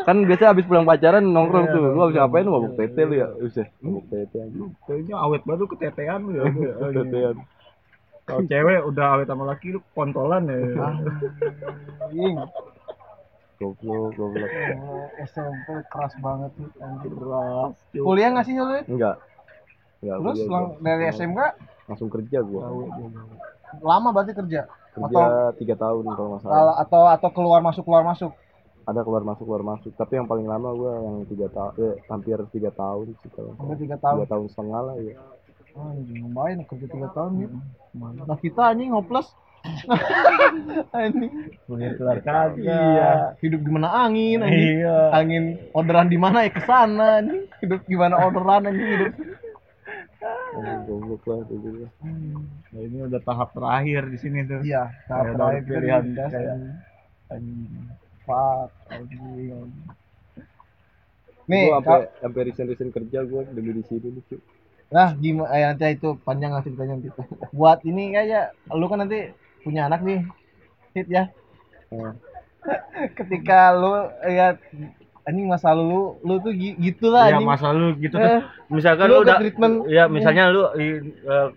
[0.08, 3.28] kan biasa habis pulang pacaran nongkrong tuh lu habis ngapain lu mabuk tete lu ya
[3.36, 6.44] usah mabuk tete aja Kayaknya awet banget lu ketetean lu ya.
[7.04, 7.36] tetean
[8.24, 10.56] Kalau cewek udah awet sama laki lu kontolan ya.
[10.88, 12.36] Anjing.
[13.62, 14.50] Goblok goblok.
[14.82, 16.68] Oh, SMP keras banget nih.
[17.06, 17.74] Keras.
[17.94, 18.66] Kuliah nggak sih lu?
[18.90, 19.16] enggak
[20.02, 21.40] enggak Terus lang- dari SMK
[21.86, 22.62] langsung kerja gua.
[23.80, 24.66] Lama berarti kerja?
[24.92, 25.22] Kerja
[25.56, 26.74] tiga tahun kalau nggak salah.
[26.82, 28.34] Atau atau keluar masuk keluar masuk?
[28.82, 29.94] Ada keluar masuk keluar masuk.
[29.94, 33.94] Tapi yang paling lama gua yang tiga tahun eh, hampir tiga tahun sih kalau tiga
[33.96, 34.26] tahun.
[34.26, 35.14] Tiga tahun setengah lah ya
[35.72, 37.48] anjing lumayan kerja tiga tahun ya.
[38.28, 39.32] Nah kita anjing hopeless
[40.96, 41.32] anjing.
[41.66, 42.58] Keluar kagak.
[42.58, 43.34] iya.
[43.38, 44.82] Hidup gimana angin anjing?
[44.82, 44.98] Iya.
[45.12, 46.50] angin orderan di mana ya?
[46.50, 47.46] Ke sana anjing.
[47.60, 49.14] Hidup gimana orderan anjing hidup?
[50.86, 51.78] Goblok lah kayak gitu
[52.72, 54.62] Nah, ini udah tahap terakhir di sini tuh.
[54.62, 56.60] iya tahap terakhir kita pilihan kayak-
[57.28, 57.72] anjing.
[58.22, 59.22] fuck anjing
[61.42, 64.38] nih gua sampai sampai resign resign kerja gua demi di sini nih cuy
[64.92, 65.48] Nah, gimana?
[65.50, 67.08] Eh, nanti itu panjang lah ceritanya nanti.
[67.50, 69.32] Buat ini kayak lu kan nanti
[69.62, 70.20] punya anak nih.
[70.92, 71.24] Hit ya.
[71.88, 72.14] Hmm.
[73.18, 73.94] Ketika lu
[74.24, 74.62] lihat
[75.22, 77.46] anjing masa lalu lu tuh gi- gitu lah Iya anjing.
[77.48, 78.38] masa lu gitu Eh, tuh.
[78.68, 79.74] Misalkan lu lu, udah treatment.
[79.86, 80.98] ya misalnya lu eh,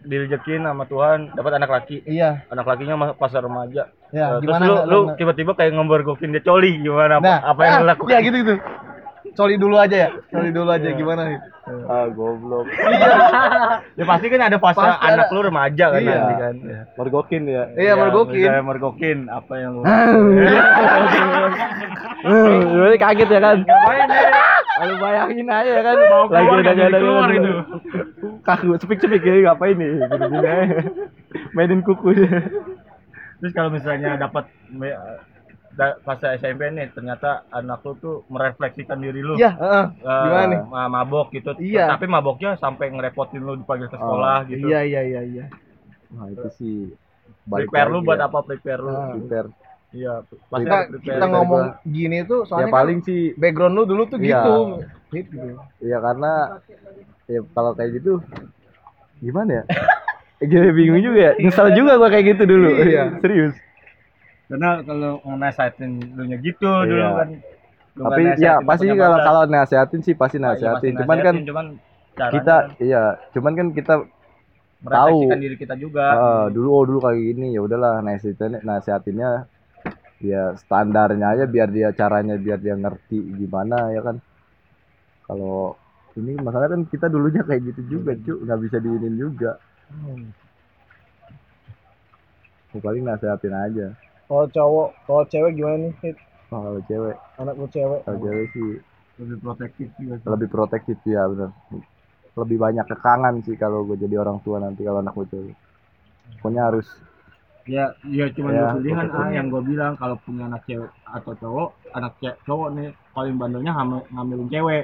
[0.01, 1.97] direjekin sama Tuhan dapat anak laki.
[2.06, 3.89] Iya, Anak lakinya pas remaja.
[4.12, 7.62] ya Eh, terus gimana lu lu tiba-tiba kayak ngebergokin dia coli gimana Nah, apa, apa
[7.62, 8.12] yang lu ah, lakukan?
[8.12, 8.56] Ya gitu gitu.
[9.36, 10.10] Coli dulu aja ya.
[10.26, 11.40] Coli dulu aja gimana nih?
[11.66, 12.70] ah goblok
[13.92, 15.34] Ya pasti kan ada fase Pasti anak ada.
[15.34, 16.14] lu remaja kan Iya.
[16.14, 16.56] nanti kan.
[16.62, 16.82] Ya.
[16.94, 18.38] mergokin ya Iya, mergokin.
[18.40, 19.84] misalnya mergokin apa yang lu
[22.66, 24.24] Gue kaget ya kan Ngapain ya?
[24.84, 27.52] Lu bayangin aja ya kan Mau Lagi ada jadi keluar ada itu.
[28.42, 30.54] Kaku cepik-cepik ya ngapain nih Gini-gini
[31.52, 32.10] Mainin kuku
[33.36, 34.48] Terus kalau misalnya dapat
[35.78, 39.36] fase SMP nih ternyata anak lu tuh merefleksikan diri lu.
[39.36, 39.86] Iya, heeh.
[39.97, 40.59] Eh, Gimana nih?
[40.65, 41.51] ma- mabok gitu.
[41.57, 41.89] Iya.
[41.89, 44.65] Tapi maboknya sampai ngerepotin lu dipanggil ke sekolah gitu.
[44.65, 45.45] Iya, iya, iya, iya.
[46.09, 46.78] Nah itu sih
[47.45, 48.26] Prepare lu buat ya.
[48.26, 48.89] apa prepare lu?
[48.89, 49.13] Ah.
[49.13, 49.49] Prepare
[49.91, 50.13] Iya,
[50.49, 54.17] pasti Kita kita ngomong gini tuh Ya soalnya paling kan sih background lu dulu tuh
[54.17, 54.41] Iya.
[54.41, 54.55] gitu.
[55.13, 55.38] Gitu.
[55.80, 56.32] Ya karena
[57.26, 58.19] Ya kalau kayak gitu
[59.17, 59.63] Gimana ya
[60.43, 63.03] Gue bingung juga ya Nyesel juga gua kayak gitu dulu Iya.
[63.23, 63.55] Serius
[64.46, 67.10] Karena kalau nasihatin lu nya gitu dulu Iya.
[67.18, 67.30] kan.
[67.96, 71.18] Lu Tapi ya nasihatin pasti kalau kalau nasehatin sih pasti Ah, iya, pasti nasehatin Cuman
[71.18, 71.66] kan nasihatin, cuman
[72.36, 73.93] kita kan Iya Cuman kan kita
[74.86, 75.18] tahu.
[75.41, 76.04] diri kita juga.
[76.14, 79.50] Ah, dulu oh dulu kayak gini ya udahlah nasihatin nasihatinnya
[80.22, 84.18] ya standarnya aja biar dia caranya biar dia ngerti gimana ya kan
[85.28, 85.76] kalau
[86.16, 89.60] ini masalah kan kita dulunya kayak gitu juga cu nggak bisa diinin juga
[92.76, 93.88] Ya, paling nasihatin aja
[94.26, 95.93] Kalau cowok, kalau cewek gimana nih?
[96.01, 96.17] Hit?
[96.49, 97.15] Kalau cewek.
[97.41, 97.99] Anak lu cewek.
[98.05, 98.69] kalau cewek sih
[99.15, 101.49] lebih protektif juga lebih protektif ya benar
[102.36, 105.55] lebih banyak kekangan sih kalau gue jadi orang tua nanti kalau anak gue cewek.
[106.43, 106.88] Pokoknya harus
[107.65, 111.34] ya ya cuma Ya, dua pilihan ah yang gue bilang kalau punya anak cewek atau
[111.41, 114.84] cowok anak cewek cowok nih paling bandelnya hamil ngambilin cewek.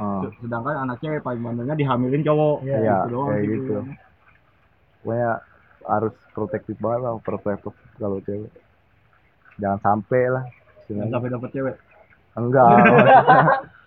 [0.00, 2.56] Uh, Se- sedangkan anak cewek paling bandelnya dihamilin cowok.
[2.64, 3.72] Iya, Iya, gitu doang kayak sih gitu.
[5.02, 5.30] pokoknya
[5.84, 8.50] harus protektif banget lah protektif kalau cewek
[9.60, 10.44] jangan sampai lah.
[10.90, 11.76] Jangan sampai dapet cewek?
[12.34, 12.68] Enggak.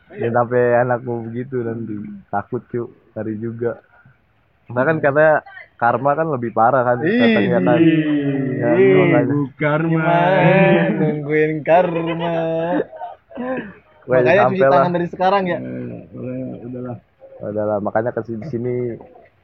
[0.07, 1.95] Jangan sampai anakku begitu nanti.
[2.31, 3.83] Takut cuy cari juga.
[4.71, 5.43] Nah kan katanya
[5.75, 9.35] karma kan lebih parah kan katanya kan ya, makanya.
[9.59, 10.19] karma.
[10.95, 12.33] Nungguin karma.
[14.07, 14.71] Wah, Makanya cuci sampai lah.
[14.79, 15.59] tangan dari sekarang ya.
[16.63, 16.97] udahlah
[17.37, 18.73] Udahlah, makanya ke sini sini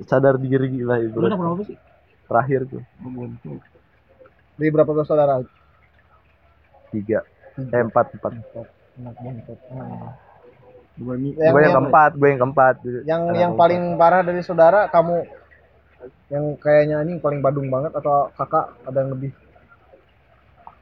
[0.01, 1.19] sadar diri lah itu.
[1.19, 1.78] Berapa sih?
[2.26, 2.82] Terakhir tuh.
[4.57, 5.43] Dari berapa bersaudara?
[6.93, 7.19] Tiga.
[7.57, 8.31] Eh empat empat.
[8.37, 9.13] Yang,
[11.01, 12.75] gue yang yang, keempat gue yang keempat.
[12.85, 13.61] Yang, yang keempat.
[13.65, 15.25] paling parah dari saudara kamu.
[16.29, 19.31] Yang kayaknya ini paling badung banget atau kakak ada yang lebih?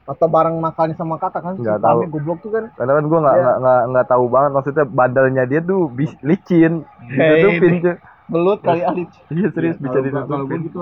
[0.02, 1.54] Atau bareng makan sama kakak kan?
[1.56, 1.98] Nggak tahu.
[2.12, 2.64] goblok tuh kan?
[2.76, 3.42] Karena kan gue nggak Iya.
[3.42, 6.84] nggak nggak nggak tahu banget maksudnya badannya dia tuh bis, licin.
[7.08, 7.96] Ditutupin cuy
[8.30, 10.78] belut kali alit iya serius bisa kalau gua- kalau gue ditutupin gitu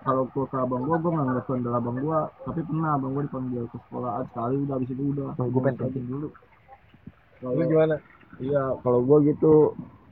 [0.00, 3.22] kalau gue ke abang gue gue nggak ngeliat bandel abang gue tapi pernah abang gue
[3.28, 5.28] dipanggil ke sekolahan sekali udah habis itu udah.
[5.38, 6.26] Oh, gua pengen Gue dulu.
[6.26, 6.28] Lu
[7.40, 7.96] kalau gimana?
[8.40, 9.52] Iya kalau gue gitu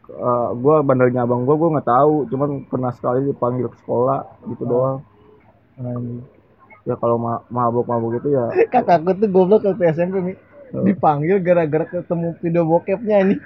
[0.08, 2.14] eh gue bandelnya abang gue gue nggak tahu.
[2.32, 4.18] Cuman pernah sekali dipanggil ke sekolah
[4.48, 4.98] gitu doang.
[6.88, 8.44] Ya kalau ma mabok mabok gitu ya.
[8.72, 10.36] Kakakku tuh goblok waktu SMP nih
[10.68, 13.38] dipanggil gara-gara ketemu video bokepnya nih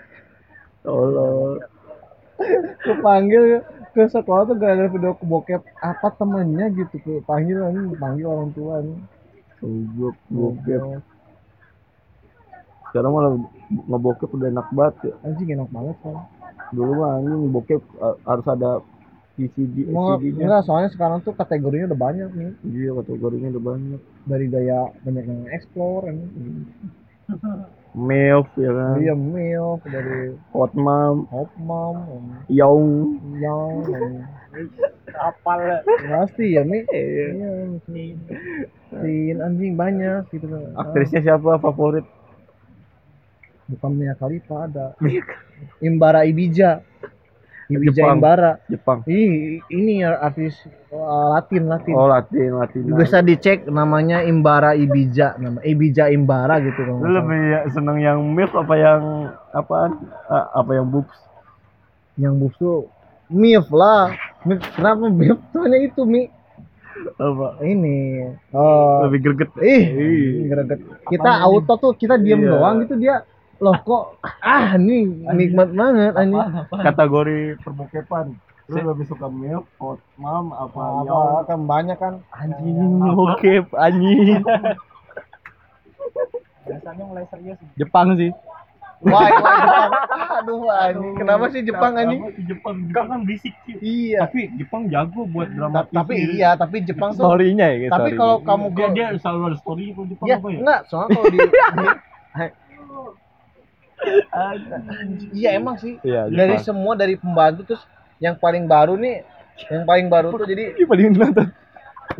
[0.82, 1.62] tolong
[2.82, 3.60] kepanggil
[3.92, 5.60] ke sekolah tuh gara-gara video bokep.
[5.84, 8.98] Apa temennya gitu ke panggil nih panggil orang tua nih
[9.62, 10.82] goblok bokep
[12.92, 13.32] sekarang malah
[13.88, 15.14] ngebokep udah enak banget ya.
[15.24, 16.16] Anjing enak banget kan
[16.76, 17.80] dulu mah anjing bokep
[18.28, 18.84] harus ada
[19.32, 22.52] Mau VCD-nya enggak soalnya sekarang tuh kategorinya udah banyak nih.
[22.68, 24.00] Iya kategorinya udah banyak.
[24.28, 26.26] Dari gaya banyak yang explore ini
[27.92, 28.96] MILF ya kan?
[29.04, 33.84] Iya milf dari hot mom hot mom young yang
[35.12, 36.88] apal pasti ya mi.
[36.88, 37.76] Iya.
[38.96, 40.48] Sin anjing banyak gitu.
[40.48, 42.08] Kan aktrisnya siapa favorit?
[43.68, 44.96] Bukan Mia Khalifa ada.
[45.84, 46.80] Imbara Ibija
[47.78, 48.16] Jepang.
[48.16, 48.98] Imbara Jepang.
[49.04, 49.32] Ih,
[49.66, 50.52] ini ya artis
[50.88, 51.94] uh, Latin Latin.
[51.94, 52.80] Oh Latin Latin.
[52.92, 58.18] Bisa dicek namanya Imbara Ibija nama Ibija Imbara gitu kalau lu lebih ya- seneng yang
[58.20, 59.00] MILF apa yang
[59.50, 59.96] apaan?
[60.26, 61.16] Ah, apa yang boobs?
[62.14, 62.78] Yang bus tuh
[63.28, 64.12] MILF lah.
[64.42, 65.40] MILF, kenapa MILF?
[65.48, 66.28] Soalnya itu Mi.
[67.16, 67.58] Apa?
[67.58, 69.08] Ini oh.
[69.08, 69.50] Lebih greget.
[69.58, 69.84] Ih.
[70.46, 70.78] greget.
[71.08, 72.50] Kita auto tuh kita diem Iya.
[72.52, 73.24] doang gitu dia
[73.62, 74.04] loh kok?
[74.42, 76.42] Ah nih nikmat banget anjing.
[76.68, 78.26] Kategori perbokepan
[78.66, 82.14] lu lebih suka MILF hot mom apa young apa kan banyak kan.
[82.32, 84.42] Anjing bokep anjing.
[86.62, 88.30] Biasanya mulai serius Jepang sih.
[89.02, 89.92] Wah wah Jepang.
[90.40, 91.14] Aduh anjing.
[91.18, 92.20] Kenapa sih Jepang anjing?
[92.22, 94.18] Kenapa sih Jepang Jepang kan berisik sih iya.
[94.24, 98.42] Tapi Jepang jago buat drama Ta- tapi iya tapi Jepang tuh storynya ya tapi kalau
[98.42, 100.58] kamu dia, dia selalu ada story kalau Jepang ya apa ya?
[100.62, 102.00] enggak soalnya kalau di, di-
[105.32, 105.98] iya emang sih.
[106.02, 106.64] Iya dari Jepang.
[106.64, 107.82] semua dari pembantu terus
[108.18, 109.22] yang paling baru nih
[109.68, 111.48] yang paling baru tuh jadi paling nonton.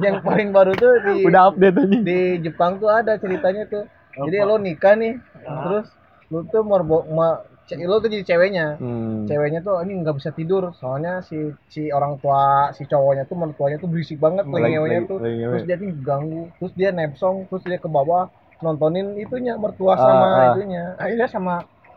[0.01, 3.85] yang paling baru tuh di udah update aja di Jepang tuh ada ceritanya tuh.
[4.15, 5.87] Jadi lo nikah nih terus
[6.29, 8.77] lo tuh merbo ma, ce- lo tuh jadi ceweknya.
[8.77, 9.25] Hmm.
[9.25, 11.37] ceweknya tuh ini nggak bisa tidur soalnya si
[11.69, 15.19] si orang tua si cowoknya tuh mertuanya tuh berisik banget lagi- tuh.
[15.21, 18.27] lagi terus dia tuh ganggu terus dia nepsong terus dia ke bawah
[18.63, 20.45] nontonin itunya mertua Ah, sama ah.
[20.55, 21.55] itunya akhirnya sama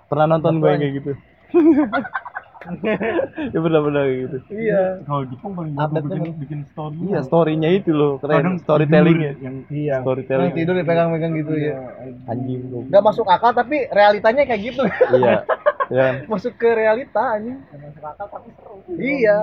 [0.10, 1.12] pernah nonton gue kayak gitu
[3.54, 4.38] ya benar-benar gitu.
[4.50, 5.02] Iya.
[5.04, 9.32] Kalau Jepang paling Update bikin bikin story iya storynya itu loh Kadang keren storytellingnya.
[9.40, 9.96] yang iya.
[10.02, 11.78] storytelling yang tidur dipegang-pegang gitu ya
[12.26, 12.60] anjing.
[12.90, 14.84] Nggak masuk akal tapi realitanya kayak gitu.
[15.16, 15.46] Iya
[15.96, 17.62] ya masuk ke realita anjing.
[17.70, 18.76] Masuk akal tapi seru.
[18.98, 19.38] Iya.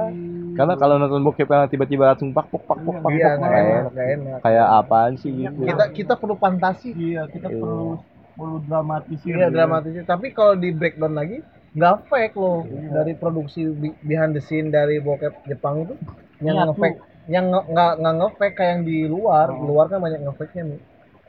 [0.52, 3.50] Karena kalau nonton bokep yang tiba-tiba langsung pak pak pak pak pak iya pak, nggak
[3.52, 5.60] kayak enak kayak apaan sih gitu?
[5.64, 6.90] Kita kita perlu fantasi.
[6.92, 7.60] Iya kita Iya.
[7.60, 7.88] perlu
[8.32, 9.52] perlu dramatisir iya ya.
[9.52, 12.62] dramatisnya tapi kalau di breakdown lagi nggak fake loh.
[12.68, 15.94] Dari produksi bi- behind the scene dari bokep Jepang itu
[16.40, 19.46] yang Iya, nge-fake yang nge- nggak nggak nge-fake kayak yang di luar.
[19.50, 20.80] Di luar kan banyak nge-fake nya nih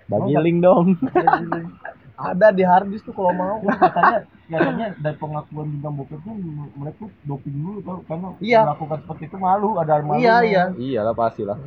[0.04, 0.88] bagi link dong.
[2.14, 3.58] Ada di harddisk tuh kalau mau.
[3.64, 6.34] Katanya katanya dari pengakuan bintang bokepnya
[6.76, 8.00] mereka doping dulu tau.
[8.06, 8.62] Karena Iya.
[8.68, 10.64] melakukan seperti itu malu ada malu iya iya.
[10.76, 11.58] Iyalah pasti lah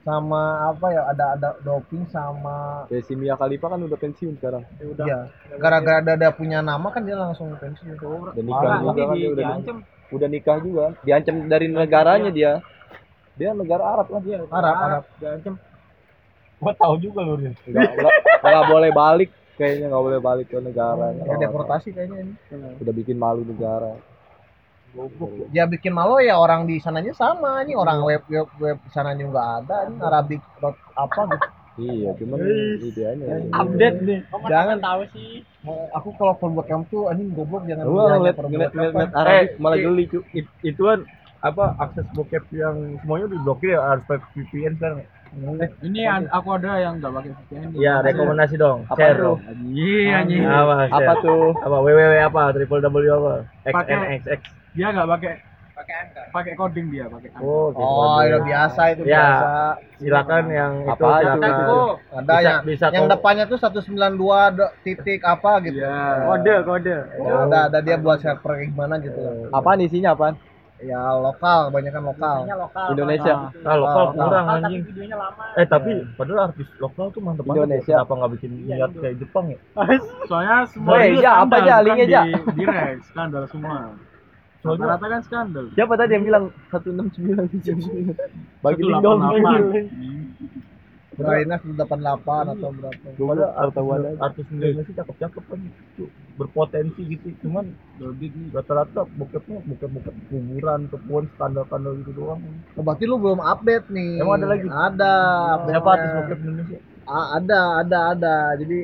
[0.00, 4.64] sama apa ya ada ada doping sama Ya, si Mia Khalifa kan udah pensiun sekarang.
[5.04, 5.28] ya
[5.60, 9.46] gara-gara ada, ada punya nama kan dia langsung pensiun Udah nikah juga kan dia udah
[10.10, 10.84] udah nikah juga.
[11.04, 12.52] Diancam dari negaranya dia.
[13.36, 14.40] Dia negara Arab lah dia.
[14.48, 15.04] Arab Arab
[16.60, 17.56] Gua tahu juga lu Rin.
[17.56, 18.14] Nggak, nggak,
[18.44, 21.22] nggak boleh balik kayaknya nggak boleh balik ke negaranya.
[21.24, 22.34] ya deportasi kayaknya ini
[22.80, 23.96] Udah bikin malu negara.
[25.50, 29.48] Dia bikin malu ya orang di sananya sama nih orang web web web sananya nggak
[29.62, 31.48] ada ini Arabic dot apa gitu
[31.80, 32.38] Iya, cuman
[32.76, 33.40] ideanya.
[33.56, 34.20] Update nih.
[34.52, 35.40] jangan tahu sih.
[35.96, 38.92] aku kalau perbuat kamu tuh anjing goblok jangan Lu bilangnya ngeliat ngeliat ngeliat apa.
[38.92, 40.04] ngeliat Arab malah geli
[40.60, 41.00] itu kan
[41.40, 44.98] apa akses bokep yang semuanya diblokir ya harus pakai VPN sekarang.
[45.80, 47.68] Ini an- aku ada yang nggak pakai VPN.
[47.80, 48.78] Iya, rekomendasi dong.
[48.90, 49.36] Apa Share tuh?
[49.72, 50.42] Iya anjing.
[50.44, 50.74] Apa?
[50.90, 51.44] Apa tuh?
[51.64, 52.42] Apa www apa?
[52.52, 53.32] Triple W apa?
[53.64, 54.40] XNXX.
[54.72, 55.34] Dia nggak pakai
[55.72, 56.24] Pakai anchor.
[56.30, 57.28] pakai coding dia pakai.
[57.30, 57.40] anchor.
[57.42, 57.80] Oh, gitu.
[57.80, 59.16] oh itu biasa itu Ya.
[59.16, 59.48] biasa
[59.96, 61.64] Silakan yang itu Apa aja silakan.
[61.64, 61.90] tuh?
[62.10, 64.12] ada Bisa- yang bisa yang depannya tuh 192
[64.50, 66.00] do- titik apa gitu Iya.
[66.22, 66.96] Kode, kode.
[67.16, 69.20] Ya, ada ada dia buat server kayak gimana gitu
[69.50, 70.36] Apaan isinya apaan?
[70.80, 72.36] ya lokal kebanyakan lokal
[72.88, 73.34] Indonesia.
[73.60, 74.16] Ah, lokal Lokal.
[74.22, 74.80] kurang anjing.
[74.82, 75.44] videonya lama.
[75.54, 77.56] Eh tapi padahal artis lokal tuh mantep banget.
[77.58, 77.88] Indonesia.
[77.90, 77.96] ya.
[77.98, 79.58] Kenapa nggak bikin niat kayak Jepang ya?
[80.24, 82.20] Soalnya semua itu ya, apa aja, linknya aja.
[82.22, 83.76] di- Direct skandal semua.
[83.76, 84.08] Soalnya-
[84.60, 85.64] Rata-rata kan skandal.
[85.72, 88.12] Siapa tadi yang bilang 169?
[88.60, 89.20] Bagi dong.
[89.24, 90.20] 188.
[91.20, 95.60] Ukraina 188 atau berapa Padahal artis, artis Indonesia cakep-cakep kan
[96.40, 97.28] berpotensi gitu.
[97.44, 97.76] Cuman
[98.56, 102.40] rata-rata bokepnya bokep-bokep kuburan ataupun skandal-skandal gitu doang.
[102.72, 104.66] Oh, berarti lu belum update nih Emang ada lagi?
[104.68, 105.14] ada.
[105.68, 106.78] Siapa artis bokep Indonesia?
[107.04, 108.78] Ah, ada ada ada jadi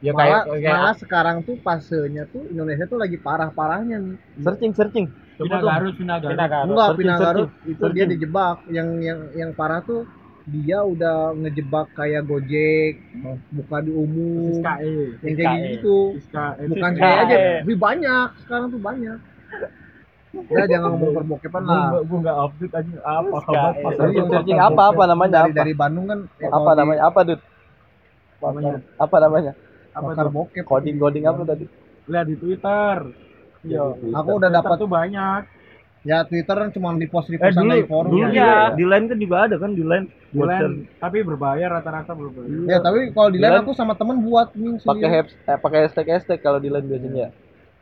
[0.00, 4.72] Ya malah, kayak kayak malah sekarang tuh fasenya tuh Indonesia tuh lagi parah-parahnya nih Searching,
[4.72, 5.06] searching.
[5.36, 6.36] Pindah Garut, pindah Garut.
[6.40, 8.08] enggak searching, Pina Garut itu dia Searching.
[8.08, 10.08] dijebak yang yang yang parah tuh
[10.48, 12.96] dia udah ngejebak kayak Gojek
[13.52, 14.92] buka di umum Siska E.
[15.20, 16.62] yang kayak gitu Siska E.
[16.64, 17.20] bukan Siska kayak E.
[17.20, 19.18] aja lebih banyak sekarang tuh banyak
[20.30, 24.82] Udah jangan ngomong perbokepan lah gua gua enggak update aja apa kabar Searching, searching apa,
[24.88, 25.58] apa namanya, dari apa?
[25.60, 27.02] dari Bandung kan eh, Apa namanya?
[27.04, 27.40] Apa, Dut?
[28.40, 29.52] bakar, Apa namanya?
[29.90, 30.32] Apa bakar tuh?
[30.34, 31.64] bokep Coding-coding apa tadi?
[32.10, 32.96] Lihat di Twitter.
[33.60, 33.82] Iya,
[34.16, 35.42] aku udah dapat tuh banyak.
[36.00, 38.72] ya Twitter kan cuma di post di Eh dulu, dari forum dulu ya.
[38.72, 40.40] di, di line kan juga ada kan di line Di
[40.96, 42.48] tapi berbayar rata-rata berbayar.
[42.64, 45.58] Ya, tapi kalau di Di line line aku sama temen buat nih Pakai haps, eh,
[45.60, 47.28] pakai hashtag hashtag kalau di line biasanya.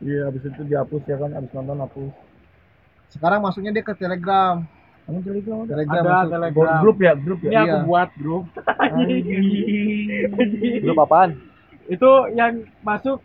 [0.03, 2.11] Iya, habis itu dihapus ya kan, habis nonton hapus.
[3.15, 4.67] Sekarang masuknya dia ke Telegram.
[5.07, 5.71] Kamu telegram ada?
[5.73, 6.33] Telegram Ada masuk.
[6.35, 6.81] Telegram.
[6.83, 7.61] Grup ya, grup Ini ya.
[7.63, 7.79] aku Iya.
[7.87, 8.45] buat grup.
[10.85, 11.31] Grup apaan?
[11.89, 13.19] Itu yang masuk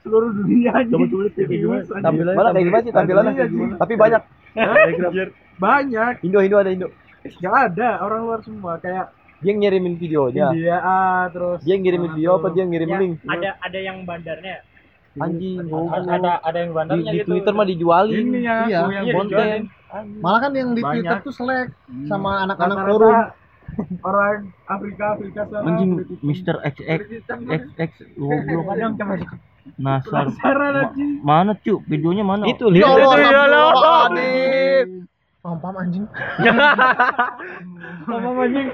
[0.00, 0.72] seluruh dunia.
[0.86, 1.82] Coba coba lihat kayak gimana.
[2.00, 3.32] Tampilannya Mana kayak gimana sih tampilannya?
[3.76, 4.22] Tapi banyak.
[5.56, 6.12] Banyak.
[6.22, 6.88] Indo Indo ada Indo.
[7.40, 9.08] Gak ada orang luar semua kayak
[9.40, 10.46] Dia yang ngirimin videonya.
[10.52, 13.14] India ah, terus Dia yang ngirimin video apa dia yang ngirim Ya, link?
[13.24, 14.56] ada ada yang bandarnya
[15.14, 16.40] Anjing, ada goblok.
[16.42, 18.24] ada yang bandarnya di gitu Twitter mah dijualin.
[18.24, 19.58] ini ya Iya, yang iya, konten.
[20.18, 20.92] Malah kan yang di Banyak.
[20.96, 21.68] Twitter tuh selek
[22.04, 23.14] sama anak-anak Rata-rata forum.
[24.00, 25.90] Orang Afrika Afrika sana Anjing.
[26.20, 26.56] Mr.
[26.62, 26.98] XX
[27.48, 28.92] XX goblok kadang
[29.74, 30.28] Nasar.
[30.28, 30.92] Ma-
[31.24, 31.80] mana cu?
[31.84, 32.44] Videonya mana?
[32.44, 32.88] Itu Ya lihat.
[32.90, 33.64] Allah, Itu ya Allah.
[33.64, 34.88] astagfirullahaladzim.
[35.40, 36.04] Paham paham anjing.
[38.04, 38.68] sama anjing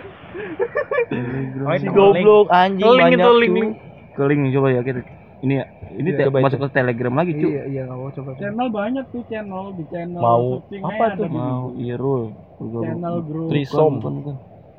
[1.81, 3.55] Si goblok anjing Ke link banyak itu link tuh.
[3.55, 3.71] link.
[4.15, 5.01] Ke link coba ya kita.
[5.41, 5.65] Ini ya.
[5.91, 7.49] Ini Iya, coba masuk ke Telegram lagi cu.
[7.49, 8.31] Iya iya mau coba.
[8.37, 11.27] channel banyak tuh channel di channel Mau apa tuh?
[11.27, 12.35] Mau iya rule.
[12.61, 13.95] Gua- channel grup Trisom.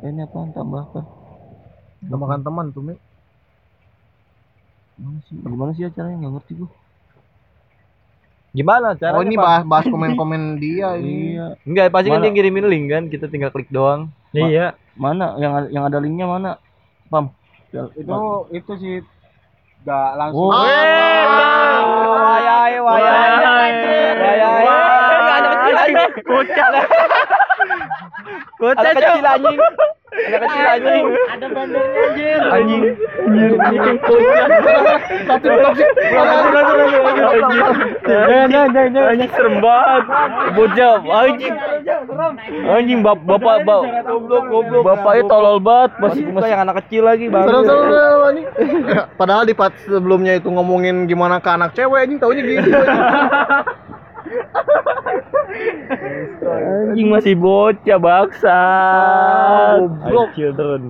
[0.01, 0.09] Bukan, bukan.
[0.09, 1.05] Eh, Ini apaan tambahkan?
[2.09, 2.95] Tambahkan teman tuh, Mi.
[4.97, 5.37] Mana sih?
[5.37, 6.17] Gimana sih acaranya?
[6.17, 6.69] Enggak ngerti gua.
[8.51, 9.17] Gimana caranya?
[9.17, 9.45] Oh, ini Pak?
[9.45, 11.37] bahas bahas komen-komen dia ini.
[11.37, 11.47] Iya.
[11.63, 12.25] Enggak, pasti kan Mana?
[12.27, 14.11] dia ngirimin link kan, kita tinggal klik doang.
[14.35, 14.75] Iya.
[14.97, 16.51] Mana yang yang ada linknya mana?
[17.07, 17.31] Pam.
[17.71, 18.19] itu
[18.51, 18.95] itu sih
[19.87, 20.59] gak langsung Oh.
[22.11, 23.39] Wayai, wayai.
[24.19, 24.65] Wayai.
[25.31, 26.11] Anak kecil anjing.
[26.27, 26.69] Kocak.
[28.61, 29.57] Anak kecil anjing.
[30.11, 31.05] Anak kecil anjing.
[31.07, 32.83] ada bandarnya anjir Anjing.
[33.57, 34.47] Anjing kocak.
[38.05, 39.09] Jangan jangan jangan.
[39.09, 40.03] Anjing serem banget.
[40.53, 41.53] Bocah anjing.
[42.69, 44.83] Anjing bap- bapak bap goblok goblok.
[44.85, 47.49] Bapaknya tolol banget masih Masih yang anak kecil lagi, Bang.
[47.49, 48.45] Seru seru anjing.
[49.17, 52.69] Padahal di part sebelumnya itu ngomongin gimana ke anak cewek anjing taunya gitu.
[56.91, 58.61] Anjing masih bocah baksa.
[59.79, 60.29] Goblok.
[60.35, 60.81] Children.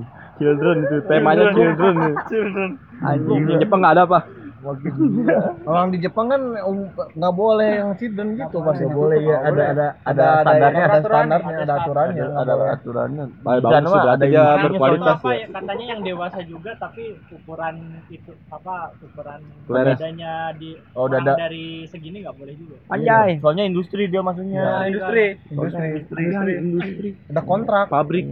[0.41, 1.95] Children itu Temanya children.
[2.29, 2.69] Children.
[3.01, 4.19] Anjing, di Jepang enggak ada apa?
[4.61, 5.39] Gila.
[5.69, 8.85] Orang di Jepang kan um, nggak boleh yang hidden gitu pasti.
[8.85, 12.25] Boleh ya, ada ada ada ada standarnya, ada standarnya, ada aturannya.
[12.31, 13.25] ada, aturannya.
[13.41, 15.39] Baik, bagus berarti ada Nah, berkualitas apa ya.
[15.39, 17.75] ya, katanya yang dewasa juga tapi ukuran
[18.07, 19.97] itu apa ukuran Beres.
[19.97, 21.33] dadanya di Oh, orang dada.
[21.47, 22.75] dari segini nggak boleh juga.
[22.89, 24.61] Anjay, soalnya industri dia maksudnya.
[24.61, 25.25] Nah, industri.
[25.49, 25.87] Industri.
[26.11, 27.09] Industri, industri.
[27.29, 27.85] Ada kontrak.
[27.89, 28.25] pabrik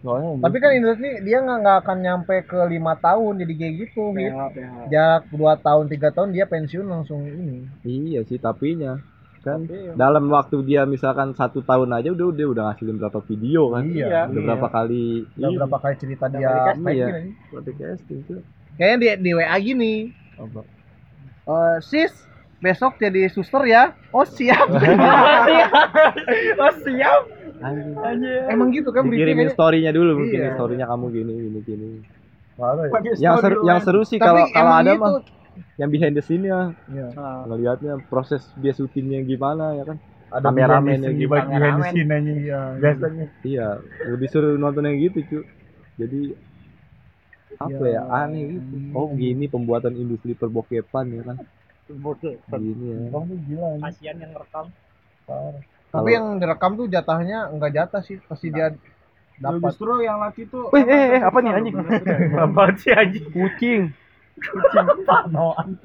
[0.00, 4.02] Soalnya Tapi kan industri dia nggak nggak akan nyampe ke lima tahun jadi kayak gitu.
[4.12, 4.32] Hit.
[4.88, 7.64] Jarak dua tahun tiga tahun dia pensiun langsung ini.
[7.82, 9.00] iya sih tapinya
[9.40, 9.62] kan
[9.94, 14.26] dalam waktu dia misalkan satu tahun aja udah udah udah ngasilin berapa video kan Iya.
[14.26, 16.50] udah berapa kali Udah iya, berapa kali cerita dia
[16.82, 17.06] Iya.
[17.78, 18.42] casting tuh
[18.74, 19.94] Kayaknya di, di WA gini.
[20.34, 20.60] Apa?
[21.46, 22.12] Eh, sis,
[22.58, 23.94] besok jadi suster ya.
[24.10, 24.68] Oh siap.
[26.60, 27.22] oh siap.
[28.52, 30.54] Emang gitu kan dikirimin storynya dulu mungkin Iya.
[30.54, 31.88] storynya kamu gini gini gini
[32.56, 33.12] Parah ya.
[33.20, 35.00] yang seru yang seru sih kalau kalau ada gitu.
[35.00, 35.12] mah
[35.80, 37.08] yang behind the scene ya Iya.
[37.48, 41.30] ngelihatnya proses dia syutingnya gimana ya kan Ada Kameramen behind the yang gitu.
[41.30, 42.32] behind the scene aja.
[42.32, 42.60] Iya.
[42.80, 43.24] Biasanya.
[43.44, 43.68] iya
[44.08, 45.38] lebih seru nonton yang gitu cu
[45.96, 46.20] jadi
[47.56, 51.36] apa ya aneh gitu oh gini pembuatan industri perbokepan ya kan
[52.52, 52.98] gini ya
[53.48, 53.68] gila.
[53.80, 54.66] Kasihan yang rekam.
[55.90, 58.74] Tapi yang direkam tuh jatahnya enggak jatah sih, pasti dia
[59.40, 59.72] dapat.
[59.72, 61.74] Justru yang laki tuh Wih, eh, eh, apa nih anjing?
[62.44, 63.24] Apa sih anjing?
[63.32, 63.82] Kucing.
[65.08, 65.80] Panoan.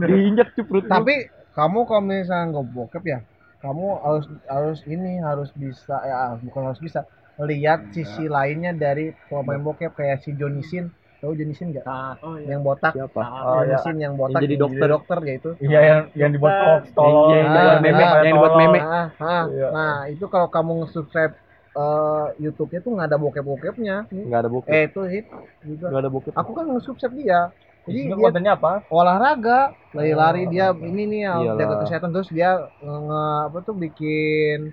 [0.00, 0.88] Diinjak perut.
[0.88, 3.18] Tapi kamu kalau misalnya nggak bokep ya,
[3.60, 7.04] kamu harus harus ini harus bisa ya bukan harus bisa
[7.40, 10.90] lihat sisi lainnya dari pemain bokep kayak si Johnny Sin.
[11.24, 11.84] Tahu Johnny Sin nggak?
[12.20, 12.46] Oh iya.
[12.52, 12.92] Yang botak.
[12.92, 13.20] Siapa?
[13.24, 13.78] Oh, Johnny ya.
[13.80, 14.88] Sin yang botak Yang jadi dokter.
[14.92, 15.50] dokter ya itu.
[15.58, 17.28] Iya yang yang dibuat tolong tolong.
[17.32, 18.78] Yang- yang dibuat meme, yang dibuat meme.
[18.78, 19.68] Nah, nah, Iya.
[19.72, 21.34] nah, itu kalau kamu nge-subscribe
[21.74, 23.96] eh, YouTube-nya tuh nggak ada bokep-bokepnya.
[24.06, 24.70] Enggak ada bokep.
[24.70, 25.26] Eh itu hit
[25.64, 25.90] juga.
[25.90, 26.32] Enggak ada bokep.
[26.36, 27.40] Aku kan nge-subscribe dia.
[27.84, 28.72] Jadi Isinya dia kontennya apa?
[28.88, 29.60] olahraga,
[29.92, 34.72] lari-lari dia ini nih yang jaga kesehatan terus dia nge apa tuh bikin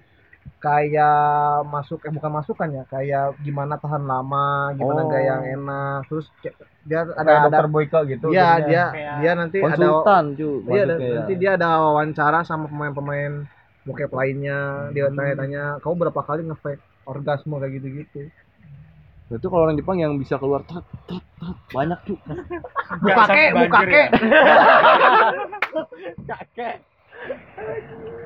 [0.58, 1.18] kayak
[1.66, 5.10] masuk eh bukan masukan ya kayak gimana tahan lama gimana Oh.
[5.10, 8.30] gaya yang enak terus kayak- dia Ada ada ada dokter Boyka gitu.
[8.30, 8.66] iya jadinya.
[8.66, 10.50] dia Kayak dia nanti ada Konsultan cu.
[10.50, 11.14] iya maksudnya dan- ya.
[11.16, 13.34] nanti dia ada wawancara sama pemain-pemain
[13.82, 14.60] bokep lainnya
[14.92, 18.30] dia tanya-tanya kamu berapa kali nge-fake orgasme kayak gitu-gitu
[19.32, 22.14] Itu kalau orang Jepang yang bisa keluar tet tet tet banyak cu.
[23.00, 24.04] buka ke buka ke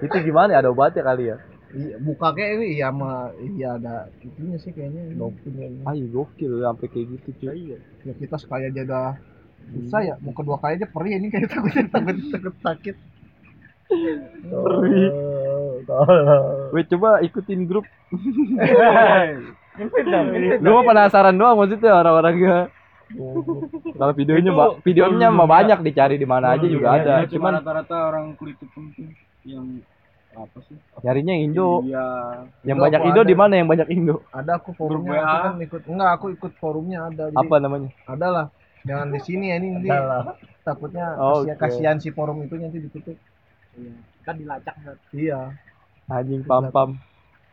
[0.01, 0.59] Itu gimana ya?
[0.59, 1.37] Ada obatnya kali ya?
[1.75, 6.87] Iya buka ke ini iya mah iya ada itunya sih kayaknya dopingnya Ayo gokil sampai
[6.87, 7.45] kayak gitu cu.
[7.51, 7.77] ya
[8.15, 9.11] kita sekali aja dah
[9.65, 12.95] susah ya mau kedua kali aja perih ini kayak takut takut takut sakit
[13.85, 15.13] Perih.
[15.85, 16.73] Tolong.
[16.73, 17.85] Weh coba ikutin grup.
[20.65, 22.73] Lu mah penasaran doang maksudnya orang-orangnya.
[23.93, 27.13] Kalau videonya ba- videonya mah banyak dicari di mana aja juga ada.
[27.29, 28.89] Cuma Cuman rata-rata orang kulit hitam
[29.45, 29.85] yang
[30.37, 30.77] apa sih?
[30.99, 31.67] nyarinya yang Indo.
[31.81, 32.05] Iya.
[32.61, 34.15] Yang Indo banyak Indo di mana yang banyak Indo?
[34.29, 37.89] ada aku forumnya Grup aku kan ikut enggak aku ikut forumnya ada jadi Apa namanya?
[38.05, 38.45] ada lah
[38.81, 40.37] jangan di sini ya ini Adalah.
[40.61, 41.59] takutnya Oh, kasihan, oke.
[41.59, 43.17] kasihan si forum itu nanti ditutup
[44.21, 44.93] Kan dilacak Bro.
[45.11, 45.51] iya
[46.05, 46.99] Anjing pam-pam.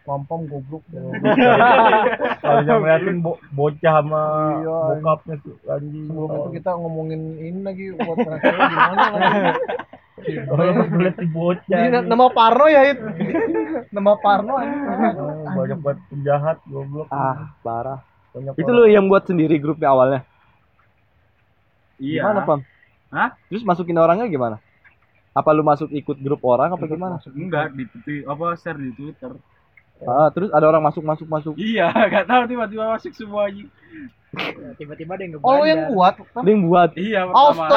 [0.03, 0.83] pom pom goblok
[2.43, 4.23] Kalau yang ngeliatin bo bocah sama
[4.59, 4.79] Iya.
[4.93, 6.05] bokapnya tuh anjing.
[6.05, 9.41] sebelum itu kita ngomongin ini lagi buat terakhir gimana lagi
[10.53, 11.79] Orang ngeliatin bocah.
[11.89, 13.05] Ini nama Parno ya itu
[13.89, 17.09] nama Parno Ah, Banyak banget penjahat goblok.
[17.09, 18.05] Ah, parah.
[18.37, 20.21] Banyak Itu lu yang buat sendiri grupnya awalnya.
[21.97, 22.23] Iya.
[22.25, 22.61] Gimana, Pam?
[23.13, 23.31] Hah?
[23.49, 24.57] Terus masukin orangnya gimana?
[25.33, 27.17] Apa lu masuk ikut grup orang apa gimana?
[27.33, 29.33] Enggak di di- apa share di Twitter.
[30.05, 31.55] Ah, terus ada orang masuk masuk masuk.
[31.57, 33.65] Iya, enggak tahu tiba-tiba masuk semua aja.
[34.81, 36.91] Tiba-tiba ada yang oh lu yang buat Lu yang buat.
[36.97, 37.69] Iya, pertama.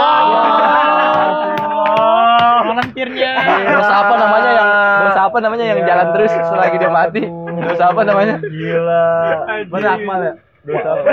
[1.84, 3.32] Oh, volunteernya.
[3.76, 4.70] Dosa apa namanya yang
[5.04, 7.22] dosa apa namanya yang Iya, jalan terus selagi dia mati?
[7.60, 8.36] Dosa apa namanya?
[8.40, 9.06] Gila.
[9.68, 10.34] Mana Akmal ya?
[10.64, 11.12] Dosa apa?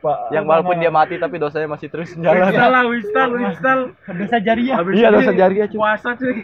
[0.00, 0.32] Pak.
[0.32, 2.48] Yang walaupun dia mati tapi dosanya masih terus jalan.
[2.48, 3.80] Install lah, install, install.
[4.16, 4.76] Dosa jariah.
[4.80, 5.78] Habis Iya, dosa jariah, cuy.
[5.78, 6.36] Puasa cuy.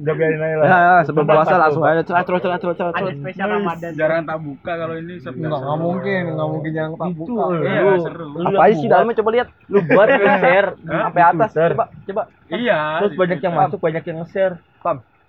[0.00, 0.64] Udah biarin aja lah.
[0.64, 2.92] Ya, sebelum Tempat puasa langsung aja cerat cerat cerat cerat cerat.
[2.96, 3.90] Ada spesial Ramadan.
[3.92, 7.42] Jarang tak buka kalau ini Enggak, enggak mungkin, enggak mungkin jangan tak buka.
[7.60, 8.26] Iya, seru.
[8.40, 9.48] Apa sih dalamnya coba lihat.
[9.68, 11.50] Lu buat lu share sampai atas.
[11.52, 12.22] Coba coba.
[12.48, 12.80] Iya.
[13.04, 14.54] Terus banyak yang masuk, banyak yang nge-share.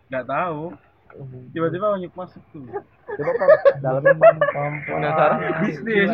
[0.07, 0.61] Enggak tahu.
[1.51, 2.63] Tiba-tiba banyak masuk tuh.
[3.11, 4.71] Coba Pam, dalamnya pam pam.
[4.81, 5.37] Penasaran?
[5.61, 6.07] Bisnis.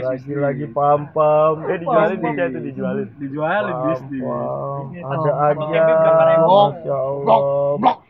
[0.00, 1.62] Lagi lagi pam pam.
[1.64, 3.06] Eh dijualin bisa itu dijualin.
[3.16, 4.22] Dijualin Pam, bisnis.
[5.00, 5.82] Ada Oh, aja.
[6.42, 7.38] Masya Allah.
[7.78, 8.02] Back-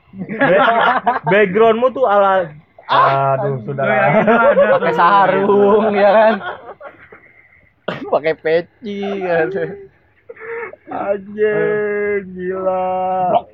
[1.25, 2.49] Backgroundmu tuh ala
[2.91, 3.85] Aduh, sudah.
[3.87, 6.35] Itu ada Pakai sarung ya kan.
[8.09, 9.47] Pakai peci kan.
[10.91, 12.87] Anjing, gila.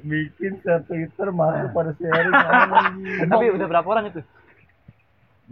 [0.00, 2.32] Bikin share Twitter masuk pada sharing.
[3.32, 4.20] Tapi udah berapa orang itu?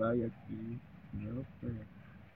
[0.00, 0.80] Banyak sih.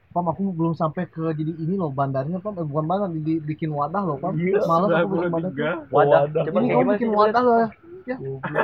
[0.09, 3.69] Pam aku belum sampai ke jadi ini loh bandarnya Pam eh, bukan bandar di, bikin
[3.69, 5.67] wadah loh Pam malas aku bikin wadah tuh.
[5.93, 6.21] Wadah.
[6.25, 6.43] Wadah.
[6.49, 7.69] Coba ini kayak kamu bikin wadah loh
[8.09, 8.17] ya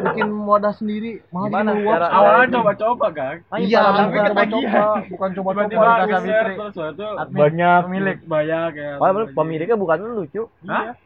[0.03, 2.11] bikin wadah sendiri malah Gimana cara-.
[2.11, 3.37] Awalnya coba-coba kan.
[3.57, 3.81] iya
[4.25, 6.55] coba-coba bukan coba-coba Tiba-tiba dikasih di share Fitri.
[6.57, 7.81] terus waktu itu Banyak.
[7.85, 8.91] pemilik banyak ya.
[8.97, 10.49] Padahal pemiliknya bukan lu, Cuk.
[10.65, 10.97] Hah?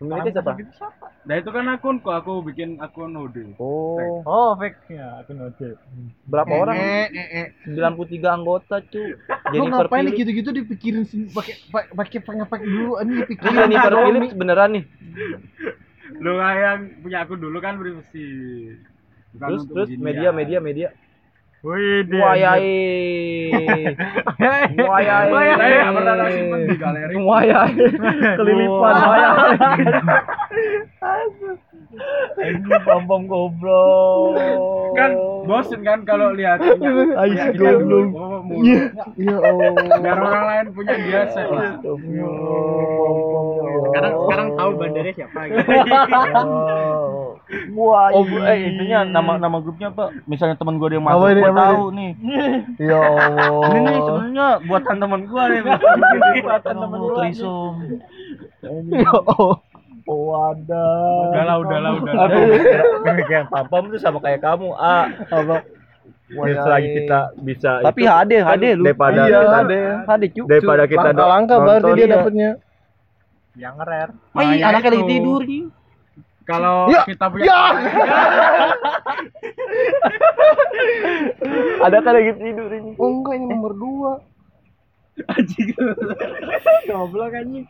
[0.00, 0.52] Pemiliknya siapa?
[1.20, 3.52] Nah itu kan akun kok aku bikin akun hoodie.
[3.60, 5.76] Oh, Oh, fake ya, aku note.
[6.24, 6.72] berapa orang?
[6.72, 7.46] Eh, eh, eh.
[7.68, 9.20] 93 anggota, Cuk.
[9.52, 11.52] Lu ngapain nih gitu-gitu dipikirin sih pakai
[11.92, 14.84] pakai pakai pakai dulu ini Ini dipikirin Jennifer Phillips beneran nih.
[16.18, 18.26] Lu yang punya akun dulu kan privasi.
[19.30, 20.88] Bukan Terus terus media media media.
[21.60, 23.52] Wih, Wayai.
[24.80, 25.28] Wayai.
[25.60, 27.14] Saya nggak pernah simpen di galeri.
[27.20, 27.74] Wayai.
[28.40, 29.84] Kelilipan wayai.
[32.40, 34.40] Anjing pom-pom goblok.
[34.96, 35.10] Kan
[35.44, 38.14] bosen kan kalau lihat punya kita dulu.
[38.14, 38.62] Oh, mulu.
[39.18, 41.76] ya Allah Biar orang lain punya dia set lah.
[43.90, 45.68] Sekarang sekarang tahu bandarnya siapa gitu.
[47.74, 50.14] Wah, oh, eh intinya nama nama grupnya apa?
[50.30, 52.10] Misalnya teman gua ada yang masuk, apa tahu nih.
[52.78, 55.60] ya Allah Ini nih sebenarnya buatan teman gua nih.
[56.46, 57.16] buatan teman gua.
[57.18, 57.72] Trisum.
[58.94, 59.54] ya Allah
[60.10, 61.30] Wadah.
[61.30, 62.28] Udahlah, udahlah, udahlah.
[63.30, 65.06] Yang pam-pam tuh sama kayak kamu, A.
[65.30, 65.62] apa
[66.30, 68.84] Selagi kita bisa Tapi itu, HD HD lu.
[68.86, 69.72] daripada Iya, HD.
[70.06, 70.46] HD, Cuk.
[70.46, 72.14] daripada kita langka-langka berarti dia iya.
[72.14, 72.50] dapatnya
[73.54, 74.12] Yang rare.
[74.12, 75.10] Ai, Makanya anaknya lagi itu.
[75.10, 75.64] tidur nih.
[76.40, 77.60] Kalau Ya, kita punya ya.
[81.80, 82.90] Ada kan lagi tidur ini.
[82.96, 84.12] oh enggak ini nomor dua
[86.86, 87.66] Goblok anjing.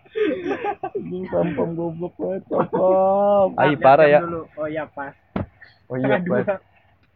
[0.86, 3.48] Anjing pam-pam goblok banget, pam.
[3.60, 4.20] Ai, parah ya.
[4.22, 4.46] Dulu.
[4.54, 5.14] Oh iya pas.
[5.90, 6.22] Oh iya.
[6.22, 6.62] Pak.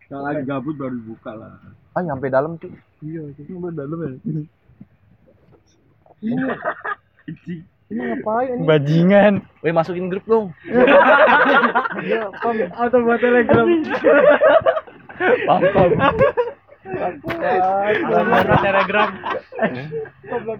[0.04, 1.54] kalau lagi gabut baru buka lah.
[1.94, 2.74] Ah, nyampe dalam, Cuk.
[7.92, 9.34] Ini ngapain ini Bajingan.
[9.60, 10.56] Weh, masukin grup dong.
[12.04, 13.68] ya pam Atau buat telegram.
[15.44, 15.90] Pam-pam.
[16.84, 19.10] Atau buat telegram.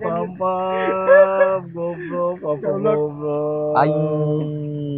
[0.00, 3.72] Pam-pam goblok, pam-pam goblok.
[3.80, 3.90] Ai.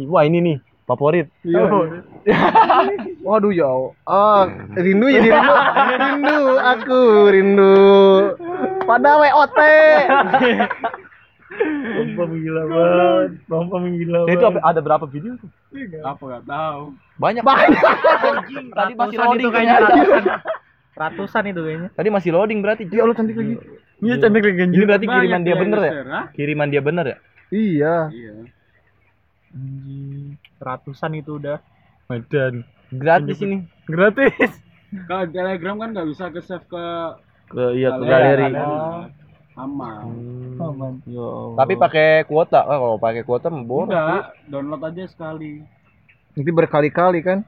[0.07, 1.27] Wah, ini nih favorit.
[3.27, 3.67] waduh ya
[4.07, 5.59] ah rindu jadi rindu
[5.99, 7.75] rindu aku rindu
[8.87, 9.59] pada WOT
[11.57, 13.29] Pam-pam gila banget.
[13.45, 14.49] Pam-pam gila Itu banget.
[14.51, 15.49] apa- ada berapa video tuh?
[16.01, 16.81] Apa nggak tahu.
[17.15, 17.41] Banyak.
[17.41, 17.69] banyak
[18.71, 20.23] Tadi masih loading itu kayaknya ratusan.
[20.93, 21.89] Ratusan itu kayaknya.
[21.91, 22.83] Tadi masih loading berarti.
[22.87, 23.55] Ya Allah cantik lagi
[23.97, 25.91] Iya cantik lagi Ini berarti kiriman Banyak dia bener ya?
[26.07, 26.25] hah?
[26.31, 27.17] Kiriman dia bener ya?
[27.49, 28.33] iya Iya.
[30.57, 31.57] Ratusan itu udah.
[32.07, 32.61] Medan.
[32.89, 33.65] Gratis ini.
[33.85, 34.51] Gratis.
[35.03, 36.85] Kalau Telegram kan nggak bisa ke save ke
[37.47, 38.47] Ke iya ke galeri.
[39.57, 40.05] Aman.
[40.61, 40.93] Aman.
[41.09, 41.57] Ya Allah.
[41.65, 42.61] Tapi pakai kuota.
[42.61, 43.89] Ah, kalau pakai kuota mah boros.
[43.89, 45.65] Enggak, download aja sekali.
[46.37, 47.41] nanti berkali-kali kan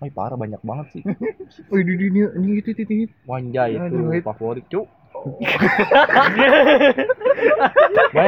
[0.00, 1.02] Ay, parah banyak banget sih.
[1.70, 4.88] oh ini ini ini itu itu itu Wanjay itu favorit, Cuk.
[8.16, 8.24] Ya,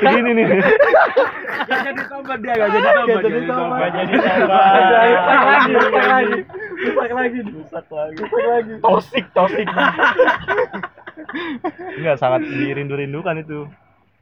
[0.00, 0.46] begini nih.
[1.68, 3.22] Gak jadi tobat dia, gak jadi tobat.
[3.22, 3.78] jadi tobat.
[3.78, 5.60] Gak jadi tobat.
[5.68, 6.38] rusak lagi.
[6.80, 8.16] Rusak lagi, rusak lagi.
[8.24, 8.72] Rusak lagi.
[8.80, 9.68] Tosik, tosik.
[11.94, 13.68] Enggak sangat dirindu-rindukan itu.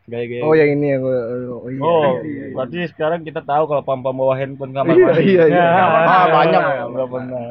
[0.02, 0.42] Gaya-gaya.
[0.42, 1.14] oh yang ini ya gua
[1.54, 2.18] oh iya Oh,
[2.52, 5.22] berarti sekarang kita tahu kalau pam-pam bawa handphone kamar Iya, mandi.
[5.24, 5.62] iya, iya.
[5.62, 6.58] Ah, Ah, banyak.
[6.58, 6.62] banyak.
[6.90, 7.44] Enggak pernah.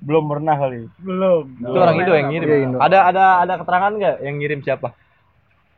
[0.00, 0.80] Belum pernah kali.
[0.96, 1.44] Belum.
[1.58, 2.48] itu orang Indo yang ngirim.
[2.48, 2.78] Iya.
[2.78, 4.88] Ada ada ada keterangan nggak yang ngirim siapa?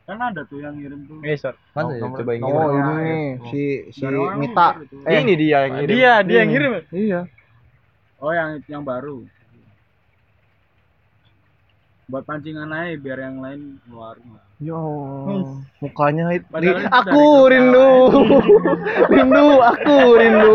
[0.05, 1.19] Kan ada tuh yang ngirim tuh.
[1.25, 1.57] Eh, sorry.
[1.73, 2.05] Mana ya?
[2.05, 2.77] nomor- Coba yang oh ngirim.
[2.77, 4.05] ini nih si si
[4.37, 4.97] Mita itu.
[5.03, 5.89] Eh, ini dia yang ngirim.
[5.91, 6.73] Dia, dia yang ngirim.
[6.93, 7.21] iya
[8.21, 9.25] Oh yang yang baru.
[12.13, 14.21] Buat pancingan aja biar yang lain lah.
[14.61, 16.45] ya Allah mukanya itu
[16.93, 17.89] aku rindu.
[19.17, 20.55] Rindu aku rindu.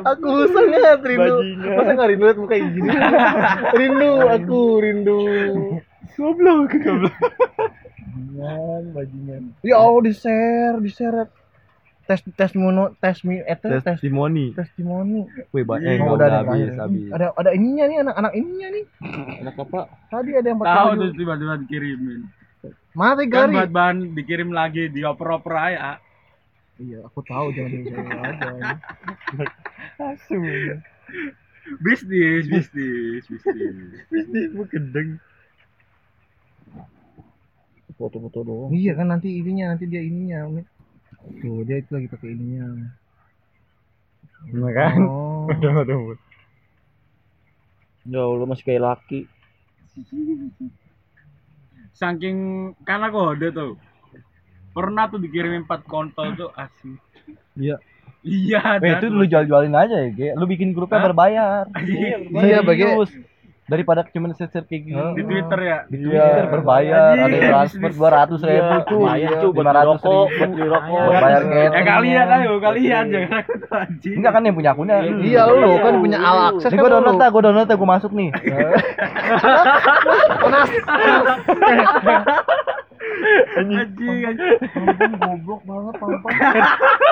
[0.00, 1.36] Aku sangat rindu.
[1.36, 1.76] Bajingan.
[1.76, 2.88] masa nggak rindu liat muka kayak gini?
[3.84, 5.20] Rindu aku rindu.
[6.16, 7.16] Goblok, goblok.
[8.08, 9.42] Bajingan, bajingan.
[9.60, 11.28] ya Allah di share di share
[12.10, 14.50] tes tes mono tes mi eh tes tes Testimoni.
[14.50, 17.06] testimoni Wih, ba- Iya, eh, Oh, udah, ada habis, habis.
[17.14, 18.84] ada ada ininya nih anak anak ininya nih
[19.38, 19.80] Anak apa?
[20.10, 22.20] tadi ada yang Tahu terus tiba-tiba dikirimin.
[22.98, 26.02] mati Kan gari buat bahan dikirim lagi dioper-oper aja.
[26.82, 28.50] iya aku tahu jangan di aja
[31.78, 33.92] Bisnis, bisnis, bisnis.
[34.10, 35.22] Ini gendeng.
[37.94, 40.64] foto-foto doang Iya kan nanti ininya, nanti dia ininya.
[41.20, 42.66] Tuh, dia itu lagi pakai ininya.
[44.56, 45.44] Nah kan Oh.
[48.10, 49.28] ya Allah masih kayak laki
[51.92, 53.76] Saking karena kode tuh.
[54.72, 56.96] Pernah tuh dikirimin 4 kontol tuh asli.
[57.58, 57.76] Iya.
[58.20, 60.28] Iya, Eh, itu lu jual-jualin aja ya, Ge.
[60.36, 61.64] Lu bikin grupnya berbayar.
[62.36, 63.10] Iya, bagi Serius.
[63.70, 64.98] Daripada cuma share kayak gini.
[65.14, 65.78] di Twitter ya.
[65.86, 70.00] Di Twitter berbayar, ada yang transfer dua ratus ribu tuh, Bayar tuh buat lima ratus
[70.02, 70.98] rokok, buat beli rokok.
[71.06, 71.86] bayar Ya catering.
[71.86, 74.14] kalian ayo, kalian jangan aku tuh anjing.
[74.18, 74.96] Enggak kan yang punya akunnya.
[75.06, 76.94] Iya lu kan punya al akses kan gua lu.
[76.98, 78.28] download dah, gua download dah, gua masuk nih.
[83.58, 84.20] Anjing.
[84.70, 86.32] Pam goblok banget pam pam.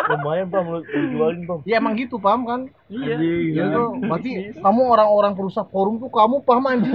[0.09, 2.61] lumayan bang lu jualin bang Ya emang gitu pam kan.
[2.89, 3.17] Iya.
[3.53, 6.95] Ya tuh, berarti kamu orang-orang perusak forum tuh kamu paham anjing.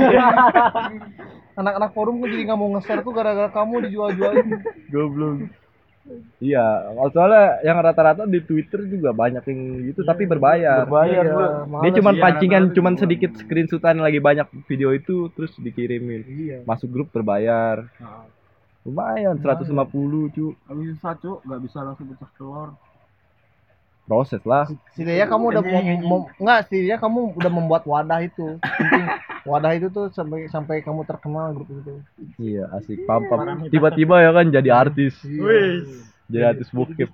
[1.53, 4.47] Anak-anak forum tuh jadi nggak mau nge-share tuh gara-gara kamu dijual-jualin.
[4.89, 5.49] Goblok.
[6.43, 10.83] Iya, soalnya yang rata-rata di Twitter juga banyak yang gitu tapi berbayar.
[10.83, 11.47] berbayar Iya,
[11.79, 13.01] Dia cuman Iya, pancingan, cuman juga.
[13.07, 16.27] sedikit screenshotan lagi banyak video itu terus dikirimin.
[16.27, 16.57] Iya.
[16.67, 17.87] Masuk grup berbayar.
[18.83, 20.45] Lumayan 150 cu.
[20.67, 21.37] Habis susah, Cuk.
[21.47, 22.69] Enggak bisa langsung pecah telur.
[24.03, 24.67] Proses lah.
[24.91, 28.59] Setidaknya kamu udah mem, mem- enggak setidaknya kamu udah membuat wadah itu.
[28.59, 29.05] Penting
[29.49, 31.95] wadah itu tuh sampai sampai kamu terkenal grup itu.
[32.35, 33.07] Iya, asik.
[33.07, 33.63] Pam pam.
[33.71, 35.15] Tiba-tiba ya kan jadi artis.
[36.27, 37.09] Jadi artis bokep.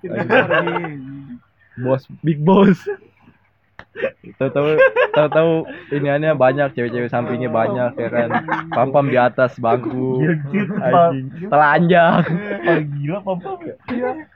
[1.78, 2.82] Bos, big boss.
[4.38, 4.78] Tahu-tahu
[5.12, 5.52] tahu-tahu
[5.90, 8.30] iniannya banyak, cewek-cewek sampingnya banyak ya kan.
[8.70, 10.22] Pam-pam di atas bangku.
[10.80, 11.50] Anjing.
[11.50, 12.22] Telanjang.
[13.00, 13.74] gila pam pam ya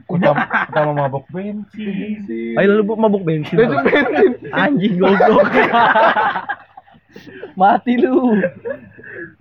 [0.04, 3.56] utama utama mabok bensin Ayo lu Bu, mabuk bensin.
[4.52, 5.48] Anjing goblok.
[7.54, 8.34] Mati lu.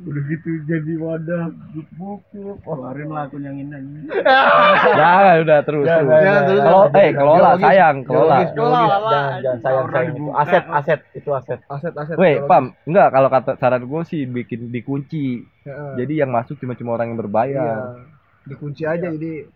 [0.04, 2.62] Udah gitu jadi wadah grup bokep.
[2.62, 4.06] Keluarin akun yang ini anjing.
[4.94, 5.86] Jangan udah terus.
[5.86, 6.22] Jangan, terus.
[6.24, 6.62] jangan, terus.
[6.62, 8.38] Kalau eh kelola sayang, kelola.
[8.54, 12.16] Jangan sayang sayang itu aset aset itu aset Aset aset.
[12.16, 12.38] Weh.
[12.45, 15.41] Pam, enggak kalau kata saran gue sih bikin dikunci.
[15.66, 15.91] Heeh.
[15.98, 17.24] Jadi yang masuk cuma cuma orang yang Iya.
[17.26, 17.78] berbayar.
[18.44, 19.48] Dikunci aja jadi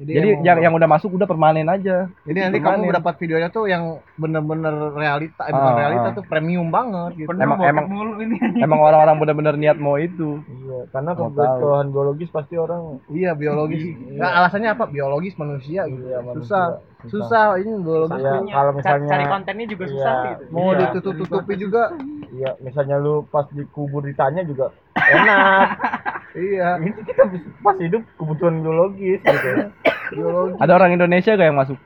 [0.00, 2.08] Jadi yang yang udah masuk udah permanen aja.
[2.24, 2.88] jadi nanti permanen.
[2.88, 6.14] kamu dapat videonya tuh yang bener-bener realita, eh, bukan Ah, realita ah.
[6.16, 7.28] tuh premium banget gitu.
[7.28, 8.40] Penuh Emang- emang- mulu ini.
[8.64, 10.40] Emang orang-orang benar-benar niat mau itu.
[10.40, 13.92] iya karena kebutuhan biologis pasti orang Iya biologis.
[14.10, 14.84] Nah, alasannya apa?
[14.86, 16.00] Biologis manusia gitu.
[16.02, 16.40] Iya, manusia.
[16.40, 16.64] susah.
[17.02, 18.16] Susah ini biologis.
[18.18, 19.92] Iya, kalau misalnya cari kontennya juga Iya.
[19.94, 20.42] susah gitu.
[20.50, 20.78] Mau Iya.
[20.82, 21.82] ditutup-tutupi juga.
[22.30, 25.66] iya misalnya lu pas dikubur ditanya juga enak
[26.30, 26.78] Iya.
[26.78, 27.26] ini kita
[27.62, 29.48] pas hidup kebutuhan biologis gitu
[30.14, 30.58] Biologis.
[30.58, 31.78] Ada orang Indonesia gak yang masuk?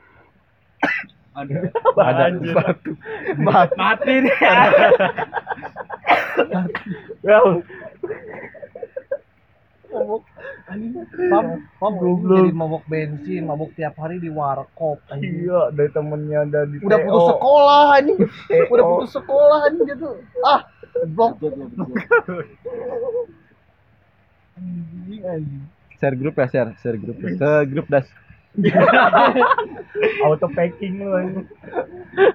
[1.35, 1.55] Ada.
[2.09, 2.25] Ada.
[3.77, 4.35] Mati nih.
[7.21, 7.37] ya
[11.31, 11.45] Pam,
[11.79, 14.99] pam jadi mabok bensin, mabok tiap hari di warkop.
[15.15, 18.19] iya dari temennya dari Udah putus sekolah anjing.
[18.75, 20.19] Udah putus sekolah anjing gitu.
[20.43, 20.67] Ah,
[21.07, 21.39] blok.
[24.55, 25.63] Anjing.
[25.99, 27.17] Share grup ya, share, share grup.
[27.19, 27.35] ya.
[27.35, 28.07] Ke grup das.
[30.23, 31.43] auto packing lu ini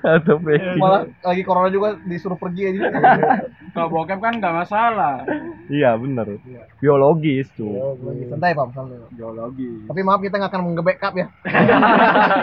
[0.05, 0.77] Atau packing.
[0.77, 2.93] Malah lagi corona juga disuruh pergi anjing.
[3.77, 5.25] Kalau bokep kan nggak masalah.
[5.73, 6.37] Iya bener.
[6.83, 7.97] Biologis tuh.
[8.29, 9.01] Santai, Pam, santai.
[9.17, 9.89] Biologi.
[9.89, 11.27] Tapi maaf kita nggak akan nge-backup ya.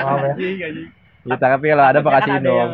[0.01, 0.69] maaf ya
[1.27, 2.71] Ya, tapi kalau ada apa kasihin dong.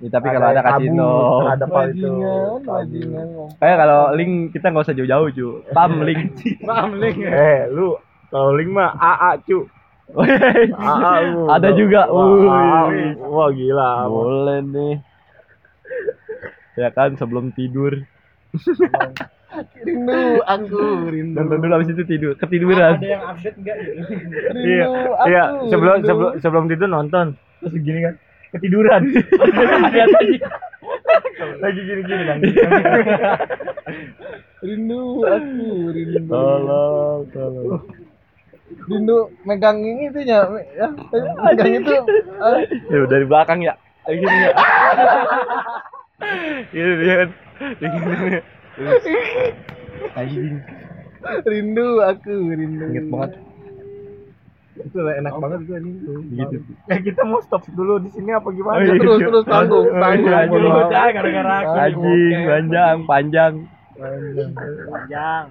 [0.00, 1.44] Ya, tapi kalau ada kasihin dong.
[1.44, 3.26] ada apa itu Bajingan, bajingan.
[3.60, 5.48] Eh kalau link kita nggak usah jauh-jauh cu.
[5.70, 6.40] Pam link.
[6.68, 7.20] Paham link.
[7.20, 9.68] eh lu kalau link mah AA cu
[10.72, 12.08] AA lu Ada juga.
[12.08, 12.88] wah,
[13.22, 14.94] wah gila Boleh nih.
[16.74, 17.92] Ya kan sebelum tidur.
[19.76, 21.34] Rindu aku, rindu.
[21.36, 22.32] Nonton dulu habis itu tidur.
[22.34, 22.96] Ketiduran.
[22.96, 26.06] Ada yang update enggak iya Rindu aku, iya sebelum rindu.
[26.08, 27.26] sebelum sebelum tidur nonton
[27.60, 28.14] terus gini kan
[28.52, 30.48] ketiduran lihat aja
[31.60, 32.38] lagi gini gini kan
[34.60, 36.20] rindu aku, rindu.
[36.28, 37.80] Tolong, tolong.
[38.86, 39.18] Rindu
[39.48, 40.46] megang ini tuh ya,
[40.76, 40.86] ya,
[41.42, 41.96] megang itu.
[42.92, 43.74] Ya dari belakang ya.
[44.04, 44.52] Gini ya.
[46.70, 47.30] Gini dia kan.
[47.80, 48.38] Gini.
[50.16, 50.56] Anjing.
[51.44, 52.84] rindu aku, rindu.
[52.92, 53.30] Ingat banget.
[54.80, 55.96] Itu lah enak banget itu anjing.
[56.30, 56.56] Gitu.
[56.86, 58.96] ya kita mau stop dulu di sini apa gimana Oh, iya.
[58.96, 60.62] Terus terus tanggung, Oh, iya, tanggung.
[60.62, 60.88] maaf.
[60.88, 61.72] Udah gara-gara aku.
[61.76, 63.52] Anjing, panjang, panjang.
[64.88, 65.44] Panjang.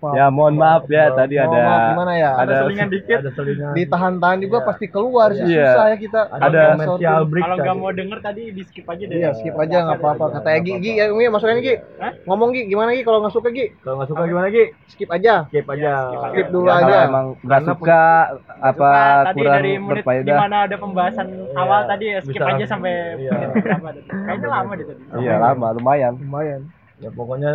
[0.00, 2.30] Ya mohon maaf ya tadi Mohon ada maaf, gimana ya?
[2.36, 3.18] ada selingan dikit.
[3.18, 3.72] Ada selingan.
[3.74, 5.66] Ditahan-tahan juga pasti keluar sih Iya.
[5.68, 6.20] susah ya kita.
[6.30, 7.80] Ada commercial break Kalau nggak tadi.
[7.80, 9.16] mau denger tadi di skip aja deh.
[9.16, 10.24] Iya, skip aja nggak apa-apa.
[10.32, 11.74] Kata Egi, Gi, ya Umi masukin Gi.
[12.24, 13.66] Ngomong Gi, gimana Gi kalau nggak suka Gi?
[13.76, 14.64] Kalau nggak suka gimana Ki?
[14.86, 15.34] Skip aja.
[15.46, 15.92] Skip aja.
[16.30, 16.96] Skip dulu Ya, aja.
[17.04, 18.02] emang nggak suka
[18.56, 18.90] apa
[19.24, 20.22] tadi kurang dari menit berfaedah.
[20.24, 23.30] di mana ada pembahasan awal tadi ya skip aja sampai Iya.
[23.34, 24.00] menit berapa tadi.
[24.06, 25.02] Kayaknya lama deh tadi.
[25.18, 26.12] Iya lama lumayan.
[26.16, 26.60] Lumayan.
[26.98, 27.50] Ya pokoknya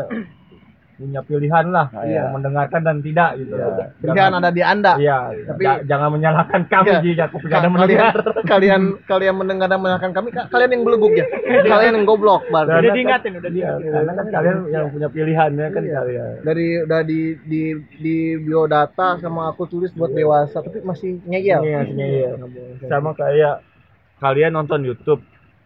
[1.04, 2.08] punya pilihan lah Iya.
[2.16, 3.54] yang mendengarkan dan tidak gitu.
[4.00, 4.96] Pilihan ada di Anda.
[4.96, 5.20] Iya,
[5.52, 7.00] Tapi- jangan menyalahkan kami Iya.
[7.04, 8.14] jika kalian, mendengar.
[8.54, 11.26] kalian kalian mendengar dan mendengarkan kami ka- kalian yang beleguk ya
[11.74, 13.92] kalian yang goblok Udah berarti diingatin, udah Iya, diingatin.
[13.92, 15.96] karena kan kalian yang punya pilihan ya kan Iya.
[15.98, 16.30] kalian.
[16.42, 17.62] dari udah di di
[17.98, 22.30] di biodata sama aku tulis buat dewasa tapi masih ngeyel Iya, iya.
[22.86, 23.60] Sama kayak
[24.18, 25.20] kalian nonton YouTube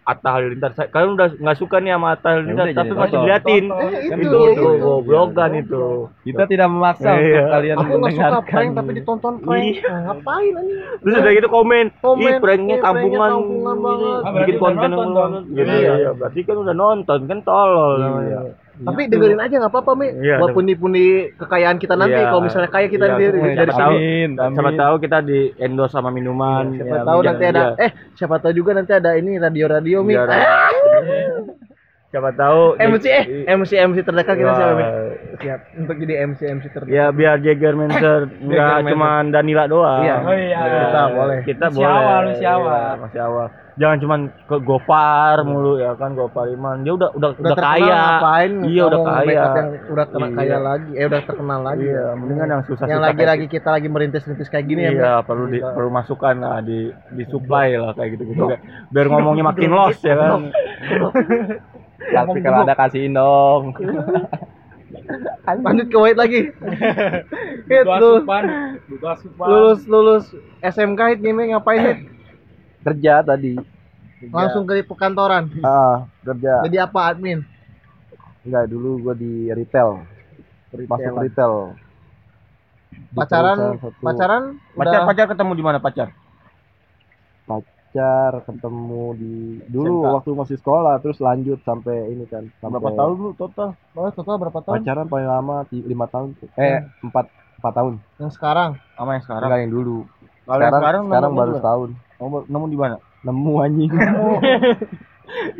[0.07, 0.71] Atta Halilintar.
[0.71, 3.21] Saya- Kalian udah nggak suka nih sama Atta Halilintar, udah, tapi masih nonton.
[3.21, 3.65] diliatin.
[3.67, 4.81] Eh, Kan itu, itu iya, tuh itu.
[4.81, 5.83] goblokan itu.
[6.23, 7.19] Kita tidak memaksa Iya.
[7.19, 8.43] untuk kalian aku nggak suka mendengarkan.
[8.47, 12.83] prank tapi ditonton prank nah, ngapain ini Terus udah gitu komen, Komen, ih pranknya iya,
[12.83, 13.31] kampungan,
[13.77, 14.21] banget.
[14.33, 15.31] bikin berarti konten yang.
[15.49, 15.93] Gitu, Iya.
[15.93, 16.11] iya.
[16.13, 18.39] berarti kan udah nonton, kan tolol namanya.
[18.79, 22.27] Tapi dengerin aja nggak apa-apa mi Iya, buat pundi-pundi kekayaan kita nanti Iya.
[22.27, 23.93] kalau misalnya kaya kita Iya, nanti dari, siapa tahu,
[24.53, 26.63] Siapa tahu kita di endorse sama minuman.
[26.71, 27.83] siapa ya, tahu nanti ada iya.
[27.83, 30.37] eh siapa tahu juga nanti ada ini radio-radio mi Iya, Eh, ada.
[32.17, 34.81] Siapa tahu MC eh MC MC terdekat kita siapa
[35.37, 38.89] siap untuk jadi MC MC terdekat Ya biar Jagger Manser enggak Manser.
[38.89, 40.01] cuma Danila doang.
[40.01, 40.15] Iya.
[40.19, 40.57] Oh iya.
[40.57, 41.37] Kita boleh.
[41.45, 41.93] Kita Masih boleh.
[41.93, 42.73] awal, masih awal.
[42.73, 43.47] Iya, masih awal.
[43.77, 46.81] Jangan cuma ke Gopar mulu ya kan Gopar Iman.
[46.81, 47.93] Dia udah udah udah, terkenal kaya.
[47.93, 49.29] ngapain Iya, udah kaya.
[49.29, 50.33] yang udah kena Iya.
[50.33, 52.89] kaya lagi eh udah terkenal lagi Iya, mendingan yang susah-susah.
[52.89, 55.27] yang lagi lagi kita lagi merintis-rintis kayak gini iya, ya Mi?
[55.29, 59.45] perlu di, perlu masukan lah di di supply lah kayak gitu gitu biar, biar ngomongnya
[59.45, 60.49] makin lost ya kan
[61.97, 63.73] Tapi kalau ada kasihin dong.
[65.63, 66.41] lanjut ke White lagi.
[67.71, 68.23] Hit, lu.
[69.39, 70.25] Lulus lulus.
[70.61, 71.99] SMK hit nih ngapain hit?
[72.85, 73.57] Kerja tadi.
[74.33, 76.65] langsung ke perkantoran Ah, kerja.
[76.65, 77.45] jadi apa admin?
[78.41, 80.01] Enggak, dulu gua di retail.
[80.73, 81.77] Masuk retail.
[83.13, 84.43] Pacaran satu- pacaran
[84.73, 86.09] pacar udah pacar ketemu di mana pacar?
[87.45, 87.76] Pacar
[88.45, 89.33] ketemu di
[89.69, 90.13] dulu SMK.
[90.13, 93.69] waktu masih sekolah terus lanjut sampai ini kan sampai berapa tahun dulu total?
[93.97, 94.83] Oh, total berapa tahun?
[94.83, 96.35] Pacaran paling lama lima tahun.
[96.57, 97.25] Eh empat
[97.59, 97.93] empat tahun.
[98.21, 98.69] Yang sekarang?
[98.95, 99.47] Sama yang sekarang.
[99.49, 99.97] Enggak yang dulu.
[100.47, 101.59] Kalau yang sekarang sekarang sekarang baru mana?
[101.59, 101.89] setahun.
[102.17, 102.95] Nemu nemu di mana?
[103.25, 103.91] Nemu anjing.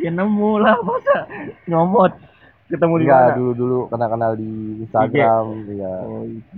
[0.00, 1.28] Ya nemu lah masa
[1.68, 2.16] nyomot.
[2.72, 3.36] Ketemu di mana?
[3.36, 5.92] dulu dulu kenal kenal di Instagram ya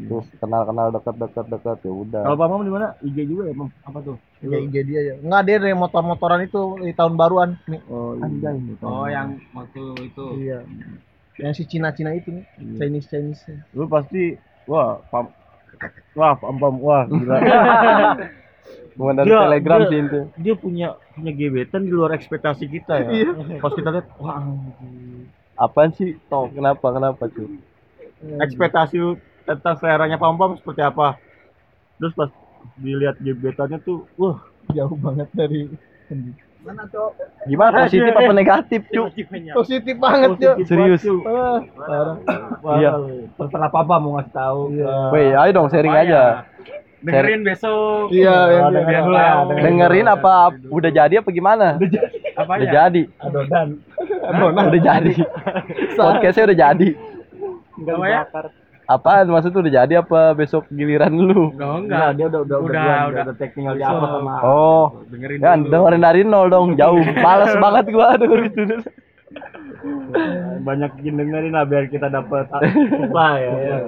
[0.07, 2.23] terus kenal kenal dekat dekat dekat ya udah.
[2.23, 2.95] Kalau pamam di mana?
[3.03, 6.93] IG juga ya apa tuh ya IG dia ya nggak dia dari motor-motoran itu di
[6.93, 7.61] tahun baruan.
[7.65, 7.77] Mi.
[7.87, 10.25] oh anjay Oh, yang waktu itu.
[10.39, 10.65] iya.
[11.37, 12.45] Yang si Cina-Cina itu nih
[12.77, 15.29] Chinese Chinese lu pasti wah pam
[16.13, 17.37] wah pam pam wah gila.
[18.91, 20.21] Bukan dari Dia- telegram dia- sih itu.
[20.37, 23.33] dia punya punya gebetan di luar ekspektasi kita ya.
[23.57, 24.41] Pas kita lihat wah
[25.57, 26.17] apaan sih?
[26.27, 27.61] Toh kenapa kenapa cuy?
[28.37, 28.97] Ekspektasi
[29.45, 31.17] tentang seleranya pam pam seperti apa?
[31.97, 32.29] Terus pas
[32.77, 35.69] dilihat gebetannya tuh wah jauh banget dari
[37.49, 39.09] gimana positif apa negatif cuy
[39.55, 42.17] positif banget ya serius Ah, parah.
[42.77, 42.91] Iya.
[43.35, 44.61] terserah papa mau ngasih tahu
[45.11, 46.45] Woi, ayo dong sharing aja.
[47.01, 48.13] Dengerin besok.
[48.13, 49.25] iya Oh, iya, dengerin iya.
[49.25, 50.33] ya, Dengerin apa
[50.69, 51.81] udah jadi apa gimana?
[52.37, 52.73] Apa Udah ya?
[52.85, 53.03] jadi.
[53.25, 53.69] adonan
[54.69, 55.13] Udah jadi.
[55.97, 56.89] Podcastnya udah jadi.
[57.81, 58.21] Apa ya?
[58.91, 61.55] Apaan maksud tuh udah jadi apa besok giliran lu?
[61.55, 61.79] Enggak, enggak.
[61.79, 63.23] enggak dia udah udah Udah, udah udah.
[63.23, 65.71] udah tinggal di apa sama Oh, Dengerin ya dulu.
[65.71, 66.99] dengerin dari nol dong, jauh.
[67.17, 68.77] Males banget gua dengerin itu.
[70.61, 73.79] banyak dengerin lah biar kita dapat supply ya.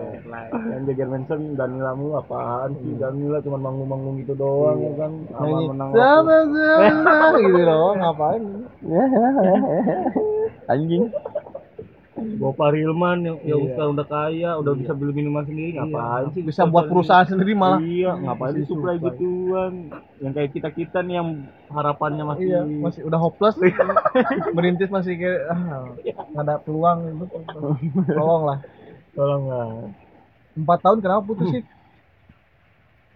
[0.71, 5.13] Yang Jagger Manson Danila mulu apaan sih Danila cuma manggung-manggung gitu doang ya kan.
[5.29, 8.43] Sama Nyanyi, menang sama sama gitu loh ngapain
[10.73, 11.05] Anjing.
[12.39, 16.43] Gopar Hilman yang yang sekarang udah kaya, udah bisa beli minuman sendiri ngapain sih?
[16.43, 19.91] bisa buat perusahaan sendiri malah Iya, ngapain sih supply gituan?
[20.23, 21.29] Yang kayak kita-kita nih yang
[21.69, 23.57] harapannya masih iya masih udah hopeless
[24.57, 25.89] merintis masih kayak ah,
[26.33, 27.27] nggak ada peluang itu
[28.13, 28.59] tolong lah
[29.13, 29.67] tolong lah.
[30.53, 31.65] empat tahun kenapa putus sih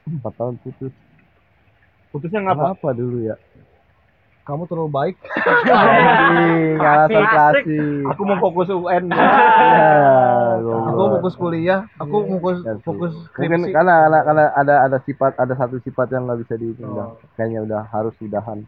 [0.07, 0.95] Empat tahun putus.
[2.15, 2.79] Putusnya ngapa?
[2.79, 3.35] Apa dulu ya?
[4.47, 5.15] Kamu terlalu baik
[6.79, 7.67] alasan klasik.
[8.09, 9.11] Aku mau fokus UN.
[10.57, 11.11] Ya, aku goblok.
[11.21, 12.83] fokus kuliah aku fokus Ya, sih.
[12.83, 13.29] fokus Mungkin
[13.61, 17.09] skripsi karena, karena karena ada ada sifat ada satu sifat yang nggak bisa ditinggal.
[17.35, 18.65] Kayaknya udah harus udahan.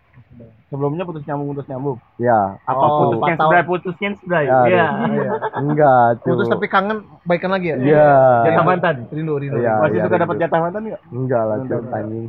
[0.68, 1.96] Sebelumnya putus nyambung putus nyambung.
[2.18, 4.40] Ya, Apa Oh, putusnya sudah putusnya sudah.
[4.42, 4.86] Ya, Iya.
[5.08, 5.32] Iya.
[5.56, 8.10] enggak, putus tapi kangen baikan lagi ya Iya.
[8.44, 8.96] Jatah mantan.
[9.08, 9.74] rindu rindu Iya.
[9.80, 11.02] Masih suka dapat jatah mantan enggak?
[11.08, 11.56] Enggak lah,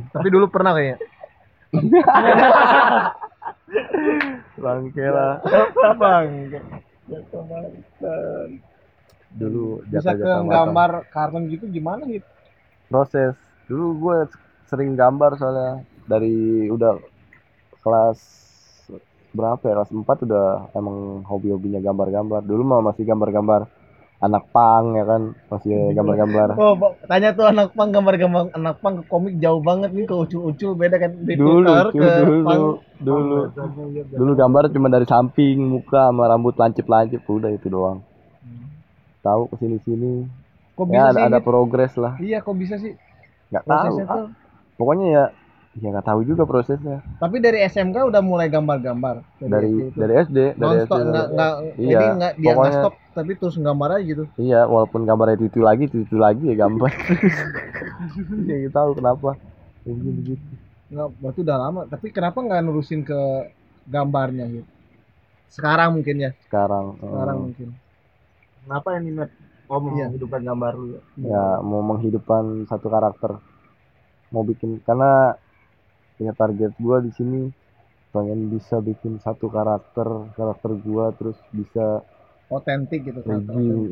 [0.08, 0.96] tapi dulu pernah kayaknya
[4.58, 5.40] Bangke lah.
[5.96, 6.28] bang
[9.30, 12.26] Dulu bisa ke gambar kartun gitu gimana gitu
[12.90, 13.38] proses.
[13.70, 14.18] Dulu gue
[14.66, 15.86] sering gambar soalnya.
[16.10, 16.98] Dari udah
[17.86, 18.18] kelas
[19.30, 19.74] berapa ya?
[19.78, 22.42] Kelas 4 udah emang hobi-hobinya gambar-gambar.
[22.42, 23.70] Dulu mah masih gambar-gambar
[24.20, 25.22] anak pang ya kan?
[25.48, 26.48] Masih gambar-gambar.
[26.60, 26.74] Oh,
[27.08, 30.96] tanya tuh anak pang gambar-gambar anak pang ke komik jauh banget nih ke ucul-ucul beda
[31.00, 31.10] kan?
[31.24, 32.62] Dari dulu ke dulu pang.
[33.00, 33.38] dulu
[34.12, 34.32] dulu.
[34.36, 38.04] Gambar cuma dari samping muka sama rambut lancip-lancip udah itu doang.
[39.20, 40.12] Tahu ke sini sini
[40.76, 41.20] Kok bisa ya sih?
[41.20, 42.16] ada, ada progres lah.
[42.16, 42.96] Iya, kok bisa sih?
[43.50, 44.26] nggak tahu tuh.
[44.78, 45.24] pokoknya ya
[45.78, 49.22] ya nggak tahu juga prosesnya Tapi dari SMK udah mulai gambar-gambar.
[49.44, 50.00] dari SD itu.
[50.00, 53.88] dari SD dari SD nggak nggak Iya, jadi nggak dia nggak stop tapi terus gambar
[53.98, 54.24] aja gitu.
[54.40, 56.90] Iya, walaupun gambarnya itu, itu lagi, itu, itu lagi ya gambar.
[58.48, 59.30] ya kita tahu kenapa.
[59.86, 60.32] Ya, begitu.
[60.90, 61.80] Nggak, berarti udah lama.
[61.86, 63.18] Tapi kenapa nggak nurusin ke
[63.86, 64.68] gambarnya gitu?
[65.50, 66.30] Sekarang mungkin ya.
[66.44, 67.68] Sekarang, Sekarang eh, mungkin.
[68.64, 69.30] Kenapa yang nimet?
[69.70, 70.06] Oh, mau Iya.
[70.08, 71.00] menghidupkan gambar lu ya.
[71.32, 73.30] ya mau menghidupkan satu karakter,
[74.32, 75.34] mau bikin karena
[76.20, 77.48] punya target gua di sini.
[78.12, 80.04] Pengen bisa bikin satu karakter
[80.36, 82.04] karakter gua terus bisa
[82.50, 83.40] Otentik gitu kan.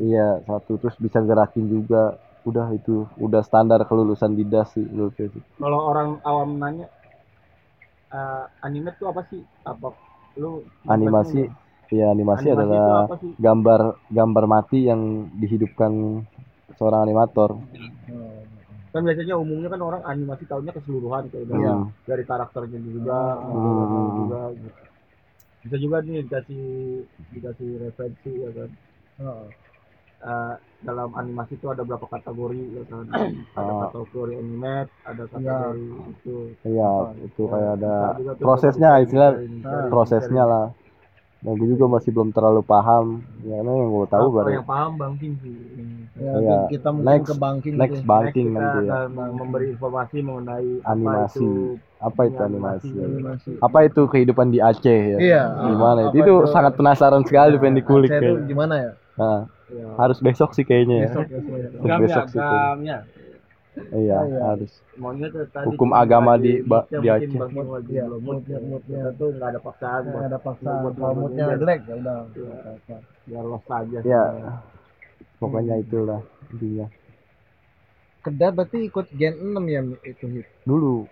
[0.03, 0.77] iya satu.
[0.77, 2.21] Terus bisa gerakin juga.
[2.43, 5.43] Udah itu udah standar kelulusan di DAS sih menurut gue sih.
[5.59, 6.87] Kalau orang awam nanya
[8.13, 9.41] eh, anime tuh apa sih?
[9.63, 9.91] Apa?
[10.39, 11.47] Lu animasi
[11.89, 13.81] ya animasi, Animasi adalah gambar
[14.13, 16.21] gambar mati yang dihidupkan
[16.77, 17.57] seorang animator
[18.89, 21.75] kan biasanya umumnya kan orang animasi tahunya keseluruhan kayak dari, Iya.
[22.09, 24.09] dari karakternya juga, Hmm.
[24.17, 24.81] juga gitu.
[25.59, 26.63] Bisa juga nih dikasih
[27.35, 28.69] dikasih referensi ya kan.
[30.19, 33.05] Eh, dalam animasi itu ada berapa kategori ya kan.
[33.59, 36.37] Ada kategori animate, ada kategori itu.
[36.67, 36.91] Iya,
[37.23, 37.95] itu kayak ada
[38.35, 39.31] prosesnya istilah
[39.87, 40.65] prosesnya lah.
[41.39, 43.23] Nah, gue juga masih belum terlalu paham.
[43.41, 45.55] Ya, karena yang gue tahu Apa baru yang paham banking sih.
[46.19, 46.57] Ya, Iya.
[46.67, 48.03] kita mungkin Next- ke banking next gitu.
[48.05, 48.95] banking Next nanti ya.
[49.31, 51.39] memberi informasi mengenai Animasi.
[51.39, 52.91] apa itu Apa itu animasi?
[52.93, 53.49] Animasi.
[53.57, 55.17] Apa itu kehidupan di Aceh ya?
[55.17, 55.43] Iya.
[55.65, 56.15] Gimana itu?
[56.17, 58.43] Itu sangat penasaran sekali pengen dikulik Aceh itu ya.
[58.45, 58.91] gimana ya?
[59.15, 59.39] Nah,
[59.69, 61.07] ya, harus besok sih kayaknya ya.
[61.09, 61.67] Besok, besok ya.
[61.85, 62.39] Harus besok sih.
[62.39, 62.67] kayaknya.
[62.67, 62.97] agamnya.
[63.89, 64.39] Iya, Iya.
[64.45, 64.71] harus.
[64.95, 67.29] Maunya tuh tadi Hukum agama di ba- moodnya di Aceh.
[67.87, 68.99] Iya, moodnya- moodnya.
[68.99, 70.75] Kita tuh nggak ada paksaan Nggak ada paksaan.
[70.75, 71.45] Kalau moodnya moodnya.
[71.55, 72.17] jelek ya udah.
[72.29, 72.97] Iya.
[73.25, 73.99] biar los aja.
[74.01, 74.23] Ya.
[75.37, 76.87] Pokoknya itulah intinya.
[78.19, 80.47] Kedat berarti ikut Gen 6 ya itu hit.
[80.63, 81.07] Dulu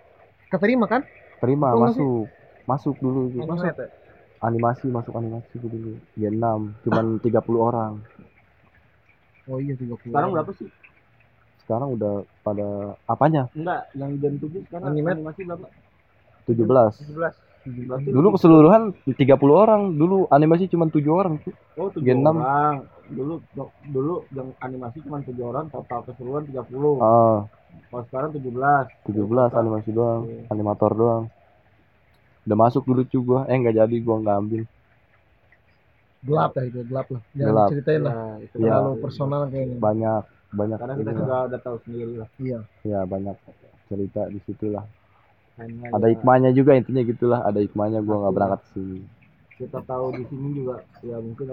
[0.47, 1.03] Keterima kan?
[1.37, 1.79] terima sih?
[1.79, 2.25] masuk.
[2.65, 3.39] Masuk dulu itu.
[3.39, 3.71] Masuk.
[4.37, 5.95] Animasi masuk animasi dulu.
[6.13, 7.93] Gen 6 cuman 30 orang.
[9.45, 9.95] Oh iya 30.
[10.03, 10.67] Sekarang berapa sih?
[11.67, 12.67] Sekarang udah pada
[13.03, 13.51] apanya?
[13.51, 15.19] Enggak, yang Gen 7 sekarang Animate.
[15.19, 15.67] animasi berapa?
[16.47, 16.95] 17.
[16.95, 17.83] 17.
[17.83, 19.19] Berarti Dulu keseluruhan 30
[19.53, 21.51] orang, dulu animasi cuma 7 orang tuh.
[21.75, 22.31] oh, 7 Gen 6.
[22.31, 22.75] orang.
[23.07, 23.33] Dulu
[23.85, 26.95] dulu yang animasi cuma 7 orang, total keseluruhan 30.
[26.97, 27.43] Ah,
[27.85, 28.87] Kalau sekarang 17.
[29.05, 30.47] 17 animasi doang, Iya.
[30.47, 31.23] animator doang.
[32.41, 33.41] Udah masuk dulu cuy gua.
[33.45, 34.63] Eh nggak jadi gua nggak ambil.
[36.19, 37.21] gelap lah itu, gelap lah.
[37.31, 37.67] Jangan Gelap.
[37.69, 38.13] ceritain lah.
[38.13, 38.55] Ya, itu.
[38.57, 39.77] Terlalu personal kayaknya.
[39.77, 42.29] Banyak banyak Karena kita juga udah tahu sendiri lah.
[42.37, 42.59] Iya.
[42.83, 43.35] ya banyak
[43.85, 44.85] cerita di situ lah.
[45.57, 47.39] Hanya Ada ya, hikmahnya juga intinya gitulah.
[47.41, 48.99] Ada hikmahnya gua nggak berangkat ke sini.
[49.57, 51.49] kita tahu di sini juga ya mungkin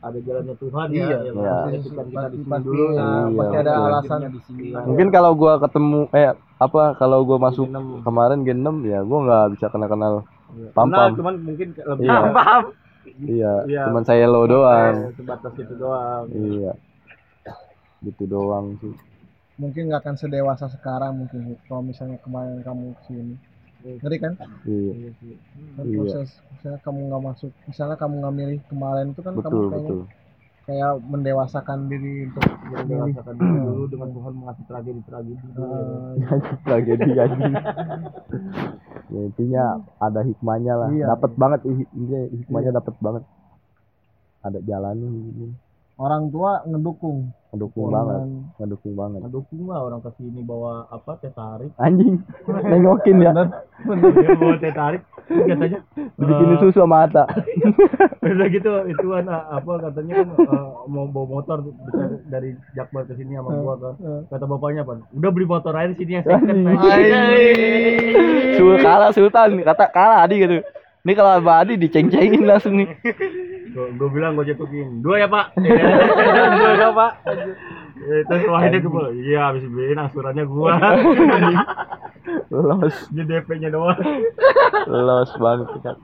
[0.00, 1.04] ada jalannya Tuhan Iya.
[1.04, 1.04] ya.
[1.04, 1.52] ya Iya.
[1.52, 2.96] maksudnya kita, kita di sini pasti- dulu ya.
[2.96, 4.18] Iya, pasti ada alasan.
[4.24, 4.64] Di sini.
[4.72, 8.00] Mungkin kalau gua ketemu eh apa kalau gua masuk Gen 6.
[8.00, 10.68] kemarin Gen 6 ya gua nggak bisa kenal-kenal Iya.
[10.72, 11.10] pam Nah, pam.
[11.12, 12.20] cuman mungkin lebih Iya.
[12.32, 12.62] paham.
[13.20, 13.82] Iya, Iya.
[13.84, 14.94] cuman saya lo doang.
[15.12, 16.24] Sebatas itu doang.
[16.32, 16.72] Iya.
[18.02, 18.92] Gitu doang sih.
[19.54, 21.54] Mungkin nggak akan sedewasa sekarang mungkin.
[21.64, 23.34] Kalau misalnya kemarin kamu ke sini.
[23.82, 24.32] Ngeri kan?
[24.64, 25.10] Iya.
[25.74, 25.96] Kan Iya.
[25.98, 29.82] proses misalnya kamu nggak masuk misalnya kamu nggak milih kemarin itu kan kamu Betul, kayaknya
[29.90, 30.02] betul.
[30.62, 35.46] kayak mendewasakan diri untuk Jadi merasakan dulu dengan Tuhan mengasih tragedi-tragedi.
[35.52, 36.12] eh,
[36.62, 37.54] tragedi anjing.
[39.10, 39.64] ya, intinya
[39.98, 40.88] ada hikmahnya lah.
[40.88, 41.06] Iya.
[41.10, 43.22] Dapat banget ih- intinya hikmahnya dapat banget.
[44.40, 45.44] Ada jalannya gitu.
[45.96, 47.30] Orang tua ngedukung.
[47.52, 48.16] Ngedukung banget.
[48.18, 49.20] Orang- ngedukung banget.
[49.22, 51.70] Ngedukung lah orang ke sini bawa apa teh tarik.
[51.76, 52.16] anjing
[52.70, 53.32] nengokin ya.
[53.32, 55.02] Dia bawa teh tarik.
[55.22, 55.80] Katanya
[56.18, 57.24] dibikinin susu sama Ata.
[58.24, 63.14] Udah gitu ituan ah, apa katanya kan eh, mau bawa motor dari- dari Jakbar ke
[63.14, 63.94] sini sama gua kan.
[64.28, 64.98] Kata bapaknya apa?
[65.12, 66.66] Udah beli motor aja di sini yang second.
[68.56, 69.60] Sul kalah Sultan.
[69.62, 70.58] Kata kalah Adi gitu
[71.02, 72.88] ini kalau Abah Adi diceng-cengin langsung nih
[73.72, 75.00] Gua, gua bilang gua jatuhin.
[75.00, 75.56] Dua ya, Pak.
[76.60, 77.12] Dua ya, Pak.
[78.28, 80.76] Terus wahidnya gua, iya habis beliin angsurannya gua.
[82.52, 83.96] los Ini DP-nya doang.
[84.86, 85.96] los banget kan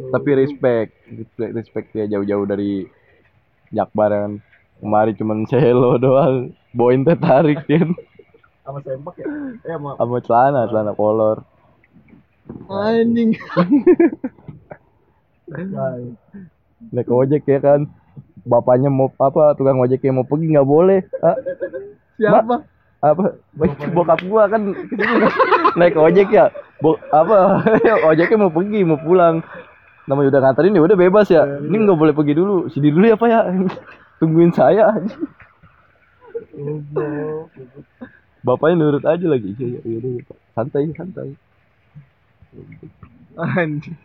[0.00, 2.88] tapi respect respect respect ya jauh-jauh dari
[3.70, 4.32] Jakbar kan
[4.80, 7.92] kemarin cuman selo doang bawain teh tarik kan
[8.64, 9.26] Sama sempak ya?
[9.66, 11.44] Eh, sama sama celana celana kolor
[12.70, 13.30] anjing.
[16.90, 17.80] Naik ojek ya kan.
[18.40, 21.00] Bapaknya mau apa tukang ojeknya mau pergi nggak boleh.
[21.20, 21.36] Ah,
[22.16, 22.64] siapa?
[23.00, 23.24] Apa?
[23.96, 24.72] Bokap gua kan.
[25.76, 26.48] Naik ojek ya.
[26.80, 27.60] Bo, apa?
[28.08, 29.44] Ojeknya mau pergi mau pulang.
[30.08, 31.44] Namanya udah nganterin ya udah bebas ya.
[31.60, 32.72] Ini nggak boleh pergi dulu.
[32.72, 33.40] Sini dulu ya pak ya.
[34.16, 34.96] Tungguin saya.
[38.40, 39.52] Bapaknya nurut aja lagi.
[39.60, 40.22] Iya iya iya.
[40.56, 41.36] Santai santai
[43.36, 43.96] anjing.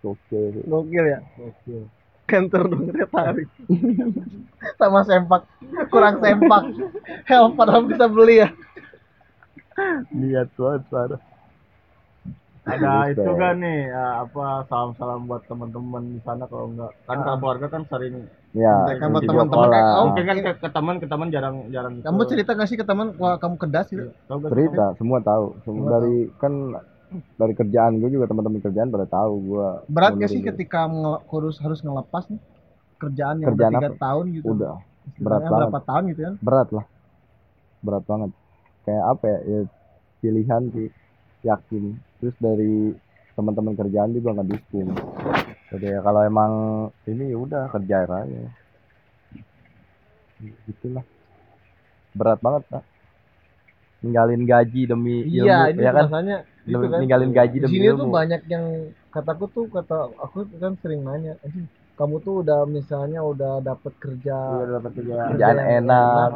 [0.00, 1.20] Oke gokil ya?
[2.24, 3.48] Kantor dong dia tarik.
[4.78, 5.42] Sama sempak.
[5.90, 6.62] Kurang sempak.
[7.26, 8.48] Helm padahal bisa beli ya.
[10.14, 11.20] Niat banget parah
[12.68, 13.88] ada itu kan nih?
[13.88, 18.74] Eh, apa salam-salam buat teman-teman di sana kalau enggak kan kalau keluarga kan sering ya
[19.00, 19.68] Kan buat teman-teman.
[19.72, 20.02] kayak kau.
[20.06, 22.04] mungkin kan ke, ke teman ke teman jarang jarang gitu.
[22.06, 23.06] kamu cerita gak sih ke teman?
[23.16, 24.12] Kamu kedas gitu?
[24.28, 24.50] Tahu sih?
[24.52, 25.44] cerita semua tahu.
[25.64, 26.52] Semua dari kan
[27.10, 30.86] dari kerjaan gue juga teman-teman kerjaan pada tahu gue berat gak sih ketika
[31.26, 32.40] harus harus ngelepas nih?
[33.00, 34.46] Kerjaan yang Kerjaan udah tiga tahun gitu.
[34.52, 34.76] Udah.
[35.16, 35.56] Berat banget.
[35.56, 36.34] berapa tahun gitu kan?
[36.44, 36.86] Berat lah.
[37.80, 38.30] Berat banget.
[38.84, 39.60] Kayak apa ya, ya
[40.20, 40.88] pilihan sih.
[41.40, 41.84] Yakin.
[42.20, 42.92] Terus dari
[43.32, 44.92] teman-teman kerjaan juga nggak dukung.
[45.72, 46.52] Jadi ya kalau emang
[47.08, 48.40] ini ya udah kerja aja.
[50.68, 51.04] Gitulah.
[52.12, 52.84] Berat banget pak.
[54.04, 56.04] Ninggalin gaji demi iya ilmu ini ya kan?
[56.08, 56.36] rasanya
[56.70, 56.98] gitu kan?
[57.02, 58.66] ninggalin gaji di demi sini tuh banyak yang
[59.10, 61.66] kataku tuh kata aku kan sering nanya "Anjing,
[61.98, 64.36] kamu tuh udah misalnya udah dapat kerja
[64.78, 66.30] dapat kerja kerjaan yang enak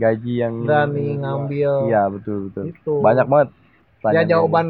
[0.00, 1.72] gaji yang berani ngambil.
[1.86, 2.02] iya.
[2.10, 2.64] Betul betul.
[2.72, 3.48] Itu banyak banget
[4.12, 4.66] ya jawaban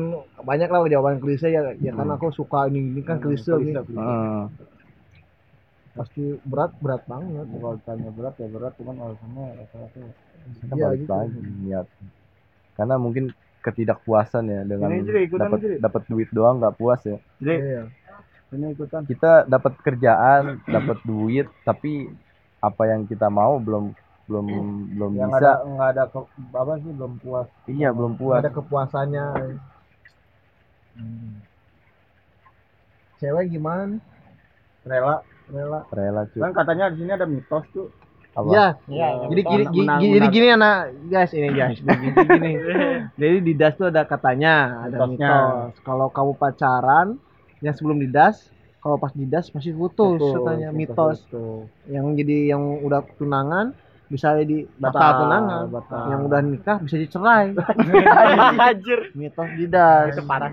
[0.47, 3.75] banyak lah jawaban klise ya ya kan aku suka ini ini kan klise nih.
[3.83, 4.43] Heeh.
[5.95, 7.47] pasti berat berat banget.
[7.51, 9.47] Kalau tanya berat ya berat cuman alasannya
[10.75, 11.15] Iya, balik gitu.
[11.15, 11.87] lagi niat.
[12.75, 13.31] Karena mungkin
[13.65, 17.17] ketidakpuasan ya dengan dapat dapat duit doang nggak puas ya.
[17.41, 17.85] Jadi iya
[18.55, 19.03] ini ikutan.
[19.05, 22.09] Kita dapat kerjaan dapat duit tapi
[22.63, 23.93] apa yang kita mau belum
[24.25, 24.47] belum
[24.97, 25.41] belum yang bisa.
[25.43, 26.21] ada nggak ada ke,
[26.57, 27.49] apa sih belum puas.
[27.69, 28.41] Iya belum puas.
[28.41, 29.27] ada kepuasannya.
[33.21, 34.01] Cewek gimana?
[34.87, 35.21] Rela
[35.53, 35.81] rela.
[35.93, 37.89] Rela cuy kan katanya di sini ada mitos tuh
[38.35, 40.33] apa Iya, Iya, jadi gini, menang- gini, menang- jadi menang.
[40.33, 42.53] gini anak guys ini guys, gini, gini.
[43.15, 45.79] Jadi di das tuh ada katanya, ada mitos.
[45.81, 47.07] Kalau kamu pacaran,
[47.61, 51.71] yang sebelum di das, kalau pas di das pasti putus, Putus, katanya mitos mitos.
[51.87, 53.71] Yang jadi yang udah tunangan
[54.05, 56.03] bisa di batal, Batal, tunangan, batal.
[56.09, 57.55] yang udah nikah bisa dicerai.
[58.67, 59.01] Anjir.
[59.15, 60.13] mitos di das.
[60.13, 60.51] Itu parah.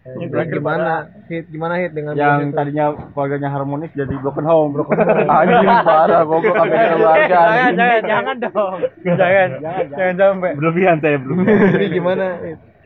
[0.00, 0.16] Eh,
[0.48, 1.12] gimana?
[1.28, 2.56] Hit gimana hit dengan yang itu?
[2.56, 8.00] tadinya keluarganya harmonis jadi broken home broken home anjing parah goblok sampai keluarga Jangan, jangan,
[8.08, 8.78] jangan dong.
[9.04, 9.48] Jangan.
[9.92, 10.50] Jangan sampai.
[10.56, 12.26] berlebihan saya berlebihan Jadi gimana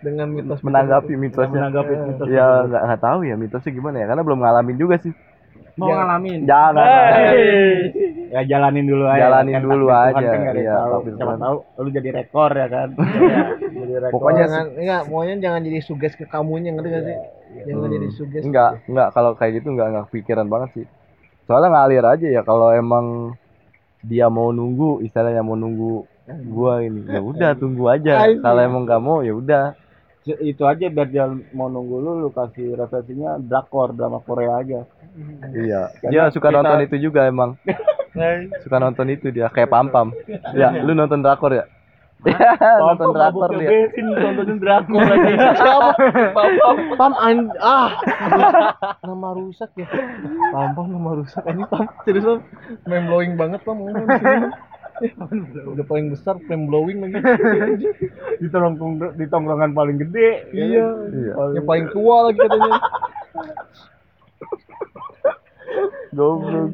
[0.05, 4.23] dengan mitos menanggapi mitosnya menanggapi mitos ya nggak nggak tahu ya mitosnya gimana ya karena
[4.27, 5.13] belum ngalamin juga sih
[5.75, 6.87] mau ngalamin jangan
[7.25, 7.91] Hey.
[8.31, 10.99] ya jalanin dulu aja Jalanin Kan dulu aja, kan iya, tahu.
[11.05, 11.39] siapa Tuhan.
[11.41, 12.89] tahu lu jadi rekor ya kan
[13.77, 17.19] jadi rekor Pokoknya jangan enggak maunya jangan jadi suges ke kamunya ngerti gak sih
[17.57, 17.93] jangan Hmm.
[17.93, 20.87] jadi suges Enggak, enggak kalau kayak gitu enggak enggak pikiran banget sih.
[21.45, 23.37] Soalnya ngalir aja ya kalau emang
[24.01, 26.03] dia mau nunggu, istilahnya mau nunggu
[26.47, 27.05] gua ini.
[27.05, 28.27] Ya udah tunggu aja.
[28.35, 29.77] Kalau emang nggak mau ya udah.
[30.25, 34.81] Itu aja biar dia mau nunggu lu lu kasih referensinya drakor drama Korea aja
[35.47, 35.95] Iya.
[35.95, 37.55] Karena Dia suka kita- nonton itu juga emang.
[38.65, 40.11] suka nonton itu dia kayak pam-pam.
[40.53, 41.65] Ya, lu nonton drakor ya?
[42.25, 43.69] Ya, nonton drakor dia.
[43.69, 45.93] bensin nontonin drakor aja siapa
[46.33, 47.93] pam pam pam an ah
[49.05, 49.85] nama rusak ya
[50.49, 52.41] pam pam nama rusak ini pam serius pam
[52.89, 53.77] mind blowing banget pam.
[55.75, 57.19] Udah paling besar mind blowing lagi
[58.43, 61.33] di tongkrong di tongkrongan paling gede iya Iya.
[61.59, 62.79] yang paling tua lagi katanya
[66.15, 66.71] Goblok.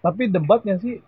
[0.00, 1.02] Tapi debatnya sih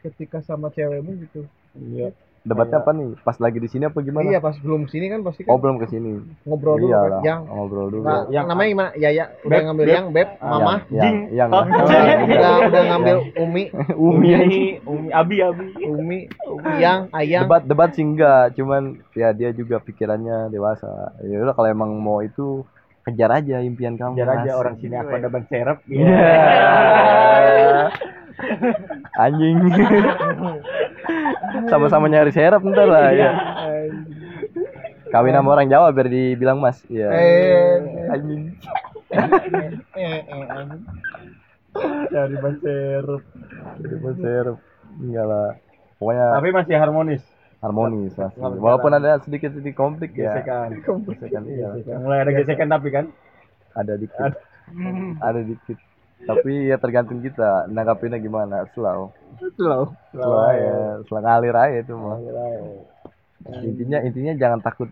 [0.00, 1.42] ketika sama cewekmu gitu.
[1.74, 2.14] Iya.
[2.40, 3.20] Debatnya apa nih?
[3.20, 4.24] Pas lagi di sini apa gimana?
[4.24, 6.24] Iya pas belum sini kan pasti Oh kan belum ke sini.
[6.42, 7.10] ngobrol dulu Iya kan.
[7.10, 7.20] lah.
[7.20, 8.02] Yang Ngobrol dulu.
[8.02, 8.90] nah, Yang- namanya gimana?
[8.96, 9.92] Ya ya udah Beb, ngambil beb.
[9.92, 10.74] yang beb, mama.
[10.88, 13.64] Yang, yang, Oh, udah udah ngambil umi,
[13.94, 15.66] Umi Umi, Umi, Abi, Abi.
[15.84, 16.18] umi,
[16.76, 17.44] yang, ayang.
[17.44, 20.88] debat debat sih enggak cuman ya dia juga pikirannya dewasa
[21.20, 22.64] ya udah kalau emang mau itu
[23.10, 25.78] kejar aja impian kamu Biar aja orang sini aku ada ban serep.
[25.90, 26.30] Iya.
[29.24, 29.56] anjing.
[31.68, 33.30] Sama-sama nyari serap ntar lah ya.
[35.10, 36.78] Kawin sama orang Jawa biar dibilang mas.
[36.86, 38.54] Ya Eh, anjing.
[39.10, 39.18] Eh,
[39.98, 40.82] eh, anjing.
[42.10, 43.22] Dari ban serep.
[43.82, 44.56] Jadi ban serap
[45.00, 45.50] enggak lah.
[45.98, 47.22] Pokoknya Tapi masih harmonis.
[47.60, 50.40] Harmonis Nggak walaupun ada sedikit sedikit konflik ya.
[50.40, 50.68] Gesekan.
[51.12, 51.68] gesekan iya.
[51.76, 51.98] Gesekan.
[52.04, 53.06] Mulai ada gesekan tapi kan.
[53.76, 54.32] ada dikit.
[55.22, 55.40] Ada.
[55.46, 55.78] Dikit.
[56.20, 58.66] Tapi ya tergantung kita nanggapinnya gimana.
[58.72, 59.12] Slow.
[59.56, 59.92] Slow.
[60.12, 61.20] slow aja slow.
[61.20, 62.18] ngalir aja itu mah.
[63.64, 64.88] Intinya intinya jangan takut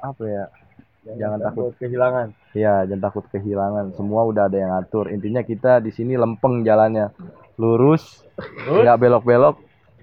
[0.00, 0.44] apa ya?
[1.06, 1.70] Jangan takut.
[1.78, 2.34] kehilangan.
[2.52, 3.94] ya jangan takut kehilangan.
[3.96, 5.08] Semua udah ada yang ngatur.
[5.08, 7.12] Intinya kita di sini lempeng jalannya.
[7.56, 8.24] Lurus
[8.68, 9.56] nggak belok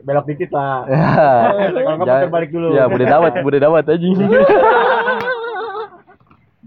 [0.03, 0.83] belok dikit lah.
[0.85, 1.07] ya
[1.71, 2.67] Kalau nggak putar balik dulu.
[2.71, 4.03] ya bude dawat bude dawat aja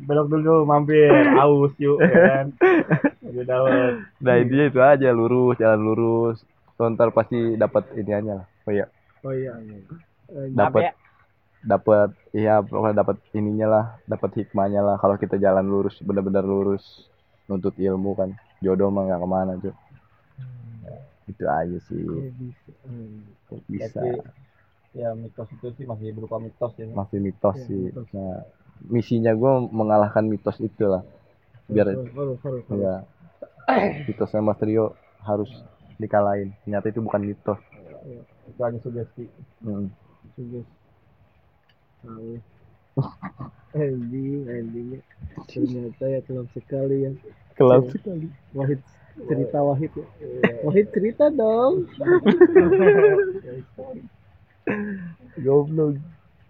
[0.06, 1.10] Belok dulu mampir.
[1.34, 2.46] Aus yuk ya kan.
[3.22, 3.92] Udah dawet.
[4.18, 6.38] nah intinya itu aja lurus jalan lurus
[6.74, 8.86] Tuh, ntar pasti dapat iniannya lah oh iya
[9.20, 9.56] Oh iya.
[10.52, 10.92] dapat
[11.58, 17.08] dapat iya pokoknya dapat ininya lah dapat hikmahnya lah kalau kita jalan lurus benar-benar lurus
[17.46, 18.30] nuntut ilmu kan
[18.60, 19.74] jodoh mah nggak ke mana tuh
[21.26, 22.02] itu aja sih
[23.46, 24.10] Kok bisa Berarti
[24.96, 26.88] ya mitos itu sih masih berupa mitos ya.
[26.88, 28.40] masih mitos sih nah
[28.88, 31.04] misinya gue mengalahkan mitos itu lah
[31.68, 32.80] biar Harus, harus, harus.
[32.80, 32.94] ya
[34.08, 34.94] mitosnya Mas Trio
[35.26, 35.50] harus
[36.00, 37.60] dikalahin ternyata itu bukan mitos
[38.46, 39.26] Itu hanya sugesti.
[39.66, 39.90] Mm.
[40.38, 40.66] Suges.
[42.06, 42.38] Tahu.
[43.74, 45.00] Ending, endingnya
[45.50, 47.12] ternyata ya kelam sekali ya.
[47.58, 47.84] kelas
[48.54, 48.80] Wahid
[49.24, 50.06] cerita Wahid ya.
[50.64, 51.88] Wahid cerita dong.
[55.40, 55.96] goblok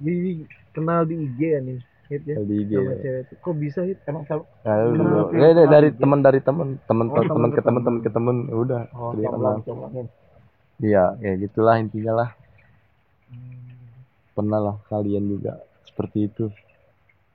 [0.02, 0.44] Di
[0.74, 1.78] kenal di IG ya nih.
[2.06, 2.36] Hit ya.
[2.42, 3.34] di IG Sama cewek itu.
[3.42, 3.98] Kok bisa hit?
[4.06, 5.34] Emang Ya, Kenal, udah.
[5.34, 8.82] Ya, udah, dari teman dari teman, teman Oh, teman ke teman, teman ke teman, udah.
[8.94, 10.06] oh, comblangin.
[10.76, 12.30] Iya, kayak gitulah intinya lah.
[14.36, 16.46] Pernah lah kalian juga seperti itu.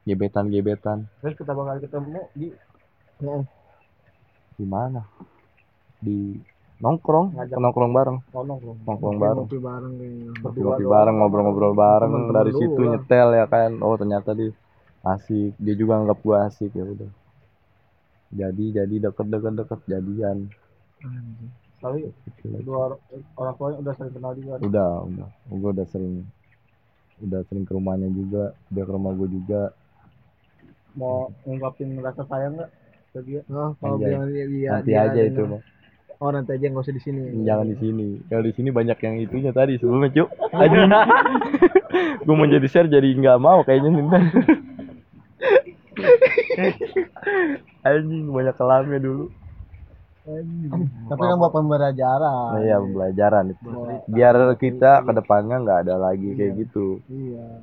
[0.01, 2.49] Gebetan-gebetan Terus kita bakal ketemu di
[4.57, 5.01] di mana?
[6.01, 6.17] Di
[6.81, 7.57] nongkrong, Ngajak.
[7.61, 8.73] nongkrong bareng, nonong bro.
[8.89, 9.45] nongkrong bareng.
[9.45, 9.93] Ngopi bareng.
[10.41, 12.13] Ngopi bareng, ngobrol-ngobrol bareng.
[12.33, 12.97] Dari situ lah.
[12.97, 13.71] nyetel ya kan.
[13.85, 14.49] Oh, ternyata dia
[15.05, 15.53] asik.
[15.61, 17.11] Dia juga anggap gua asik ya udah.
[18.31, 20.47] Jadi jadi deket-deket deket jadian.
[21.81, 22.13] Tapi
[22.69, 23.01] or-
[23.37, 24.53] orang tuanya udah sering kenal juga.
[24.61, 26.15] udah udah gue udah sering
[27.21, 29.73] udah sering ke rumahnya juga dia ke rumah gue juga
[30.93, 32.69] Mau ngungkapin rasa sayang nggak?
[33.11, 34.07] Oh, kalau Anjay.
[34.07, 35.59] bilang dia, dia nanti dia aja itu mah.
[36.21, 37.43] Oh nanti aja nggak usah di sini.
[37.43, 38.07] jangan di sini.
[38.31, 40.29] Kalau di sini banyak yang itunya tadi sebelumnya cuk.
[40.55, 40.87] Anjing.
[42.25, 44.05] Gue mau jadi share jadi nggak mau kayaknya nih
[47.85, 49.25] anjing banyak kelamnya dulu.
[51.09, 52.49] Tapi kan buat pembelajaran.
[52.55, 53.43] nah, iya pembelajaran.
[53.51, 53.67] Itu
[54.07, 57.01] biar kita ke depannya nggak ada lagi kayak gitu.
[57.11, 57.59] Iya.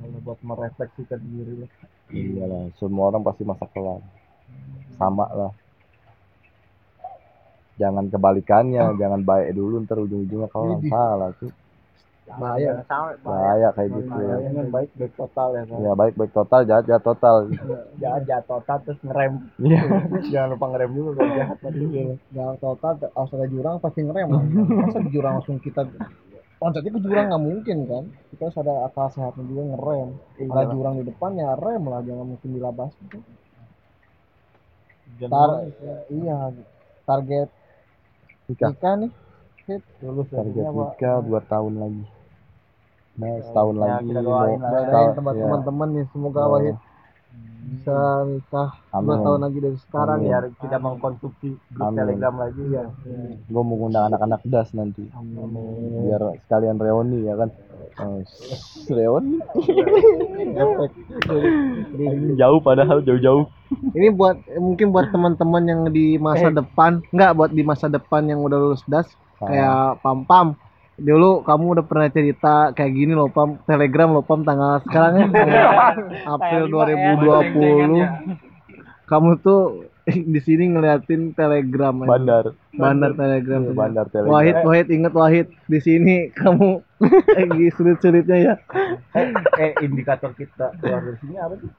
[0.00, 1.70] Kalau buat merefleksikan diri lah.
[2.14, 3.98] iyalah semua orang pasti masa kelam
[4.94, 5.52] sama lah
[7.74, 10.90] jangan kebalikannya jangan baik dulu ntar ujung-ujungnya Widih.
[10.90, 11.50] salah tuh
[12.24, 12.80] Bahaya.
[13.20, 15.76] bahaya kayak gitu ya Bahaya baik baik total ya kan.
[15.76, 17.34] ya baik baik total jahat jahat total
[18.02, 19.44] Jahat jahat total terus ngerem.
[19.60, 19.80] Iya.
[20.32, 21.84] Jangan lupa ngerem juga kalau jahat tadi.
[22.32, 24.40] Gak total harus ada jurang pasti ngerem lah.
[24.40, 25.84] Masa di jurang langsung kita
[26.64, 28.04] loncatnya ke jurang nggak mungkin kan?
[28.32, 30.08] Kita harus ada akal sehatnya juga ngerem.
[30.48, 32.92] Ada jurang di depan ya rem lah, jangan mungkin dilabas.
[35.14, 35.50] Tar,
[36.10, 36.36] iya
[37.06, 37.48] target
[38.46, 39.10] nikah nikah nih
[40.02, 40.36] lulus ya.
[40.42, 42.04] target nikah dua tahun lagi
[43.14, 44.70] nah setahun Ya, lagi kita doain lah.
[44.82, 45.42] setahun- tempat ya.
[45.46, 46.50] teman-teman nih semoga Ya.
[46.50, 46.76] Wahid
[47.64, 47.96] bisa
[48.28, 49.24] nikah dua Amin.
[49.24, 50.32] tahun lagi dari sekarang Amin.
[50.32, 50.38] ya.
[50.62, 51.98] tidak mengkonsumsi grup Amin.
[51.98, 52.84] telegram lagi ya.
[53.48, 55.04] gue mau ngundang anak-anak das nanti
[56.04, 57.50] biar sekalian reuni ya kan
[58.04, 58.20] oh,
[58.92, 59.36] reuni
[60.64, 60.90] Efek.
[62.38, 63.44] jauh padahal jauh-jauh
[63.74, 68.38] Ini buat mungkin buat teman-teman yang di masa depan, enggak buat di masa depan yang
[68.46, 69.08] udah lulus das
[69.42, 70.54] kayak Pam Pam.
[70.94, 75.26] Dulu kamu udah pernah cerita kayak gini loh Pam, Telegram loh Pam tanggal sekarang ya
[75.34, 75.66] tanggal
[76.24, 78.06] April 2020.
[79.04, 79.60] Kamu tuh
[80.32, 81.96] di sini ngeliatin telegram.
[81.98, 82.52] Bandar.
[82.70, 83.72] bandar telegram Iya.
[83.72, 84.32] Bandar Telegram.
[84.32, 86.78] Wahid Wahid inget Wahid di sini kamu
[87.40, 88.54] lagi sulit-sulitnya ya
[89.56, 91.70] eh indikator kita keluar dari sini apa sih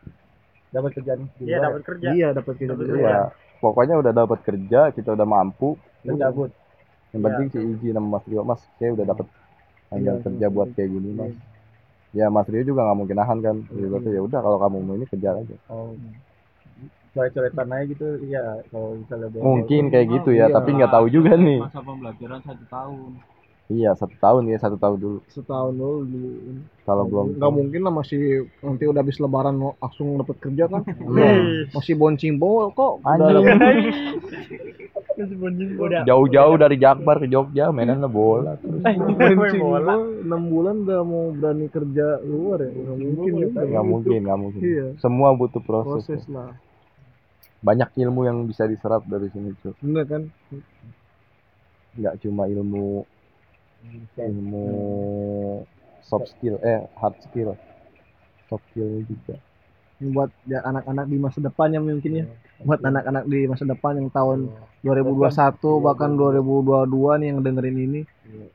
[0.71, 2.07] dapat kerjaan di Iya dapat kerja.
[2.11, 3.31] iya dapat kita Iya.
[3.55, 5.79] Pokoknya udah dapat kerja, kita udah mampu.
[6.01, 6.51] dan cabut
[7.15, 9.27] Yang penting si izin sama Mas Rio, Mas, saya udah dapat
[9.87, 11.33] anggaran kerja buat kayak gini, Mas.
[12.11, 13.55] Ya Mas Rio juga nggak mungkin nahan kan.
[13.71, 15.55] Dia berkata ya udah kalau kamu mau ini kejar aja.
[15.71, 15.95] oh
[17.15, 21.63] coret-coretan aja gitu ya kalau misalnya Mungkin kayak gitu ya, tapi nggak tahu juga nih.
[21.63, 23.11] Masa pembelajaran satu tahun.
[23.65, 25.19] Iya satu tahun ya satu tahun dulu.
[25.25, 26.29] setahun dulu dulu.
[26.85, 31.65] Kalau belum nggak mungkin lah masih nanti udah habis lebaran langsung dapat kerja kan Iya.
[31.73, 33.41] masih boncing bol kok Anjing.
[35.15, 36.03] Udah.
[36.03, 38.59] jauh-jauh dari Jakbar ke Jogja mainan bola.
[38.59, 44.19] Terus boncing bol enam bulan udah mau berani kerja luar ya nggak mungkin nggak mungkin
[44.27, 44.59] nggak mungkin.
[44.59, 44.87] Iya.
[44.99, 46.03] Semua butuh proses.
[46.03, 46.51] proses lah
[47.63, 49.73] Banyak ilmu yang bisa diserap dari sini cuy.
[49.79, 50.21] bener kan
[51.95, 53.07] Nggak cuma ilmu
[54.19, 54.65] ilmu
[56.03, 57.55] soft skill eh hard skill
[58.51, 59.39] soft skill juga
[60.03, 62.25] Ini buat ya anak-anak di masa depannya mungkin ya
[62.61, 64.47] buat anak-anak di masa depan yang tahun
[64.81, 68.01] 2021 bahkan 2022 nih yang dengerin ini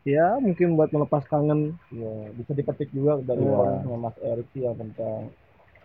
[0.03, 1.77] ya mungkin buat melepas kangen.
[1.91, 3.53] Ya bisa dipetik juga dari Iya.
[3.53, 5.29] podcastnya Mas Erik sih yang tentang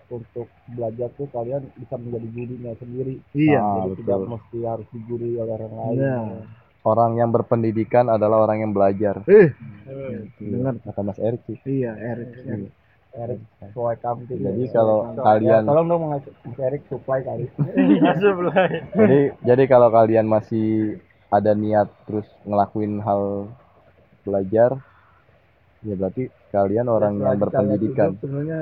[0.06, 3.14] untuk belajar tuh kalian bisa menjadi gurunya sendiri.
[3.34, 3.60] Iya.
[3.60, 4.32] Ah, jadi tidak betul.
[4.32, 5.98] mesti harus digurui oleh orang lain.
[6.00, 6.20] Iya.
[6.86, 9.26] orang yang berpendidikan adalah orang yang belajar.
[9.26, 9.50] Eh.
[9.90, 10.30] Iya.
[10.38, 11.58] dengar kata Mas Erik sih.
[11.66, 12.72] Iya Erik Erik
[13.16, 16.26] supply kamu jadi kalau kalian ya, tolong dong Mas
[16.60, 17.48] Erik supply kali.
[19.00, 21.00] Jadi jadi kalau kalian masih
[21.32, 23.52] ada niat terus ngelakuin hal
[24.28, 24.80] belajar
[25.86, 28.10] ya berarti kalian orang yang Selagi kalian berpendidikan.
[28.20, 28.60] sebenarnya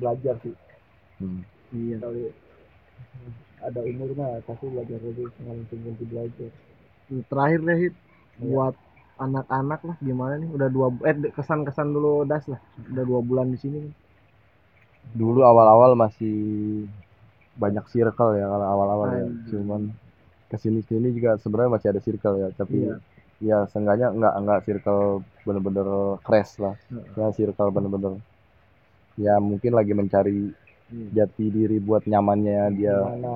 [0.00, 0.54] belajar sih.
[1.20, 1.42] Hmm.
[1.74, 1.96] iya.
[2.00, 2.22] Kali
[3.60, 6.50] ada umur mah pasti belajar dulu dengan tinggi belajar.
[7.28, 7.94] Terakhir deh Hit.
[8.40, 8.74] buat
[9.20, 10.48] anak-anak lah gimana nih?
[10.56, 12.60] Udah dua eh kesan-kesan dulu das lah.
[12.92, 13.80] Udah dua bulan di sini
[15.10, 16.36] dulu awal-awal masih
[17.58, 19.26] banyak circle ya kalau awal-awal ya.
[19.50, 19.90] Cuman
[20.50, 22.94] ke sini sini juga sebenarnya masih ada circle ya tapi Iya.
[23.40, 25.88] ya seenggaknya nggak nggak circle bener-bener
[26.26, 26.74] crash lah.
[27.16, 28.20] Ya circle bener-bener.
[29.18, 30.52] Ya mungkin lagi mencari
[30.90, 32.96] jati diri buat nyamannya dia.
[32.98, 33.32] Gimana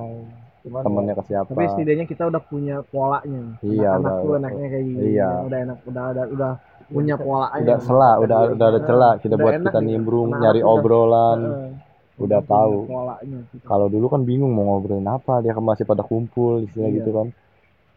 [0.65, 4.67] cuman temennya ke siapa tapi setidaknya kita udah punya polanya Iya, anak udah- tuh enaknya
[4.67, 5.29] kayak gini Iya.
[5.45, 6.51] udah enak udah ada udah
[6.85, 9.87] punya polanya udah sela udah udah ada celah kita Udah buat enak kita gitu.
[9.87, 11.71] nimbrung nyari udah- obrolan Heeh.
[12.17, 13.63] udah tahu polanya gitu.
[13.63, 16.97] kalau dulu kan bingung mau ngobrolin apa dia kan masih pada kumpul istilah Iya.
[16.99, 17.27] gitu kan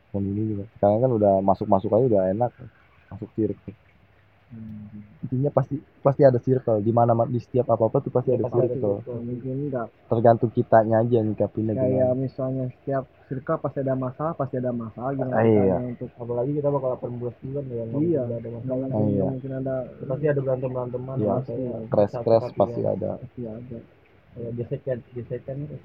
[0.08, 2.52] dan ini juga sekarang kan udah masuk masuk aja udah enak
[3.08, 3.28] masuk
[4.48, 6.80] circle intinya pasti pasti ada circle.
[6.80, 9.04] Di mana di setiap apa apa tuh pasti ada circle.
[9.20, 12.14] mungkin enggak tergantung kitanya aja nyikapinnya kayak gimana.
[12.16, 15.12] misalnya setiap circle pasti ada masalah pasti ada masalah.
[15.12, 15.76] Gimana Ah, iya.
[15.84, 18.22] untuk apalagi kita bakal 18 bulan ya nggak Iya.
[18.24, 18.86] mungkin ada masalah.
[18.88, 19.24] Mungkin, Iya.
[19.28, 19.74] mungkin ada
[20.08, 21.34] pasti ada berantem beranteman Iya.
[21.92, 23.10] crash crash pasti ada.
[23.20, 23.78] Pasti ada.
[24.38, 25.76] Ya gesekan gesekan itu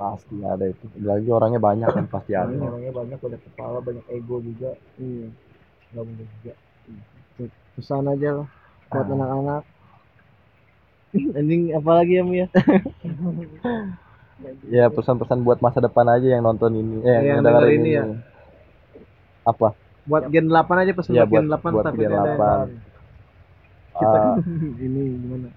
[0.00, 0.84] pasti ada itu.
[1.04, 2.48] Lagi orangnya banyak kan pasti ada.
[2.48, 4.72] orangnya banyak banyak kepala banyak ego juga.
[4.98, 5.28] Iya.
[5.94, 6.52] Nggak mungkin juga
[7.80, 8.48] pesan aja lah
[8.88, 9.14] buat Ah.
[9.16, 9.62] anak-anak.
[11.34, 12.48] Ending apa lagi ya Mi ya?
[14.66, 17.82] Ya pesan-pesan buat masa depan aja yang nonton ini eh Yang yang dengerin dengerin ini.
[17.82, 18.04] ini ya.
[19.42, 19.68] apa?
[20.02, 22.68] Buat gen 8 aja pesan ya buat gen 8 buat Gen ada 8
[23.90, 24.36] kita Ah,
[24.80, 25.48] ini gimana?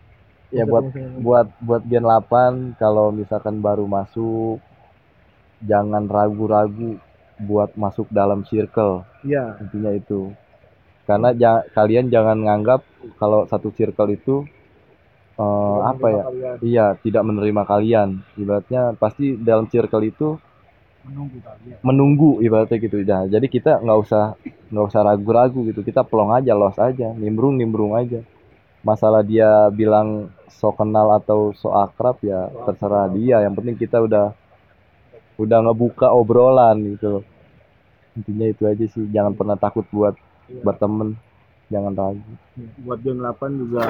[0.50, 0.84] Ya buat
[1.18, 4.60] buat buat Gen 8 kalau misalkan baru masuk
[5.64, 7.00] jangan ragu-ragu
[7.40, 9.08] buat masuk dalam circle.
[9.24, 9.64] Iya.
[9.64, 10.28] Intinya itu
[11.14, 12.82] karena ja- kalian jangan nganggap
[13.22, 14.36] kalau satu circle itu
[15.40, 16.24] eh, apa ya?
[16.30, 16.58] kalian.
[16.64, 18.10] Iya tidak menerima kalian.
[18.42, 20.28] Ibaratnya pasti dalam circle itu
[21.04, 21.78] Menunggu kalian.
[21.84, 22.98] menunggu ibaratnya gitu.
[23.04, 24.24] Nah, jadi kita nggak usah
[24.72, 25.82] nggak usah ragu-ragu gitu.
[25.84, 28.24] Kita pelong aja los aja nimbrung nimbrung aja.
[28.88, 33.38] Masalah dia bilang so kenal atau so akrab ya terserah dia.
[33.46, 34.26] Yang penting kita udah
[35.44, 37.24] udah ngebuka obrolan gitu.
[38.18, 39.06] Intinya itu aja sih.
[39.16, 40.16] Jangan pernah takut buat
[40.62, 41.18] berteman
[41.72, 42.22] jangan ragu
[42.86, 43.84] buat gen 8 juga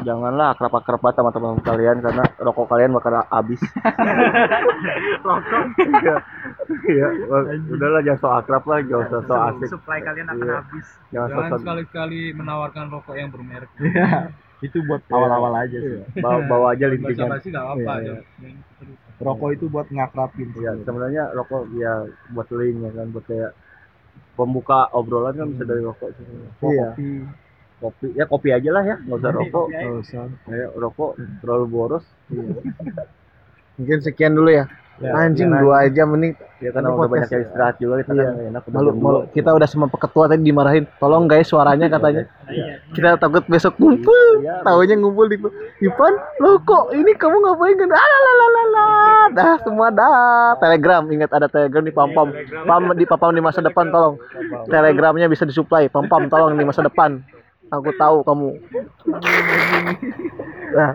[0.00, 3.60] janganlah akrab-akrab banget sama teman kalian karena rokok kalian bakal habis.
[5.26, 5.64] rokok?
[5.76, 6.16] Iya.
[6.86, 7.06] Iya,
[7.68, 9.68] udahlah jangan so akrab lah, jangan usah so asik.
[9.68, 10.56] Supply kalian akan Iya.
[10.62, 10.86] habis.
[11.10, 13.70] Jangan so Jangan sekali-kali menawarkan rokok yang bermerek.
[14.58, 16.02] itu buat awal-awal aja sih.
[16.18, 17.30] Bawa, bawa aja lintingan.
[17.30, 17.76] apa-apa.
[17.76, 18.16] Iya, ya.
[18.42, 18.96] Yang terus.
[19.18, 23.50] rokok itu buat ngakrapin Ya, sebenarnya rokok ya buat link ya kan, buat kayak
[24.38, 26.24] pembuka obrolan kan bisa dari rokok sih.
[26.62, 26.94] Oh, Iya.
[26.94, 27.06] Kopi,
[27.78, 29.66] kopi, ya kopi aja lah ya, nggak usah rokok.
[29.68, 30.22] Nggak usah.
[30.46, 31.10] Ya, rokok
[31.42, 32.04] terlalu boros.
[33.74, 34.66] mungkin sekian dulu ya
[34.98, 36.34] Anjing dua jam ini.
[36.58, 38.26] Ya karena udah banyak yang istirahat juga kita Iya.
[38.26, 39.18] kan enak Malu, malu.
[39.30, 40.90] Kita udah sama ketua tadi dimarahin.
[40.98, 42.26] Tolong guys suaranya katanya.
[42.90, 44.42] Kita takut besok ngumpul.
[44.66, 45.38] Taunya ngumpul di
[45.78, 46.14] Ipan.
[46.42, 47.90] Lo kok ini kamu ngapain kan?
[47.94, 48.86] Alalalala.
[49.32, 50.56] Dah semua dah.
[50.60, 52.28] Telegram ingat ada Telegram di Pam Pam.
[52.64, 54.16] Pam di Pam di masa depan tolong.
[54.68, 55.88] Telegramnya bisa disuplai.
[55.88, 57.20] Pam Pam tolong di masa depan.
[57.68, 58.50] Aku tahu kamu.
[60.72, 60.92] Nah.